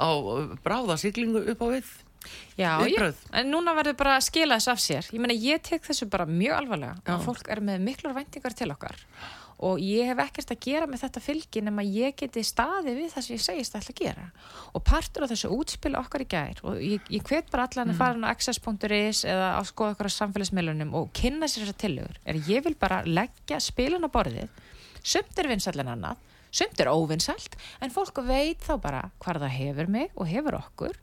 á 0.00 0.10
bráðasiglingu 0.64 1.44
upp 1.52 1.66
á 1.66 1.68
við. 1.72 1.90
Já, 2.60 2.84
ég, 2.84 3.20
en 3.32 3.48
núna 3.48 3.72
verður 3.78 3.96
bara 3.96 4.18
að 4.18 4.26
skila 4.26 4.58
þessu 4.60 4.72
af 4.74 4.80
sér. 4.84 5.06
Ég 5.08 5.22
menna 5.22 5.36
ég 5.40 5.62
tek 5.64 5.84
þessu 5.86 6.08
bara 6.12 6.26
mjög 6.28 6.58
alvarlega 6.58 6.98
Já. 7.00 7.14
og 7.14 7.22
fólk 7.24 7.48
er 7.48 7.62
með 7.64 7.86
miklur 7.86 8.12
væntingar 8.16 8.56
til 8.56 8.68
okkar 8.74 8.98
og 9.66 9.80
ég 9.84 10.08
hef 10.08 10.22
ekkert 10.24 10.52
að 10.54 10.62
gera 10.64 10.88
með 10.88 11.02
þetta 11.04 11.22
fylgin 11.24 11.68
en 11.70 11.82
að 11.82 11.92
ég 11.98 12.16
geti 12.16 12.44
staði 12.46 12.94
við 12.96 13.10
það 13.12 13.26
sem 13.26 13.36
ég 13.36 13.44
segist 13.44 13.76
að 13.76 13.82
ætla 13.82 13.94
að 13.94 14.00
gera 14.00 14.24
og 14.72 14.84
partur 14.88 15.26
af 15.26 15.32
þessu 15.34 15.52
útspil 15.56 15.92
okkar 16.00 16.24
í 16.24 16.28
gær 16.30 16.62
og 16.64 16.80
ég, 16.80 17.04
ég 17.12 17.26
hvet 17.28 17.52
bara 17.52 17.66
allan 17.68 17.90
að 17.90 17.94
mm. 17.94 18.00
fara 18.00 18.24
á 18.24 18.32
access.is 18.32 19.22
eða 19.28 19.52
á 19.58 19.62
skoða 19.68 19.96
okkar 19.96 20.08
á 20.08 20.18
samfélagsmiðlunum 20.18 20.96
og 20.96 21.12
kynna 21.16 21.50
sér 21.50 21.66
þessar 21.66 21.80
tillögur 21.84 22.18
er 22.24 22.40
ég 22.48 22.64
vil 22.64 22.76
bara 22.80 23.02
leggja 23.04 23.60
spilin 23.60 24.08
á 24.08 24.10
borðið 24.10 24.48
sumt 25.02 25.40
er 25.40 25.50
vinsallin 25.52 25.92
annað 25.92 26.26
sumt 26.50 26.80
er 26.82 26.90
óvinsalt 26.90 27.54
en 27.80 27.92
fólk 27.94 28.22
veit 28.26 28.62
þá 28.64 28.74
bara 28.82 29.02
hvað 29.22 29.44
það 29.44 29.56
hefur 29.56 29.90
mig 29.92 30.10
og 30.16 30.28
hefur 30.30 30.58
okkur 30.58 30.96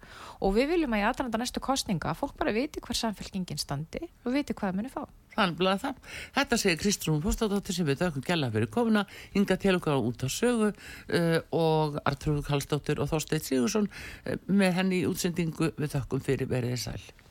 og 0.43 0.57
við 0.57 0.73
viljum 0.73 0.97
að 0.97 1.03
í 1.03 1.07
aðranda 1.07 1.41
næstu 1.41 1.63
kostninga 1.63 2.15
fólk 2.19 2.35
bara 2.39 2.55
viti 2.55 2.83
hver 2.83 2.99
samfélkingin 2.99 3.61
standi 3.61 4.03
og 4.25 4.33
viti 4.35 4.55
hvað 4.57 4.73
það 4.73 4.79
muni 4.81 4.91
fá. 4.91 5.05
Það, 5.37 5.99
þetta 6.33 6.57
segir 6.57 6.79
Kristrún 6.81 7.21
Póstadóttir 7.21 7.77
sem 7.77 7.85
við 7.85 8.01
þaukum 8.01 8.25
gæla 8.25 8.49
fyrir 8.55 8.71
komuna, 8.73 9.05
hinga 9.35 9.59
til 9.61 9.75
okkar 9.77 10.01
út 10.01 10.25
á 10.25 10.29
sögu 10.33 10.71
uh, 10.71 11.37
og 11.53 12.01
Artrúð 12.01 12.41
Kallstóttir 12.47 12.97
og 13.03 13.11
Þorsteit 13.11 13.45
Sigursson 13.45 13.85
uh, 13.91 14.35
með 14.49 14.81
henni 14.81 15.03
í 15.03 15.07
útsendingu. 15.09 15.71
Við 15.77 15.93
þaukum 15.93 16.25
fyrir 16.25 16.49
veriði 16.49 16.81
sæl. 16.87 17.26